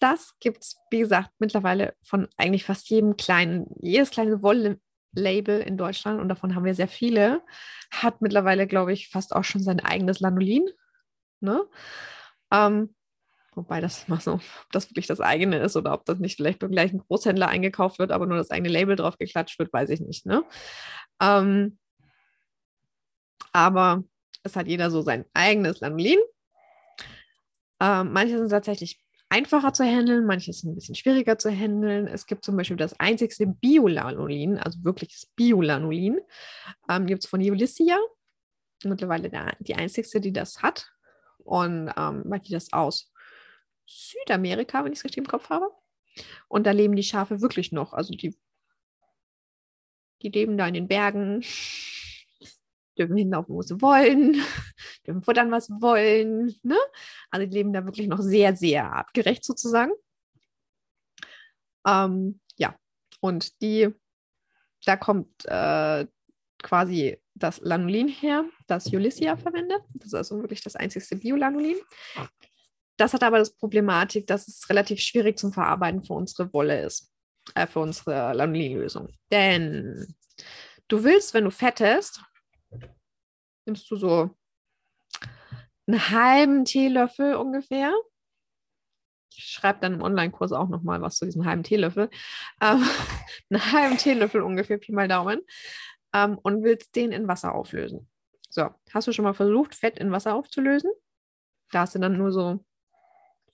das 0.02 0.38
gibt 0.40 0.64
es, 0.64 0.80
wie 0.90 0.98
gesagt, 0.98 1.30
mittlerweile 1.38 1.94
von 2.02 2.28
eigentlich 2.36 2.64
fast 2.64 2.90
jedem 2.90 3.16
kleinen, 3.16 3.66
jedes 3.80 4.10
kleine 4.10 4.42
Wolle, 4.42 4.80
Label 5.14 5.60
in 5.60 5.76
Deutschland 5.76 6.20
und 6.20 6.28
davon 6.28 6.54
haben 6.54 6.64
wir 6.64 6.74
sehr 6.74 6.88
viele, 6.88 7.42
hat 7.90 8.22
mittlerweile, 8.22 8.66
glaube 8.66 8.92
ich, 8.92 9.10
fast 9.10 9.34
auch 9.34 9.44
schon 9.44 9.62
sein 9.62 9.80
eigenes 9.80 10.20
Lanolin. 10.20 10.68
Ne? 11.40 11.64
Ähm, 12.50 12.94
wobei 13.54 13.80
das 13.80 14.08
mal 14.08 14.20
so, 14.20 14.34
ob 14.34 14.72
das 14.72 14.90
wirklich 14.90 15.06
das 15.06 15.20
eigene 15.20 15.58
ist 15.58 15.76
oder 15.76 15.92
ob 15.92 16.06
das 16.06 16.18
nicht 16.18 16.36
vielleicht 16.36 16.60
beim 16.60 16.70
gleichen 16.70 16.98
Großhändler 16.98 17.48
eingekauft 17.48 17.98
wird, 17.98 18.10
aber 18.10 18.26
nur 18.26 18.38
das 18.38 18.50
eigene 18.50 18.70
Label 18.70 18.96
drauf 18.96 19.18
geklatscht 19.18 19.58
wird, 19.58 19.72
weiß 19.72 19.90
ich 19.90 20.00
nicht. 20.00 20.24
Ne? 20.24 20.44
Ähm, 21.20 21.78
aber 23.52 24.02
es 24.42 24.56
hat 24.56 24.66
jeder 24.66 24.90
so 24.90 25.02
sein 25.02 25.26
eigenes 25.34 25.80
Lanolin. 25.80 26.18
Ähm, 27.80 28.12
manche 28.12 28.38
sind 28.38 28.48
tatsächlich 28.48 28.98
einfacher 29.32 29.72
zu 29.72 29.82
handeln, 29.82 30.26
manche 30.26 30.52
sind 30.52 30.70
ein 30.70 30.74
bisschen 30.74 30.94
schwieriger 30.94 31.38
zu 31.38 31.50
handeln. 31.50 32.06
Es 32.06 32.26
gibt 32.26 32.44
zum 32.44 32.54
Beispiel 32.54 32.76
das 32.76 33.00
einzigste 33.00 33.46
Biolanolin, 33.46 34.58
also 34.58 34.84
wirkliches 34.84 35.26
Biolanolin, 35.34 36.20
ähm, 36.90 37.06
gibt 37.06 37.24
es 37.24 37.30
von 37.30 37.40
Ulyssia. 37.40 37.98
Mittlerweile 38.84 39.30
der, 39.30 39.56
die 39.60 39.74
einzigste, 39.74 40.20
die 40.20 40.34
das 40.34 40.62
hat. 40.62 40.92
Und 41.38 41.90
ähm, 41.96 42.24
weil 42.26 42.40
die 42.40 42.52
das 42.52 42.74
aus 42.74 43.10
Südamerika, 43.86 44.84
wenn 44.84 44.92
ich 44.92 44.98
es 44.98 45.04
richtig 45.04 45.24
im 45.24 45.28
Kopf 45.28 45.48
habe. 45.48 45.70
Und 46.48 46.66
da 46.66 46.72
leben 46.72 46.94
die 46.94 47.02
Schafe 47.02 47.40
wirklich 47.40 47.72
noch. 47.72 47.94
Also 47.94 48.12
die, 48.12 48.36
die 50.20 50.28
leben 50.28 50.58
da 50.58 50.66
in 50.66 50.74
den 50.74 50.88
Bergen, 50.88 51.42
dürfen 52.98 53.16
hinlaufen, 53.16 53.54
wo 53.54 53.62
sie 53.62 53.80
wollen, 53.80 54.36
dürfen 55.06 55.22
futtern, 55.22 55.50
was 55.50 55.66
sie 55.66 55.74
wollen. 55.80 56.54
Ne? 56.62 56.76
Also 57.30 57.46
die 57.46 57.54
leben 57.54 57.72
da 57.72 57.84
wirklich 57.84 58.08
noch 58.08 58.20
sehr, 58.20 58.56
sehr 58.56 58.92
artgerecht 58.92 59.44
sozusagen. 59.44 59.92
Ähm, 61.86 62.40
ja, 62.56 62.76
und 63.20 63.60
die, 63.62 63.88
da 64.84 64.96
kommt 64.96 65.44
äh, 65.46 66.06
quasi 66.62 67.18
das 67.34 67.60
Lanolin 67.60 68.08
her, 68.08 68.44
das 68.66 68.86
Ulyssia 68.86 69.36
verwendet. 69.36 69.82
Das 69.94 70.08
ist 70.08 70.14
also 70.14 70.40
wirklich 70.40 70.62
das 70.62 70.76
einzigste 70.76 71.16
Biolanolin. 71.16 71.76
Das 72.96 73.14
hat 73.14 73.22
aber 73.22 73.38
das 73.38 73.54
Problematik, 73.56 74.26
dass 74.26 74.48
es 74.48 74.68
relativ 74.68 75.00
schwierig 75.00 75.38
zum 75.38 75.52
Verarbeiten 75.52 76.04
für 76.04 76.12
unsere 76.12 76.52
Wolle 76.52 76.84
ist, 76.84 77.10
äh, 77.54 77.66
für 77.66 77.80
unsere 77.80 78.34
Lanolinlösung. 78.34 79.08
Denn 79.30 80.14
du 80.88 81.02
willst, 81.02 81.34
wenn 81.34 81.44
du 81.44 81.50
fettest, 81.50 82.22
nimmst 83.66 83.90
du 83.90 83.96
so 83.96 84.30
einen 85.86 86.10
halben 86.10 86.64
Teelöffel 86.64 87.34
ungefähr. 87.34 87.92
Ich 89.34 89.44
schreibe 89.44 89.80
dann 89.80 89.94
im 89.94 90.02
Online-Kurs 90.02 90.52
auch 90.52 90.68
nochmal 90.68 91.00
was 91.00 91.16
zu 91.16 91.24
diesem 91.24 91.44
halben 91.44 91.62
Teelöffel. 91.62 92.10
Ähm, 92.60 92.84
einen 93.50 93.72
halben 93.72 93.98
Teelöffel 93.98 94.42
ungefähr, 94.42 94.78
Pi 94.78 94.92
mal 94.92 95.08
Daumen. 95.08 95.40
Ähm, 96.14 96.38
und 96.38 96.62
willst 96.62 96.94
den 96.94 97.12
in 97.12 97.28
Wasser 97.28 97.54
auflösen. 97.54 98.08
So, 98.50 98.68
hast 98.92 99.08
du 99.08 99.12
schon 99.12 99.24
mal 99.24 99.34
versucht, 99.34 99.74
Fett 99.74 99.98
in 99.98 100.12
Wasser 100.12 100.34
aufzulösen? 100.34 100.90
Da 101.70 101.80
hast 101.80 101.94
du 101.94 101.98
dann 101.98 102.18
nur 102.18 102.32
so 102.32 102.62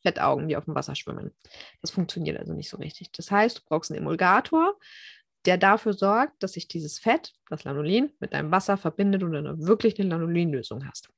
Fettaugen, 0.03 0.49
die 0.49 0.57
auf 0.57 0.65
dem 0.65 0.75
Wasser 0.75 0.97
schwimmen. 0.97 1.35
Das 1.81 1.91
funktioniert 1.91 2.39
also 2.39 2.53
nicht 2.53 2.69
so 2.69 2.77
richtig. 2.79 3.13
Das 3.13 3.31
heißt, 3.31 3.59
du 3.59 3.63
brauchst 3.67 3.91
einen 3.91 4.01
Emulgator, 4.01 4.77
der 5.49 5.57
dafür 5.57 5.95
sorgt, 5.95 6.43
dass 6.43 6.53
sich 6.53 6.69
dieses 6.69 6.99
Fett, 6.99 7.33
das 7.49 7.65
Lanolin, 7.65 8.13
mit 8.21 8.35
deinem 8.35 8.51
Wasser 8.51 8.77
verbindet 8.77 9.23
und 9.23 9.33
dann 9.33 9.67
wirklich 9.67 9.99
eine 9.99 10.11
Lanolinlösung 10.11 10.87
hast. 10.87 11.09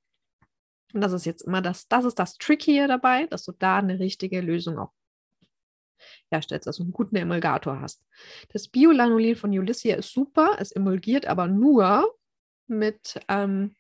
Und 0.94 1.00
das 1.00 1.12
ist 1.12 1.26
jetzt 1.26 1.42
immer 1.42 1.60
das, 1.60 1.88
das 1.88 2.04
ist 2.04 2.16
das 2.16 2.38
Tricky 2.38 2.70
hier 2.70 2.86
dabei, 2.86 3.26
dass 3.26 3.42
du 3.42 3.50
da 3.50 3.78
eine 3.78 3.98
richtige 3.98 4.40
Lösung 4.40 4.78
auch 4.78 4.92
herstellst, 6.30 6.68
du 6.68 6.82
einen 6.84 6.92
guten 6.92 7.16
Emulgator 7.16 7.80
hast. 7.80 8.04
Das 8.52 8.68
Biolanolin 8.68 9.34
von 9.34 9.50
Ulyssia 9.50 9.96
ist 9.96 10.12
super, 10.12 10.56
es 10.60 10.70
emulgiert 10.70 11.26
aber 11.26 11.48
nur 11.48 12.16
mit 12.68 13.20
ähm, 13.26 13.74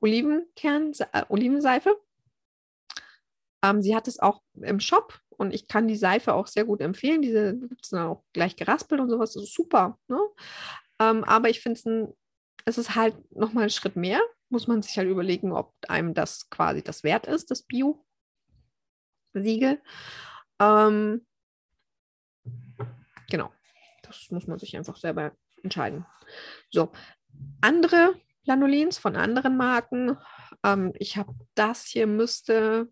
Olivenkern, 0.00 0.94
äh, 1.12 1.22
Olivenseife. 1.28 1.96
Ähm, 3.62 3.82
sie 3.82 3.94
hat 3.94 4.08
es 4.08 4.18
auch 4.18 4.42
im 4.54 4.80
Shop 4.80 5.20
und 5.38 5.54
ich 5.54 5.68
kann 5.68 5.88
die 5.88 5.96
Seife 5.96 6.34
auch 6.34 6.48
sehr 6.48 6.64
gut 6.64 6.80
empfehlen. 6.80 7.22
Diese 7.22 7.56
gibt 7.56 7.84
es 7.84 7.90
dann 7.90 8.06
auch 8.06 8.24
gleich 8.32 8.56
geraspelt 8.56 9.00
und 9.00 9.08
sowas. 9.08 9.32
Das 9.32 9.44
ist 9.44 9.54
super. 9.54 9.98
Ne? 10.08 10.18
Ähm, 11.00 11.22
aber 11.24 11.48
ich 11.48 11.60
finde 11.60 12.12
es 12.64 12.76
ist 12.76 12.96
halt 12.96 13.14
nochmal 13.34 13.64
ein 13.64 13.70
Schritt 13.70 13.96
mehr. 13.96 14.20
Muss 14.50 14.66
man 14.66 14.82
sich 14.82 14.98
halt 14.98 15.08
überlegen, 15.08 15.52
ob 15.52 15.74
einem 15.88 16.12
das 16.12 16.50
quasi 16.50 16.82
das 16.82 17.04
wert 17.04 17.26
ist, 17.26 17.50
das 17.50 17.62
Bio-Siegel. 17.62 18.00
Ähm, 20.60 21.24
genau. 23.30 23.52
Das 24.02 24.30
muss 24.30 24.46
man 24.46 24.58
sich 24.58 24.76
einfach 24.76 24.96
selber 24.96 25.32
entscheiden. 25.62 26.04
So, 26.70 26.90
andere 27.60 28.14
Lanolins 28.44 28.98
von 28.98 29.16
anderen 29.16 29.56
Marken. 29.56 30.18
Ähm, 30.64 30.92
ich 30.98 31.16
habe 31.16 31.32
das 31.54 31.84
hier, 31.84 32.06
müsste 32.08 32.90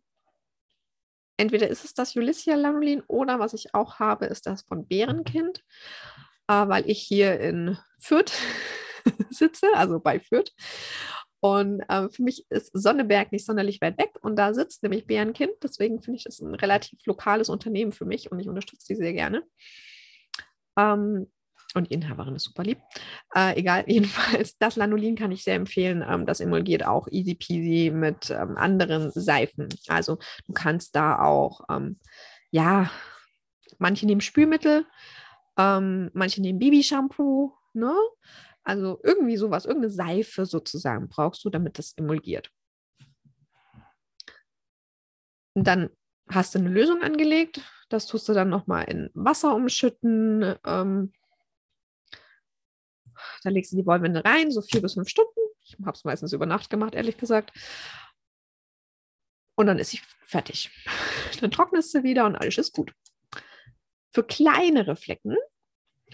entweder 1.37 1.69
ist 1.69 1.85
es 1.85 1.95
das 1.95 2.17
Ulyssia 2.17 2.55
Lanolin 2.55 3.03
oder 3.07 3.39
was 3.39 3.55
ich 3.55 3.75
auch 3.75 3.99
habe, 3.99 4.27
ist 4.27 4.47
das 4.47 4.63
von 4.63 4.87
Bärenkind, 4.87 5.63
äh, 6.49 6.69
weil 6.69 6.89
ich 6.89 7.01
hier 7.03 7.39
in 7.41 7.79
Fürth 7.99 8.33
sitze, 9.31 9.69
also 9.75 10.01
bei 10.01 10.21
Fürth. 10.21 10.53
Und 11.41 11.81
äh, 11.89 12.09
für 12.09 12.23
mich 12.23 12.47
ist 12.51 12.71
Sonneberg 12.73 13.31
nicht 13.31 13.45
sonderlich 13.45 13.81
weit 13.81 13.99
weg 13.99 14.13
und 14.23 14.37
da 14.37 14.55
sitzt 14.55 14.83
nämlich 14.83 15.07
Bärenkind. 15.07 15.53
Deswegen 15.63 16.03
finde 16.03 16.19
ich 16.19 16.25
das 16.25 16.41
ein 16.41 16.55
relativ 16.55 16.99
lokales 17.07 17.49
Unternehmen 17.49 17.93
für 17.93 18.07
mich 18.07 18.33
und 18.33 18.41
ich 18.41 18.49
unterstütze 18.49 18.87
die 18.89 18.97
sehr 18.97 19.13
gerne. 19.13 19.45
Ähm, 20.79 21.31
und 21.77 21.91
die 21.91 21.95
Inhaberin 21.95 22.35
ist 22.35 22.45
super 22.45 22.65
lieb. 22.65 22.79
Äh, 23.35 23.59
egal, 23.59 23.85
jedenfalls, 23.89 24.57
das 24.59 24.77
Lanolin 24.77 25.17
kann 25.17 25.33
ich 25.33 25.45
sehr 25.45 25.55
empfehlen. 25.55 26.05
Ähm, 26.07 26.27
das 26.27 26.41
emulgiert 26.41 26.87
auch 26.87 27.09
easy 27.09 27.35
peasy 27.35 27.91
mit 27.91 28.31
ähm, 28.31 28.57
anderen 28.57 29.11
Seifen. 29.11 29.69
Also 29.89 30.19
du 30.47 30.53
kannst 30.53 30.97
da 30.97 31.19
auch, 31.21 31.61
ähm, 31.71 31.99
ja, 32.51 32.91
manche 33.79 34.07
nehmen 34.07 34.21
Spülmittel, 34.21 34.87
ähm, 35.59 36.11
manche 36.15 36.41
nehmen 36.41 36.59
Babyshampoo, 36.59 37.53
ne? 37.75 37.95
Also 38.65 38.99
irgendwie 39.05 39.37
sowas, 39.37 39.65
irgendeine 39.65 39.93
Seife 39.93 40.45
sozusagen 40.45 41.09
brauchst 41.09 41.45
du, 41.45 41.51
damit 41.51 41.79
das 41.79 41.93
emulgiert. 41.97 42.51
Und 45.55 45.67
dann 45.69 45.91
hast 46.29 46.55
du 46.55 46.59
eine 46.59 46.69
Lösung 46.69 47.03
angelegt. 47.03 47.61
Das 47.89 48.07
tust 48.07 48.29
du 48.29 48.33
dann 48.33 48.49
nochmal 48.49 48.85
in 48.85 49.11
Wasser 49.15 49.55
umschütten. 49.55 50.57
Ähm, 50.67 51.13
da 53.47 53.51
legst 53.51 53.73
du 53.73 53.77
die 53.77 53.87
Wollwinde 53.87 54.25
rein, 54.25 54.51
so 54.51 54.61
vier 54.61 54.83
bis 54.83 54.95
fünf 54.95 55.09
Stunden. 55.09 55.41
Ich 55.63 55.77
habe 55.85 55.97
es 55.97 56.05
meistens 56.05 56.33
über 56.33 56.47
Nacht 56.47 56.69
gemacht, 56.69 56.97
ehrlich 56.97 57.17
gesagt. 57.17 57.53
Und 59.55 59.67
dann 59.67 59.79
ist 59.79 59.91
sie 59.91 60.01
fertig. 60.27 60.71
Dann 61.41 61.51
trocknest 61.51 61.95
du 61.95 62.03
wieder 62.03 62.27
und 62.27 62.35
alles 62.35 62.59
ist 62.59 62.73
gut. 62.73 62.93
Für 64.13 64.25
kleinere 64.25 64.97
Flecken, 64.97 65.37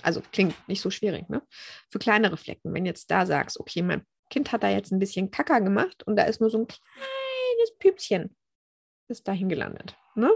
also 0.02 0.20
klingt 0.32 0.56
nicht 0.68 0.80
so 0.80 0.90
schwierig, 0.90 1.28
ne? 1.28 1.42
Für 1.90 1.98
kleinere 1.98 2.36
Flecken, 2.36 2.74
wenn 2.74 2.84
jetzt 2.84 3.10
da 3.10 3.24
sagst, 3.24 3.58
okay, 3.58 3.82
mein 3.82 4.04
Kind 4.28 4.52
hat 4.52 4.62
da 4.62 4.68
jetzt 4.68 4.92
ein 4.92 4.98
bisschen 4.98 5.30
Kacker 5.30 5.60
gemacht 5.60 6.02
und 6.04 6.16
da 6.16 6.24
ist 6.24 6.40
nur 6.40 6.50
so 6.50 6.58
ein 6.58 6.66
kleines 6.66 7.78
Püpschen, 7.78 8.36
ist 9.08 9.26
dahin 9.26 9.48
gelandet, 9.48 9.96
ne? 10.14 10.30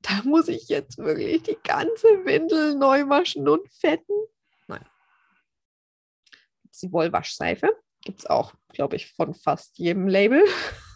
Da 0.00 0.22
muss 0.24 0.48
ich 0.48 0.68
jetzt 0.68 0.98
wirklich 0.98 1.42
die 1.42 1.58
ganze 1.62 2.24
Windel 2.24 2.76
neu 2.76 3.08
waschen 3.08 3.48
und 3.48 3.68
fetten 3.68 4.14
die 6.82 6.92
Wollwaschseife. 6.92 7.68
Gibt 8.02 8.20
es 8.20 8.26
auch, 8.26 8.54
glaube 8.68 8.96
ich, 8.96 9.12
von 9.12 9.34
fast 9.34 9.78
jedem 9.78 10.06
Label 10.08 10.42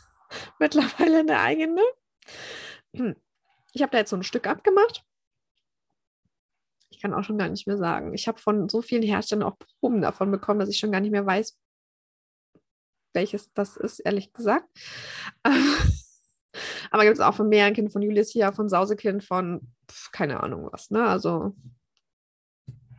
mittlerweile 0.58 1.20
eine 1.20 1.40
eigene. 1.40 1.82
Ich 3.72 3.82
habe 3.82 3.92
da 3.92 3.98
jetzt 3.98 4.10
so 4.10 4.16
ein 4.16 4.22
Stück 4.22 4.46
abgemacht. 4.46 5.04
Ich 6.90 7.00
kann 7.00 7.14
auch 7.14 7.24
schon 7.24 7.38
gar 7.38 7.48
nicht 7.48 7.66
mehr 7.66 7.78
sagen. 7.78 8.14
Ich 8.14 8.28
habe 8.28 8.38
von 8.38 8.68
so 8.68 8.82
vielen 8.82 9.02
Herstellern 9.02 9.44
auch 9.44 9.58
Proben 9.80 10.00
davon 10.02 10.30
bekommen, 10.30 10.60
dass 10.60 10.68
ich 10.68 10.78
schon 10.78 10.92
gar 10.92 11.00
nicht 11.00 11.10
mehr 11.10 11.26
weiß, 11.26 11.58
welches 13.14 13.52
das 13.52 13.76
ist, 13.76 14.00
ehrlich 14.00 14.32
gesagt. 14.32 14.68
Aber 16.90 17.04
gibt 17.04 17.16
es 17.16 17.20
auch 17.20 17.34
von 17.34 17.48
Mehrenkind, 17.48 17.92
von 17.92 18.02
Ulyssia, 18.02 18.52
von 18.52 18.68
Sausekind, 18.68 19.24
von 19.24 19.72
pf, 19.90 20.12
keine 20.12 20.42
Ahnung 20.42 20.68
was. 20.70 20.90
Ne? 20.90 21.06
Also, 21.06 21.56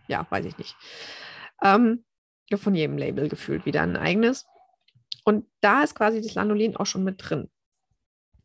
ja, 0.07 0.25
weiß 0.29 0.45
ich 0.45 0.57
nicht. 0.57 0.75
Ähm, 1.61 2.03
von 2.55 2.75
jedem 2.75 2.97
Label 2.97 3.29
gefühlt 3.29 3.65
wieder 3.65 3.81
ein 3.81 3.97
eigenes. 3.97 4.45
Und 5.23 5.47
da 5.61 5.83
ist 5.83 5.95
quasi 5.95 6.21
das 6.21 6.35
Lanolin 6.35 6.75
auch 6.75 6.85
schon 6.85 7.03
mit 7.03 7.15
drin. 7.17 7.49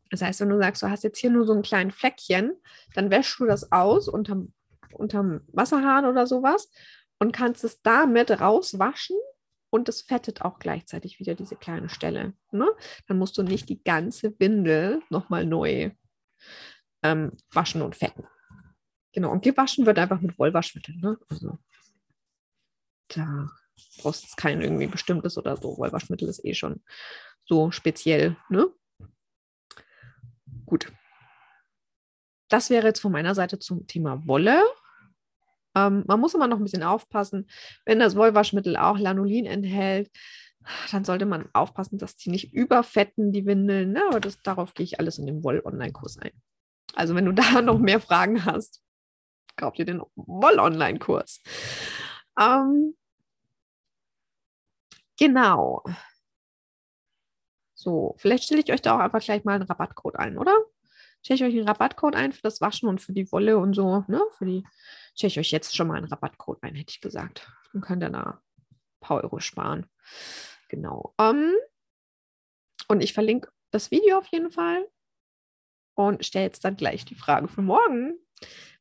Das 0.09 0.21
heißt, 0.21 0.39
wenn 0.41 0.49
du 0.49 0.57
sagst, 0.57 0.81
du 0.81 0.89
hast 0.89 1.03
jetzt 1.03 1.19
hier 1.19 1.29
nur 1.29 1.45
so 1.45 1.53
ein 1.53 1.61
kleines 1.61 1.95
Fleckchen, 1.95 2.53
dann 2.95 3.11
wäschst 3.11 3.39
du 3.39 3.45
das 3.45 3.71
aus 3.71 4.07
unterm, 4.07 4.53
unterm 4.93 5.41
Wasserhahn 5.47 6.05
oder 6.05 6.25
sowas 6.25 6.71
und 7.19 7.31
kannst 7.31 7.63
es 7.63 7.81
damit 7.81 8.31
rauswaschen 8.31 9.17
und 9.69 9.87
es 9.87 10.01
fettet 10.01 10.41
auch 10.41 10.57
gleichzeitig 10.57 11.19
wieder 11.19 11.35
diese 11.35 11.55
kleine 11.55 11.89
Stelle. 11.89 12.33
Ne? 12.51 12.67
Dann 13.07 13.19
musst 13.19 13.37
du 13.37 13.43
nicht 13.43 13.69
die 13.69 13.83
ganze 13.83 14.37
Windel 14.39 15.03
nochmal 15.09 15.45
neu 15.45 15.91
ähm, 17.03 17.33
waschen 17.51 17.81
und 17.81 17.95
fetten. 17.95 18.25
Genau, 19.13 19.31
und 19.31 19.43
gewaschen 19.43 19.85
wird 19.85 19.99
einfach 19.99 20.21
mit 20.21 20.37
Wollwaschmittel. 20.39 20.95
Ne? 20.97 21.17
Also, 21.29 21.59
da 23.09 23.49
brauchst 24.01 24.23
du 24.23 24.27
kein 24.35 24.61
irgendwie 24.61 24.87
bestimmtes 24.87 25.37
oder 25.37 25.57
so. 25.57 25.77
Wollwaschmittel 25.77 26.27
ist 26.27 26.43
eh 26.45 26.53
schon 26.53 26.81
so 27.45 27.71
speziell. 27.71 28.37
Ne? 28.49 28.67
Gut. 30.65 30.91
Das 32.49 32.69
wäre 32.69 32.87
jetzt 32.87 32.99
von 32.99 33.11
meiner 33.11 33.35
Seite 33.35 33.59
zum 33.59 33.87
Thema 33.87 34.25
Wolle. 34.27 34.61
Ähm, 35.75 36.03
man 36.07 36.19
muss 36.19 36.33
immer 36.33 36.47
noch 36.47 36.57
ein 36.57 36.63
bisschen 36.63 36.83
aufpassen, 36.83 37.49
wenn 37.85 37.99
das 37.99 38.15
Wollwaschmittel 38.15 38.75
auch 38.75 38.97
Lanolin 38.97 39.45
enthält, 39.45 40.09
dann 40.91 41.05
sollte 41.05 41.25
man 41.25 41.49
aufpassen, 41.53 41.97
dass 41.97 42.15
die 42.15 42.29
nicht 42.29 42.53
überfetten, 42.53 43.31
die 43.31 43.45
Windeln. 43.45 43.93
Ne? 43.93 44.03
Aber 44.09 44.19
das, 44.19 44.41
darauf 44.41 44.73
gehe 44.73 44.83
ich 44.83 44.99
alles 44.99 45.17
in 45.17 45.25
dem 45.25 45.43
Woll-Online-Kurs 45.43 46.19
ein. 46.19 46.31
Also 46.95 47.15
wenn 47.15 47.25
du 47.25 47.31
da 47.33 47.61
noch 47.61 47.79
mehr 47.79 47.99
Fragen 47.99 48.45
hast, 48.45 48.81
kauf 49.55 49.73
dir 49.73 49.85
den 49.85 50.01
Woll-Online-Kurs. 50.15 51.41
Ähm, 52.39 52.95
genau. 55.19 55.83
So, 57.75 58.15
vielleicht 58.17 58.43
stelle 58.43 58.61
ich 58.61 58.71
euch 58.71 58.81
da 58.81 58.95
auch 58.95 58.99
einfach 58.99 59.21
gleich 59.21 59.43
mal 59.45 59.53
einen 59.55 59.63
Rabattcode 59.63 60.17
ein, 60.17 60.37
oder? 60.37 60.57
Stelle 61.21 61.37
ich 61.37 61.43
euch 61.43 61.57
einen 61.57 61.67
Rabattcode 61.67 62.15
ein 62.15 62.33
für 62.33 62.41
das 62.41 62.61
Waschen 62.61 62.89
und 62.89 63.01
für 63.01 63.13
die 63.13 63.31
Wolle 63.31 63.57
und 63.57 63.73
so, 63.73 64.03
ne? 64.07 64.21
Für 64.37 64.45
die 64.45 64.65
stelle 65.15 65.29
ich 65.29 65.39
euch 65.39 65.51
jetzt 65.51 65.75
schon 65.75 65.87
mal 65.87 65.97
einen 65.97 66.07
Rabattcode 66.07 66.63
ein, 66.63 66.75
hätte 66.75 66.91
ich 66.91 67.01
gesagt. 67.01 67.49
Dann 67.71 67.81
könnt 67.81 68.03
ihr 68.03 68.09
da 68.09 68.41
ein 68.41 68.69
paar 68.99 69.23
Euro 69.23 69.39
sparen. 69.39 69.85
Genau. 70.67 71.13
Um, 71.17 71.53
und 72.87 73.01
ich 73.01 73.13
verlinke 73.13 73.49
das 73.71 73.91
Video 73.91 74.17
auf 74.17 74.27
jeden 74.27 74.51
Fall 74.51 74.87
und 75.95 76.25
stelle 76.25 76.45
jetzt 76.45 76.65
dann 76.65 76.75
gleich 76.75 77.05
die 77.05 77.15
Frage 77.15 77.47
für 77.47 77.61
morgen. 77.61 78.17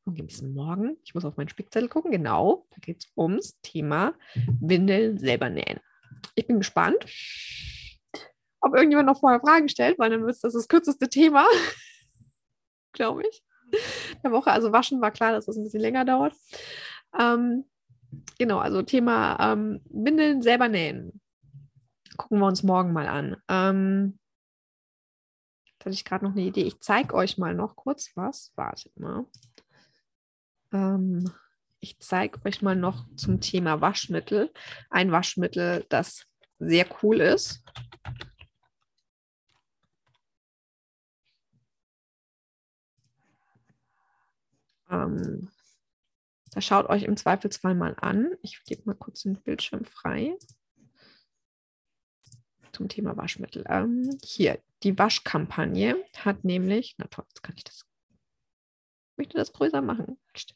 Worum 0.05 0.15
geht 0.15 0.33
es 0.33 0.43
morgen? 0.43 0.97
Ich 1.05 1.15
muss 1.15 1.25
auf 1.25 1.37
meinen 1.37 1.49
Spickzettel 1.49 1.89
gucken. 1.89 2.11
Genau, 2.11 2.67
da 2.71 2.79
geht 2.81 3.05
es 3.05 3.13
ums 3.17 3.61
Thema 3.61 4.15
Windeln 4.61 5.19
selber 5.19 5.51
nähen. 5.51 5.81
Ich 6.35 6.47
bin 6.47 6.59
gespannt, 6.59 6.99
ob 8.61 8.75
irgendjemand 8.75 9.07
noch 9.07 9.21
vorher 9.21 9.41
Fragen 9.41 9.69
stellt, 9.69 9.99
weil 9.99 10.11
dann 10.11 10.27
wird 10.27 10.43
das 10.43 10.53
das 10.53 10.69
kürzeste 10.69 11.09
Thema, 11.09 11.47
glaube 12.93 13.23
ich, 13.29 13.43
der 14.23 14.33
Woche. 14.33 14.51
Also 14.51 14.73
waschen 14.73 15.01
war 15.01 15.11
klar, 15.11 15.33
dass 15.33 15.47
das 15.47 15.57
ein 15.57 15.65
bisschen 15.65 15.81
länger 15.81 16.05
dauert. 16.05 16.35
Ähm, 17.19 17.65
genau, 18.39 18.59
also 18.59 18.83
Thema 18.83 19.53
ähm, 19.53 19.81
Windeln 19.91 20.43
selber 20.43 20.69
nähen. 20.69 21.21
Gucken 22.17 22.41
wir 22.41 22.47
uns 22.47 22.63
morgen 22.63 22.93
mal 22.93 23.07
an. 23.07 23.37
Ähm, 23.49 24.19
da 25.79 25.87
hatte 25.87 25.95
ich 25.95 26.05
gerade 26.05 26.25
noch 26.25 26.33
eine 26.33 26.43
Idee. 26.43 26.63
Ich 26.63 26.81
zeige 26.81 27.15
euch 27.15 27.39
mal 27.39 27.55
noch 27.55 27.77
kurz 27.77 28.11
was. 28.17 28.53
Wartet 28.57 28.99
mal. 28.99 29.27
Ähm, 30.73 31.31
ich 31.81 31.99
zeige 32.01 32.41
euch 32.45 32.63
mal 32.63 32.77
noch 32.77 33.07
zum 33.17 33.41
Thema 33.41 33.81
Waschmittel. 33.81 34.53
Ein 34.91 35.13
Waschmittel, 35.13 35.87
das 35.89 36.27
sehr 36.59 36.87
cool 37.03 37.21
ist. 37.21 37.63
Ähm, 44.91 45.51
da 46.53 46.61
schaut 46.61 46.89
euch 46.89 47.05
im 47.05 47.17
Zweifelsfall 47.17 47.75
mal 47.75 47.95
an. 48.01 48.33
Ich 48.43 48.63
gebe 48.65 48.83
mal 48.87 48.95
kurz 48.95 49.23
den 49.23 49.41
Bildschirm 49.41 49.85
frei 49.85 50.37
zum 52.73 52.89
Thema 52.89 53.17
Waschmittel. 53.17 53.65
Ähm, 53.69 54.19
hier, 54.25 54.61
die 54.83 54.99
Waschkampagne 54.99 55.97
hat 56.17 56.45
nämlich, 56.45 56.95
na 56.99 57.07
toll, 57.09 57.25
jetzt 57.29 57.43
kann 57.43 57.57
ich 57.57 57.65
das, 57.65 57.85
ich 59.13 59.19
möchte 59.19 59.37
das 59.37 59.53
größer 59.53 59.83
machen. 59.83 60.19
So, 60.37 60.55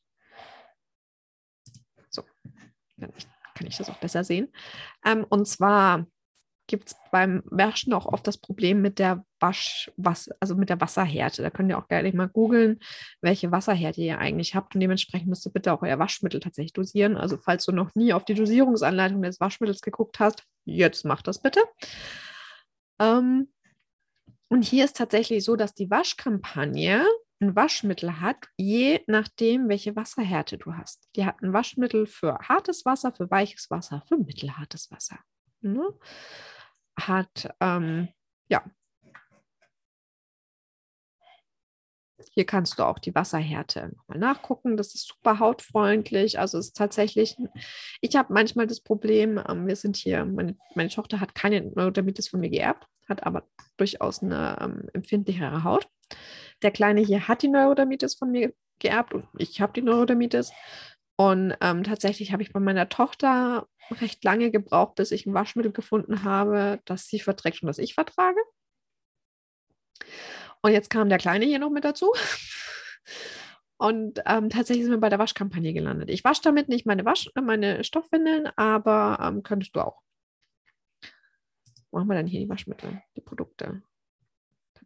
dann 3.02 3.12
kann 3.54 3.66
ich 3.66 3.76
das 3.76 3.90
auch 3.90 3.98
besser 3.98 4.24
sehen. 4.24 4.48
Ähm, 5.04 5.24
und 5.28 5.46
zwar 5.46 6.06
gibt 6.66 6.88
es 6.88 6.96
beim 7.10 7.42
Waschen 7.46 7.92
auch 7.92 8.06
oft 8.06 8.26
das 8.26 8.38
Problem 8.38 8.80
mit 8.80 8.98
der 8.98 9.24
Waschwasser, 9.40 10.34
also 10.40 10.54
mit 10.54 10.70
der 10.70 10.80
Wasserhärte. 10.80 11.42
Da 11.42 11.50
könnt 11.50 11.68
ihr 11.68 11.78
auch 11.78 11.88
gerne 11.88 12.12
mal 12.12 12.28
googeln, 12.28 12.78
welche 13.20 13.50
Wasserhärte 13.52 14.00
ihr 14.00 14.18
eigentlich 14.18 14.54
habt. 14.54 14.74
Und 14.74 14.80
dementsprechend 14.80 15.28
müsst 15.28 15.46
ihr 15.46 15.52
bitte 15.52 15.72
auch 15.72 15.82
euer 15.82 15.98
Waschmittel 15.98 16.40
tatsächlich 16.40 16.72
dosieren. 16.72 17.16
Also 17.16 17.36
falls 17.36 17.64
du 17.64 17.72
noch 17.72 17.94
nie 17.94 18.12
auf 18.12 18.24
die 18.24 18.34
Dosierungsanleitung 18.34 19.20
des 19.22 19.40
Waschmittels 19.40 19.82
geguckt 19.82 20.20
hast, 20.20 20.44
jetzt 20.64 21.04
mach 21.04 21.22
das 21.22 21.42
bitte. 21.42 21.60
Ähm, 23.00 23.48
und 24.48 24.64
hier 24.64 24.84
ist 24.84 24.96
tatsächlich 24.96 25.44
so, 25.44 25.56
dass 25.56 25.74
die 25.74 25.90
Waschkampagne 25.90 27.04
ein 27.42 27.56
Waschmittel 27.56 28.20
hat, 28.20 28.36
je 28.56 29.00
nachdem, 29.06 29.68
welche 29.68 29.94
Wasserhärte 29.96 30.56
du 30.58 30.74
hast. 30.74 31.08
Die 31.16 31.26
hat 31.26 31.42
ein 31.42 31.52
Waschmittel 31.52 32.06
für 32.06 32.38
hartes 32.38 32.86
Wasser, 32.86 33.12
für 33.12 33.30
weiches 33.30 33.70
Wasser, 33.70 34.02
für 34.08 34.16
mittelhartes 34.16 34.90
Wasser. 34.90 35.18
Ne? 35.60 35.86
Hat, 36.98 37.54
ähm, 37.60 38.08
ja. 38.48 38.64
Hier 42.34 42.46
kannst 42.46 42.78
du 42.78 42.84
auch 42.84 42.98
die 42.98 43.14
Wasserhärte 43.14 43.90
nochmal 43.96 44.18
nachgucken. 44.18 44.76
Das 44.76 44.94
ist 44.94 45.08
super 45.08 45.38
hautfreundlich. 45.38 46.38
Also 46.38 46.58
es 46.58 46.68
ist 46.68 46.76
tatsächlich, 46.76 47.36
ich 48.00 48.16
habe 48.16 48.32
manchmal 48.32 48.66
das 48.66 48.80
Problem, 48.80 49.42
ähm, 49.48 49.66
wir 49.66 49.76
sind 49.76 49.96
hier, 49.96 50.24
meine, 50.24 50.56
meine 50.74 50.88
Tochter 50.88 51.20
hat 51.20 51.34
keine 51.34 51.60
Neurodermitis 51.62 52.28
von 52.28 52.40
mir 52.40 52.50
geerbt, 52.50 52.86
hat 53.08 53.26
aber 53.26 53.48
durchaus 53.76 54.22
eine 54.22 54.56
ähm, 54.60 54.88
empfindlichere 54.94 55.64
Haut. 55.64 55.88
Der 56.62 56.70
Kleine 56.70 57.00
hier 57.00 57.28
hat 57.28 57.42
die 57.42 57.48
Neurodermitis 57.48 58.14
von 58.14 58.30
mir 58.30 58.52
geerbt 58.78 59.14
und 59.14 59.26
ich 59.38 59.60
habe 59.60 59.72
die 59.72 59.82
Neurodermitis. 59.82 60.52
Und 61.16 61.54
ähm, 61.60 61.84
tatsächlich 61.84 62.32
habe 62.32 62.42
ich 62.42 62.52
bei 62.52 62.60
meiner 62.60 62.88
Tochter 62.88 63.68
recht 63.90 64.24
lange 64.24 64.50
gebraucht, 64.50 64.94
bis 64.96 65.10
ich 65.10 65.26
ein 65.26 65.34
Waschmittel 65.34 65.72
gefunden 65.72 66.24
habe, 66.24 66.80
das 66.84 67.06
sie 67.06 67.20
verträgt 67.20 67.62
und 67.62 67.66
das 67.66 67.78
ich 67.78 67.94
vertrage. 67.94 68.40
Und 70.62 70.72
jetzt 70.72 70.90
kam 70.90 71.08
der 71.08 71.18
Kleine 71.18 71.44
hier 71.44 71.58
noch 71.58 71.70
mit 71.70 71.84
dazu. 71.84 72.12
Und 73.78 74.20
ähm, 74.26 74.48
tatsächlich 74.48 74.84
sind 74.84 74.92
wir 74.92 75.00
bei 75.00 75.08
der 75.08 75.18
Waschkampagne 75.18 75.72
gelandet. 75.72 76.08
Ich 76.08 76.22
wasche 76.22 76.42
damit 76.42 76.68
nicht 76.68 76.86
meine, 76.86 77.04
Wasch 77.04 77.28
meine 77.34 77.82
Stoffwindeln, 77.82 78.46
aber 78.54 79.18
ähm, 79.20 79.42
könntest 79.42 79.74
du 79.74 79.80
auch. 79.80 80.02
Haben 81.92 82.06
wir 82.06 82.14
denn 82.14 82.28
hier 82.28 82.38
die 82.38 82.48
Waschmittel, 82.48 83.02
die 83.16 83.20
Produkte? 83.20 83.82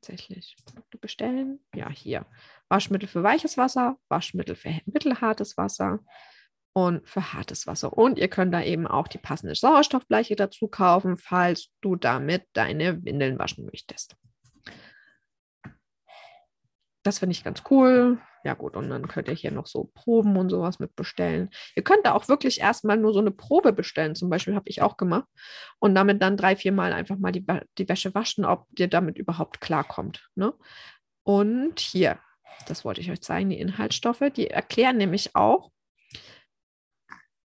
Tatsächlich. 0.06 0.54
Produkte 0.64 0.98
bestellen. 0.98 1.58
Ja, 1.74 1.90
hier. 1.90 2.26
Waschmittel 2.68 3.08
für 3.08 3.24
weiches 3.24 3.56
Wasser, 3.58 3.96
Waschmittel 4.08 4.54
für 4.54 4.70
mittelhartes 4.86 5.56
Wasser 5.56 5.98
und 6.72 7.08
für 7.08 7.32
hartes 7.32 7.66
Wasser. 7.66 7.92
Und 7.92 8.18
ihr 8.18 8.28
könnt 8.28 8.54
da 8.54 8.62
eben 8.62 8.86
auch 8.86 9.08
die 9.08 9.18
passende 9.18 9.56
Sauerstoffbleiche 9.56 10.36
dazu 10.36 10.68
kaufen, 10.68 11.16
falls 11.16 11.72
du 11.80 11.96
damit 11.96 12.44
deine 12.52 13.04
Windeln 13.04 13.38
waschen 13.38 13.66
möchtest. 13.66 14.16
Das 17.06 17.20
finde 17.20 17.34
ich 17.34 17.44
ganz 17.44 17.62
cool. 17.70 18.20
Ja 18.42 18.54
gut, 18.54 18.74
und 18.74 18.90
dann 18.90 19.06
könnt 19.06 19.28
ihr 19.28 19.34
hier 19.34 19.52
noch 19.52 19.68
so 19.68 19.92
Proben 19.94 20.36
und 20.36 20.50
sowas 20.50 20.80
mit 20.80 20.96
bestellen. 20.96 21.50
Ihr 21.76 21.84
könnt 21.84 22.04
da 22.04 22.14
auch 22.14 22.26
wirklich 22.26 22.60
erstmal 22.60 22.96
nur 22.96 23.12
so 23.12 23.20
eine 23.20 23.30
Probe 23.30 23.72
bestellen. 23.72 24.16
Zum 24.16 24.28
Beispiel 24.28 24.56
habe 24.56 24.68
ich 24.68 24.82
auch 24.82 24.96
gemacht. 24.96 25.28
Und 25.78 25.94
damit 25.94 26.20
dann 26.20 26.36
drei, 26.36 26.56
vier 26.56 26.72
Mal 26.72 26.92
einfach 26.92 27.16
mal 27.16 27.30
die, 27.30 27.46
die 27.78 27.88
Wäsche 27.88 28.12
waschen, 28.16 28.44
ob 28.44 28.66
ihr 28.76 28.88
damit 28.88 29.18
überhaupt 29.18 29.60
klarkommt. 29.60 30.28
Ne? 30.34 30.52
Und 31.22 31.78
hier, 31.78 32.18
das 32.66 32.84
wollte 32.84 33.00
ich 33.00 33.10
euch 33.12 33.20
zeigen, 33.20 33.50
die 33.50 33.60
Inhaltsstoffe. 33.60 34.24
Die 34.34 34.50
erklären 34.50 34.96
nämlich 34.96 35.36
auch, 35.36 35.70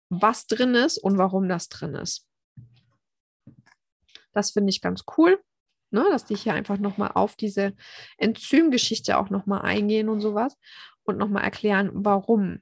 was 0.10 0.46
drin 0.46 0.76
ist 0.76 1.00
und 1.00 1.18
warum 1.18 1.50
das 1.50 1.68
drin 1.68 1.96
ist. 1.96 2.28
Das 4.34 4.52
finde 4.52 4.70
ich 4.70 4.82
ganz 4.82 5.04
cool, 5.18 5.42
ne, 5.92 6.06
dass 6.12 6.26
die 6.26 6.36
hier 6.36 6.54
einfach 6.54 6.78
nochmal 6.78 7.12
auf 7.14 7.36
diese 7.36 7.74
Enzymgeschichte 8.18 9.18
auch 9.18 9.30
nochmal 9.30 9.62
eingehen 9.62 10.10
und 10.10 10.22
sowas 10.22 10.58
und 11.04 11.18
nochmal 11.18 11.44
erklären, 11.44 11.90
warum 11.94 12.62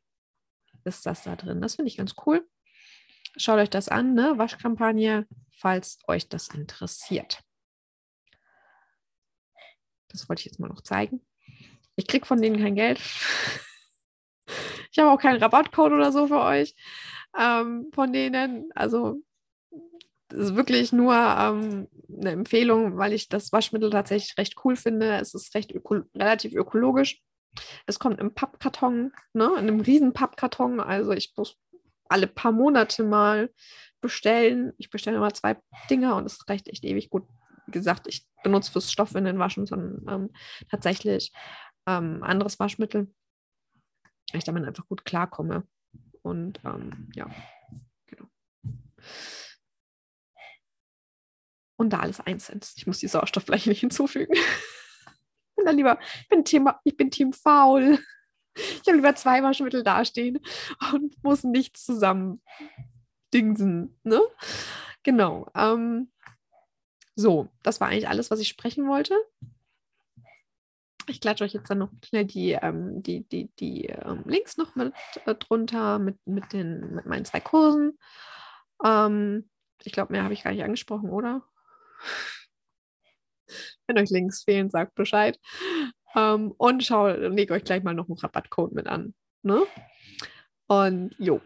ist 0.84 1.05
das 1.05 1.23
da 1.23 1.36
drin. 1.36 1.61
Das 1.61 1.76
finde 1.76 1.89
ich 1.89 1.97
ganz 1.97 2.13
cool. 2.26 2.47
Schaut 3.38 3.59
euch 3.59 3.69
das 3.69 3.89
an, 3.89 4.13
ne? 4.13 4.38
Waschkampagne, 4.38 5.28
falls 5.51 5.99
euch 6.07 6.30
das 6.30 6.47
interessiert. 6.49 7.43
Das 10.09 10.30
wollte 10.30 10.41
ich 10.41 10.45
jetzt 10.45 10.59
mal 10.59 10.69
noch 10.69 10.82
zeigen. 10.82 11.26
Ich 11.95 12.07
kriege 12.07 12.26
von 12.26 12.41
denen 12.41 12.61
kein 12.61 12.76
Geld. 12.76 13.01
Ich 14.91 14.99
habe 14.99 15.11
auch 15.11 15.19
keinen 15.19 15.43
Rabattcode 15.43 15.91
oder 15.91 16.13
so 16.13 16.28
für 16.28 16.39
euch 16.39 16.73
ähm, 17.38 17.89
von 17.93 18.13
denen. 18.13 18.71
Also 18.76 19.21
ist 20.36 20.55
wirklich 20.55 20.91
nur 20.91 21.13
ähm, 21.13 21.88
eine 22.09 22.31
Empfehlung, 22.31 22.97
weil 22.97 23.13
ich 23.13 23.29
das 23.29 23.51
Waschmittel 23.51 23.89
tatsächlich 23.89 24.38
recht 24.38 24.55
cool 24.63 24.75
finde. 24.75 25.17
Es 25.19 25.33
ist 25.33 25.53
recht 25.55 25.71
öko 25.71 26.01
relativ 26.15 26.53
ökologisch. 26.53 27.21
Es 27.86 27.99
kommt 27.99 28.19
im 28.19 28.33
Pappkarton, 28.33 29.13
ne, 29.33 29.45
in 29.53 29.67
einem 29.67 29.79
riesen 29.79 30.13
Pappkarton. 30.13 30.79
Also 30.79 31.11
ich 31.11 31.33
muss 31.38 31.57
alle 32.09 32.27
paar 32.27 32.51
Monate 32.51 33.03
mal 33.03 33.49
bestellen. 34.01 34.73
Ich 34.77 34.89
bestelle 34.89 35.17
immer 35.17 35.33
zwei 35.33 35.57
Dinger 35.89 36.15
und 36.15 36.25
es 36.25 36.47
reicht 36.47 36.67
echt 36.67 36.83
ewig 36.83 37.09
gut. 37.09 37.23
Wie 37.65 37.71
gesagt, 37.71 38.07
ich 38.07 38.27
benutze 38.43 38.71
fürs 38.71 38.91
Stoffwindeln 38.91 39.39
waschen, 39.39 39.65
sondern 39.65 40.05
ähm, 40.07 40.29
tatsächlich 40.69 41.31
ähm, 41.88 42.21
anderes 42.21 42.59
Waschmittel. 42.59 43.11
ich 44.33 44.43
damit 44.43 44.65
einfach 44.65 44.88
gut 44.88 45.05
klarkomme. 45.05 45.67
Und 46.21 46.59
ähm, 46.63 47.09
ja, 47.15 47.29
genau. 48.07 48.27
Und 51.78 51.91
da 51.91 51.99
alles 51.99 52.21
eins 52.21 52.49
ist. 52.49 52.78
Ich 52.78 52.88
muss 52.88 52.99
die 52.99 53.07
Sauerstofffläche 53.07 53.69
nicht 53.69 53.82
hinzufügen. 53.82 54.34
Ich 54.34 55.55
bin 55.55 55.65
dann 55.65 55.78
lieber, 55.78 55.99
ich 56.21 56.30
bin, 56.30 56.45
Thema, 56.45 56.80
ich 56.84 56.95
bin 56.95 57.11
Team 57.11 57.34
faul. 57.34 57.99
Ich 58.55 58.88
habe 58.88 58.95
lieber 58.95 59.15
zwei 59.15 59.43
Waschmittel 59.43 59.84
dastehen 59.84 60.39
und 60.93 61.21
muss 61.23 61.43
nichts 61.43 61.86
zusammen 61.86 62.41
dingsen. 63.34 63.99
Ne? 64.03 64.21
Genau. 65.03 65.47
Ähm, 65.53 66.09
so, 67.15 67.49
das 67.63 67.80
war 67.82 67.89
eigentlich 67.89 68.09
alles, 68.09 68.32
was 68.32 68.39
ich 68.39 68.47
sprechen 68.47 68.88
wollte. 68.88 69.15
Ich 71.07 71.21
klatsche 71.21 71.43
euch 71.43 71.53
jetzt 71.53 71.69
dann 71.69 71.78
noch 71.78 71.91
schnell 72.03 72.26
die, 72.26 72.53
ähm, 72.53 73.03
die, 73.03 73.28
die, 73.28 73.49
die 73.59 73.86
ähm, 73.86 74.23
Links 74.26 74.57
noch 74.57 74.76
mit 74.76 74.93
äh, 75.26 75.36
drunter 75.36 75.99
mit, 75.99 76.17
mit, 76.26 76.51
den, 76.51 76.95
mit 76.95 77.05
meinen 77.05 77.26
zwei 77.26 77.39
Kursen. 77.39 77.97
Ähm, 78.84 79.49
ich 79.84 79.91
glaube, 79.91 80.13
mehr 80.13 80.23
habe 80.23 80.34
ich 80.34 80.43
gar 80.43 80.51
nicht 80.51 80.63
angesprochen, 80.63 81.09
oder? 81.09 81.43
Wenn 83.87 83.99
euch 83.99 84.09
Links 84.09 84.43
fehlen, 84.43 84.69
sagt 84.69 84.95
Bescheid. 84.95 85.39
Ähm, 86.15 86.53
und 86.57 86.83
schau, 86.83 87.07
lege 87.07 87.53
euch 87.53 87.63
gleich 87.63 87.83
mal 87.83 87.93
noch 87.93 88.07
einen 88.07 88.17
Rabattcode 88.17 88.73
mit 88.73 88.87
an. 88.87 89.13
Ne? 89.43 89.61
Und 90.67 91.15
jo. 91.19 91.41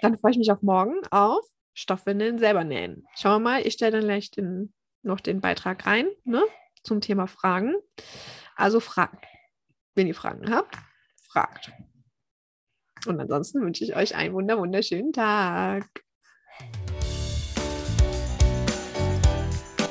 Dann 0.00 0.16
freue 0.16 0.32
ich 0.32 0.38
mich 0.38 0.52
auf 0.52 0.62
morgen 0.62 1.00
auf 1.10 1.44
Stoffwindeln 1.74 2.38
selber 2.38 2.64
nähen. 2.64 3.06
Schauen 3.16 3.42
wir 3.42 3.50
mal, 3.50 3.66
ich 3.66 3.74
stelle 3.74 3.92
dann 3.92 4.04
gleich 4.04 4.30
den, 4.30 4.72
noch 5.02 5.20
den 5.20 5.40
Beitrag 5.40 5.86
rein 5.86 6.08
ne, 6.24 6.42
zum 6.82 7.00
Thema 7.00 7.26
Fragen. 7.26 7.74
Also 8.56 8.80
fragt. 8.80 9.26
Wenn 9.94 10.06
ihr 10.06 10.14
Fragen 10.14 10.50
habt, 10.54 10.76
fragt. 11.28 11.72
Und 13.06 13.20
ansonsten 13.20 13.60
wünsche 13.60 13.84
ich 13.84 13.96
euch 13.96 14.14
einen 14.14 14.34
wunder 14.34 14.58
wunderschönen 14.58 15.12
Tag. 15.12 16.04